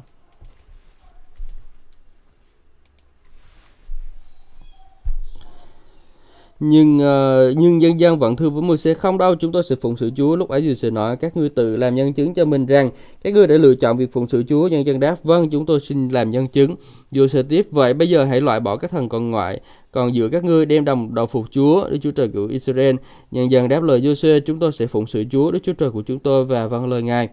Nhưng 6.60 6.96
uh, 6.96 7.56
nhưng 7.56 7.80
dân 7.80 8.00
dân 8.00 8.18
vẫn 8.18 8.36
thưa 8.36 8.50
với 8.50 8.62
Môi-se 8.62 8.94
không 8.94 9.18
đâu 9.18 9.34
chúng 9.34 9.52
tôi 9.52 9.62
sẽ 9.62 9.76
phụng 9.76 9.96
sự 9.96 10.10
Chúa. 10.16 10.36
Lúc 10.36 10.48
ấy 10.48 10.74
sẽ 10.74 10.90
nói 10.90 11.16
các 11.16 11.36
ngươi 11.36 11.48
tự 11.48 11.76
làm 11.76 11.94
nhân 11.94 12.12
chứng 12.12 12.34
cho 12.34 12.44
mình 12.44 12.66
rằng 12.66 12.90
các 13.22 13.32
ngươi 13.32 13.46
đã 13.46 13.54
lựa 13.54 13.74
chọn 13.74 13.96
việc 13.96 14.12
phụng 14.12 14.28
sự 14.28 14.44
Chúa 14.48 14.68
nhân 14.68 14.86
dân 14.86 15.00
đáp 15.00 15.16
vâng 15.24 15.50
chúng 15.50 15.66
tôi 15.66 15.80
xin 15.80 16.08
làm 16.08 16.30
nhân 16.30 16.48
chứng. 16.48 16.74
Dù 17.10 17.26
sẽ 17.26 17.42
tiếp 17.42 17.66
vậy 17.70 17.94
bây 17.94 18.08
giờ 18.08 18.24
hãy 18.24 18.40
loại 18.40 18.60
bỏ 18.60 18.76
các 18.76 18.90
thần 18.90 19.08
còn 19.08 19.30
ngoại 19.30 19.60
còn 19.92 20.14
giữa 20.14 20.28
các 20.28 20.44
ngươi 20.44 20.66
đem 20.66 20.84
đồng 20.84 21.14
đầu 21.14 21.26
phục 21.26 21.46
Chúa 21.50 21.88
Đức 21.90 21.98
Chúa 22.02 22.10
Trời 22.10 22.28
của 22.28 22.46
Israel. 22.46 22.96
Nhân 23.30 23.50
dân 23.50 23.68
đáp 23.68 23.82
lời 23.82 24.00
Giô-se 24.00 24.40
chúng 24.40 24.58
tôi 24.58 24.72
sẽ 24.72 24.86
phụng 24.86 25.06
sự 25.06 25.24
Chúa 25.30 25.50
Đức 25.50 25.58
Chúa 25.62 25.72
Trời 25.72 25.90
của 25.90 26.02
chúng 26.02 26.18
tôi 26.18 26.44
và 26.44 26.66
vâng 26.66 26.86
lời 26.86 27.02
Ngài. 27.02 27.28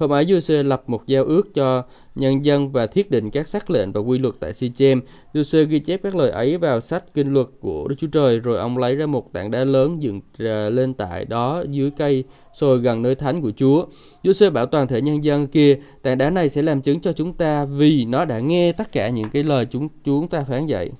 Hôm 0.00 0.12
ấy 0.12 0.24
Giuse 0.24 0.62
lập 0.62 0.82
một 0.86 1.06
giao 1.06 1.24
ước 1.24 1.54
cho 1.54 1.82
nhân 2.14 2.44
dân 2.44 2.72
và 2.72 2.86
thiết 2.86 3.10
định 3.10 3.30
các 3.30 3.48
sắc 3.48 3.70
lệnh 3.70 3.92
và 3.92 4.00
quy 4.00 4.18
luật 4.18 4.34
tại 4.40 4.54
Sichem. 4.54 5.00
Giuse 5.34 5.64
ghi 5.64 5.78
chép 5.78 6.00
các 6.02 6.14
lời 6.14 6.30
ấy 6.30 6.58
vào 6.58 6.80
sách 6.80 7.14
kinh 7.14 7.32
luật 7.32 7.46
của 7.60 7.88
Đức 7.88 7.94
Chúa 7.98 8.06
Trời, 8.06 8.40
rồi 8.40 8.58
ông 8.58 8.78
lấy 8.78 8.96
ra 8.96 9.06
một 9.06 9.32
tảng 9.32 9.50
đá 9.50 9.64
lớn 9.64 10.02
dựng 10.02 10.20
lên 10.70 10.94
tại 10.94 11.24
đó 11.24 11.64
dưới 11.70 11.90
cây 11.90 12.24
sồi 12.54 12.78
gần 12.78 13.02
nơi 13.02 13.14
thánh 13.14 13.42
của 13.42 13.52
Chúa. 13.56 13.84
Giuse 14.24 14.50
bảo 14.50 14.66
toàn 14.66 14.86
thể 14.86 15.00
nhân 15.00 15.24
dân 15.24 15.46
kia, 15.46 15.78
tảng 16.02 16.18
đá 16.18 16.30
này 16.30 16.48
sẽ 16.48 16.62
làm 16.62 16.82
chứng 16.82 17.00
cho 17.00 17.12
chúng 17.12 17.32
ta 17.32 17.64
vì 17.64 18.04
nó 18.04 18.24
đã 18.24 18.38
nghe 18.38 18.72
tất 18.72 18.92
cả 18.92 19.08
những 19.08 19.30
cái 19.30 19.42
lời 19.42 19.66
chúng 19.70 19.88
chúng 20.04 20.28
ta 20.28 20.44
phán 20.48 20.66
dạy 20.66 20.90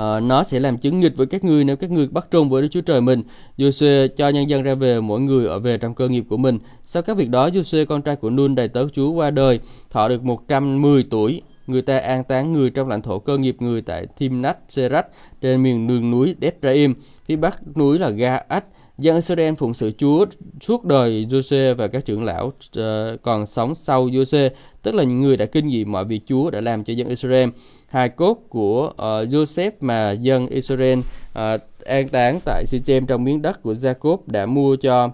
uh, 0.00 0.22
nó 0.22 0.44
sẽ 0.44 0.60
làm 0.60 0.78
chứng 0.78 1.00
nghịch 1.00 1.16
với 1.16 1.26
các 1.26 1.44
ngươi 1.44 1.64
nếu 1.64 1.76
các 1.76 1.90
ngươi 1.90 2.06
bắt 2.06 2.26
trung 2.30 2.50
với 2.50 2.62
Đức 2.62 2.68
Chúa 2.68 2.80
Trời 2.80 3.00
mình. 3.00 3.22
Joshua 3.58 4.08
cho 4.16 4.28
nhân 4.28 4.48
dân 4.48 4.62
ra 4.62 4.74
về 4.74 5.00
mỗi 5.00 5.20
người 5.20 5.46
ở 5.46 5.58
về 5.58 5.78
trong 5.78 5.94
cơ 5.94 6.08
nghiệp 6.08 6.24
của 6.28 6.36
mình. 6.36 6.58
Sau 6.82 7.02
các 7.02 7.16
việc 7.16 7.30
đó, 7.30 7.48
Joshua 7.48 7.86
con 7.86 8.02
trai 8.02 8.16
của 8.16 8.30
Nun 8.30 8.54
đầy 8.54 8.68
tớ 8.68 8.88
Chúa 8.92 9.10
qua 9.10 9.30
đời, 9.30 9.60
thọ 9.90 10.08
được 10.08 10.24
110 10.24 11.04
tuổi. 11.10 11.42
Người 11.66 11.82
ta 11.82 11.98
an 11.98 12.24
táng 12.24 12.52
người 12.52 12.70
trong 12.70 12.88
lãnh 12.88 13.02
thổ 13.02 13.18
cơ 13.18 13.38
nghiệp 13.38 13.56
người 13.58 13.82
tại 13.82 14.06
Timnat 14.18 14.58
Serat 14.68 15.06
trên 15.40 15.62
miền 15.62 15.86
đường 15.86 16.10
núi 16.10 16.34
Ephraim, 16.40 16.94
phía 17.24 17.36
bắc 17.36 17.76
núi 17.76 17.98
là 17.98 18.10
Ga-ách. 18.10 18.64
Dân 18.98 19.16
Israel 19.16 19.54
phụng 19.54 19.74
sự 19.74 19.90
Chúa 19.98 20.26
suốt 20.60 20.84
đời 20.84 21.26
Jose 21.30 21.74
và 21.74 21.88
các 21.88 22.04
trưởng 22.04 22.24
lão 22.24 22.46
uh, 22.46 23.22
còn 23.22 23.46
sống 23.46 23.74
sau 23.74 24.06
Jose, 24.06 24.50
tức 24.82 24.94
là 24.94 25.04
những 25.04 25.22
người 25.22 25.36
đã 25.36 25.46
kinh 25.46 25.66
nghiệm 25.66 25.92
mọi 25.92 26.04
việc 26.04 26.20
Chúa 26.26 26.50
đã 26.50 26.60
làm 26.60 26.84
cho 26.84 26.92
dân 26.92 27.08
Israel 27.08 27.48
hài 27.86 28.08
cốt 28.08 28.38
của 28.48 28.92
ờ, 28.96 29.22
uh, 29.22 29.28
Joseph 29.28 29.70
mà 29.80 30.12
dân 30.12 30.46
Israel 30.46 30.98
uh, 30.98 31.60
an 31.84 32.08
táng 32.08 32.40
tại 32.44 32.64
Sichem 32.66 33.06
trong 33.06 33.24
miếng 33.24 33.42
đất 33.42 33.62
của 33.62 33.72
Jacob 33.74 34.18
đã 34.26 34.46
mua 34.46 34.76
cho 34.76 35.04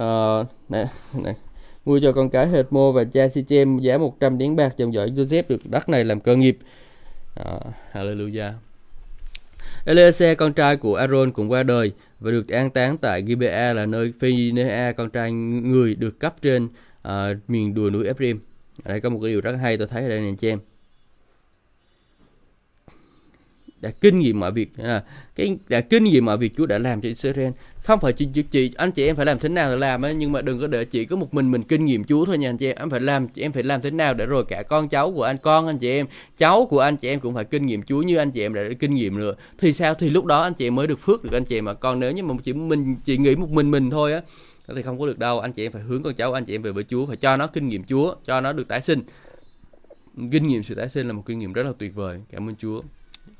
uh, 0.00 0.46
này, 0.68 0.86
này, 1.14 1.34
mua 1.84 2.00
cho 2.02 2.12
con 2.12 2.30
cái 2.30 2.48
Hethmo 2.48 2.92
và 2.92 3.04
cha 3.04 3.28
Sichem 3.28 3.78
giá 3.78 3.98
100 3.98 4.38
điển 4.38 4.56
bạc 4.56 4.76
dòng 4.76 4.94
dõi 4.94 5.10
Joseph 5.10 5.42
được 5.48 5.66
đất 5.66 5.88
này 5.88 6.04
làm 6.04 6.20
cơ 6.20 6.36
nghiệp. 6.36 6.58
Uh, 7.40 7.62
hallelujah. 7.92 8.52
Eliezer 9.84 10.36
con 10.36 10.52
trai 10.52 10.76
của 10.76 10.94
Aaron 10.94 11.32
cũng 11.32 11.50
qua 11.50 11.62
đời 11.62 11.92
và 12.20 12.30
được 12.30 12.48
an 12.48 12.70
táng 12.70 12.96
tại 12.96 13.24
Gibea 13.26 13.72
là 13.72 13.86
nơi 13.86 14.12
Phinea 14.20 14.92
con 14.92 15.10
trai 15.10 15.32
người 15.32 15.94
được 15.94 16.20
cấp 16.20 16.34
trên 16.42 16.64
uh, 17.08 17.12
miền 17.48 17.74
đồi 17.74 17.90
núi 17.90 18.06
Ephraim. 18.06 18.40
Ở 18.82 18.88
đây 18.88 19.00
có 19.00 19.08
một 19.08 19.18
cái 19.22 19.30
điều 19.30 19.40
rất 19.40 19.56
hay 19.56 19.76
tôi 19.76 19.86
thấy 19.86 20.02
ở 20.02 20.08
đây 20.08 20.20
nè 20.20 20.32
chị 20.38 20.48
em 20.48 20.58
đã 23.80 23.90
kinh 23.90 24.18
nghiệm 24.18 24.40
mọi 24.40 24.52
việc 24.52 24.70
à, 24.78 25.02
cái 25.34 25.58
đã 25.68 25.80
kinh 25.80 26.04
nghiệm 26.04 26.24
mọi 26.24 26.38
việc 26.38 26.52
Chúa 26.56 26.66
đã 26.66 26.78
làm 26.78 27.00
cho 27.00 27.08
Israel. 27.08 27.50
Không 27.84 28.00
phải 28.00 28.12
chỉ 28.12 28.28
chị 28.50 28.72
anh 28.76 28.92
chị 28.92 29.06
em 29.06 29.16
phải 29.16 29.26
làm 29.26 29.38
thế 29.38 29.48
nào 29.48 29.70
để 29.70 29.76
làm 29.76 30.04
ấy, 30.04 30.14
nhưng 30.14 30.32
mà 30.32 30.42
đừng 30.42 30.60
có 30.60 30.66
để 30.66 30.84
chị 30.84 31.04
có 31.04 31.16
một 31.16 31.34
mình 31.34 31.50
mình 31.50 31.62
kinh 31.62 31.84
nghiệm 31.84 32.04
Chúa 32.04 32.24
thôi 32.24 32.38
nha 32.38 32.48
anh 32.48 32.58
chị 32.58 32.66
em. 32.66 32.76
Em 32.76 32.90
phải 32.90 33.00
làm 33.00 33.28
chị 33.28 33.42
em 33.42 33.52
phải 33.52 33.62
làm 33.62 33.80
thế 33.80 33.90
nào 33.90 34.14
để 34.14 34.26
rồi 34.26 34.44
cả 34.44 34.62
con 34.62 34.88
cháu 34.88 35.12
của 35.12 35.22
anh 35.22 35.38
con 35.38 35.66
anh 35.66 35.78
chị 35.78 35.90
em 35.90 36.06
cháu 36.36 36.66
của 36.70 36.80
anh 36.80 36.96
chị 36.96 37.08
em 37.08 37.20
cũng 37.20 37.34
phải 37.34 37.44
kinh 37.44 37.66
nghiệm 37.66 37.82
Chúa 37.82 38.02
như 38.02 38.16
anh 38.16 38.30
chị 38.30 38.40
em 38.40 38.54
đã 38.54 38.62
kinh 38.78 38.94
nghiệm 38.94 39.16
rồi, 39.16 39.34
thì 39.58 39.72
sao? 39.72 39.94
Thì 39.94 40.10
lúc 40.10 40.24
đó 40.24 40.42
anh 40.42 40.54
chị 40.54 40.66
em 40.66 40.74
mới 40.74 40.86
được 40.86 40.98
phước 40.98 41.24
được 41.24 41.32
anh 41.32 41.44
chị 41.44 41.60
mà. 41.60 41.74
Còn 41.74 42.00
nếu 42.00 42.12
như 42.12 42.22
mà 42.22 42.34
chỉ 42.44 42.52
mình 42.52 42.96
chỉ 43.04 43.16
nghĩ 43.16 43.36
một 43.36 43.50
mình 43.50 43.70
mình 43.70 43.90
thôi 43.90 44.12
á 44.12 44.20
thì 44.74 44.82
không 44.82 45.00
có 45.00 45.06
được 45.06 45.18
đâu. 45.18 45.40
Anh 45.40 45.52
chị 45.52 45.66
em 45.66 45.72
phải 45.72 45.82
hướng 45.82 46.02
con 46.02 46.14
cháu 46.14 46.32
anh 46.32 46.44
chị 46.44 46.54
em 46.54 46.62
về 46.62 46.72
với 46.72 46.84
Chúa 46.84 47.06
phải 47.06 47.16
cho 47.16 47.36
nó 47.36 47.46
kinh 47.46 47.68
nghiệm 47.68 47.84
Chúa 47.84 48.14
cho 48.24 48.40
nó 48.40 48.52
được 48.52 48.68
tái 48.68 48.80
sinh. 48.80 49.02
Kinh 50.32 50.46
nghiệm 50.46 50.62
sự 50.62 50.74
tái 50.74 50.88
sinh 50.88 51.06
là 51.06 51.12
một 51.12 51.22
kinh 51.26 51.38
nghiệm 51.38 51.52
rất 51.52 51.66
là 51.66 51.72
tuyệt 51.78 51.94
vời. 51.94 52.20
Cảm 52.30 52.48
ơn 52.48 52.54
Chúa 52.56 52.82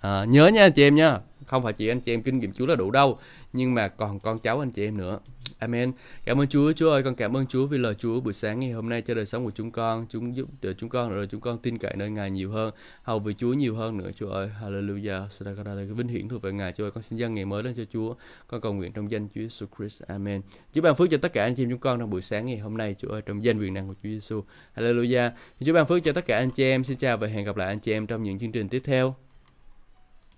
à, 0.00 0.24
nhớ 0.24 0.46
nha 0.46 0.62
anh 0.62 0.72
chị 0.72 0.82
em 0.82 0.94
nha 0.94 1.18
không 1.46 1.62
phải 1.62 1.72
chỉ 1.72 1.88
anh 1.88 2.00
chị 2.00 2.14
em 2.14 2.22
kinh 2.22 2.38
nghiệm 2.38 2.52
Chúa 2.52 2.66
là 2.66 2.76
đủ 2.76 2.90
đâu 2.90 3.18
nhưng 3.52 3.74
mà 3.74 3.88
còn 3.88 4.20
con 4.20 4.38
cháu 4.38 4.60
anh 4.60 4.70
chị 4.70 4.84
em 4.84 4.96
nữa 4.96 5.18
Amen. 5.60 5.92
Cảm 6.24 6.40
ơn 6.40 6.46
Chúa, 6.48 6.72
Chúa 6.72 6.90
ơi, 6.90 7.02
con 7.02 7.14
cảm 7.14 7.36
ơn 7.36 7.46
Chúa 7.46 7.66
vì 7.66 7.78
lời 7.78 7.94
Chúa 7.94 8.20
buổi 8.20 8.32
sáng 8.32 8.60
ngày 8.60 8.72
hôm 8.72 8.88
nay 8.88 9.02
cho 9.02 9.14
đời 9.14 9.26
sống 9.26 9.44
của 9.44 9.50
chúng 9.54 9.70
con. 9.70 10.06
Chúng 10.08 10.36
giúp 10.36 10.48
đỡ 10.62 10.72
chúng 10.78 10.88
con 10.88 11.10
rồi 11.10 11.26
chúng 11.26 11.40
con 11.40 11.58
tin 11.58 11.78
cậy 11.78 11.96
nơi 11.96 12.10
Ngài 12.10 12.30
nhiều 12.30 12.50
hơn, 12.50 12.74
hầu 13.02 13.18
vì 13.18 13.34
Chúa 13.34 13.52
nhiều 13.52 13.74
hơn 13.74 13.96
nữa, 13.96 14.10
Chúa 14.16 14.30
ơi. 14.30 14.50
Hallelujah. 14.62 15.26
Cái 15.64 15.86
vinh 15.86 16.08
hiển 16.08 16.28
thuộc 16.28 16.42
về 16.42 16.52
Ngài, 16.52 16.72
Chúa 16.72 16.84
ơi. 16.84 16.90
Con 16.90 17.02
xin 17.02 17.18
dâng 17.18 17.34
ngày 17.34 17.44
mới 17.44 17.62
lên 17.62 17.74
cho 17.76 17.82
Chúa. 17.92 18.14
Con 18.46 18.60
cầu 18.60 18.72
nguyện 18.72 18.92
trong 18.92 19.10
danh 19.10 19.28
Chúa 19.34 19.40
Jesus 19.40 19.66
Christ. 19.78 20.02
Amen. 20.02 20.40
Chúa 20.74 20.82
ban 20.82 20.94
phước 20.96 21.10
cho 21.10 21.16
tất 21.16 21.32
cả 21.32 21.44
anh 21.44 21.54
chị 21.54 21.62
em 21.62 21.70
chúng 21.70 21.78
con 21.78 21.98
trong 21.98 22.10
buổi 22.10 22.22
sáng 22.22 22.46
ngày 22.46 22.58
hôm 22.58 22.76
nay, 22.76 22.94
Chúa 22.98 23.08
ơi, 23.08 23.22
trong 23.26 23.44
danh 23.44 23.58
quyền 23.58 23.74
năng 23.74 23.88
của 23.88 23.94
Chúa 24.02 24.08
Giêsu. 24.08 24.44
Hallelujah. 24.76 25.30
Chúa 25.64 25.72
ban 25.72 25.86
phước 25.86 26.04
cho 26.04 26.12
tất 26.12 26.26
cả 26.26 26.38
anh 26.38 26.50
chị 26.50 26.64
em. 26.64 26.84
Xin 26.84 26.96
chào 26.96 27.16
và 27.16 27.26
hẹn 27.26 27.44
gặp 27.44 27.56
lại 27.56 27.68
anh 27.68 27.80
chị 27.80 27.92
em 27.92 28.06
trong 28.06 28.22
những 28.22 28.38
chương 28.38 28.52
trình 28.52 28.68
tiếp 28.68 28.82
theo. 28.84 29.14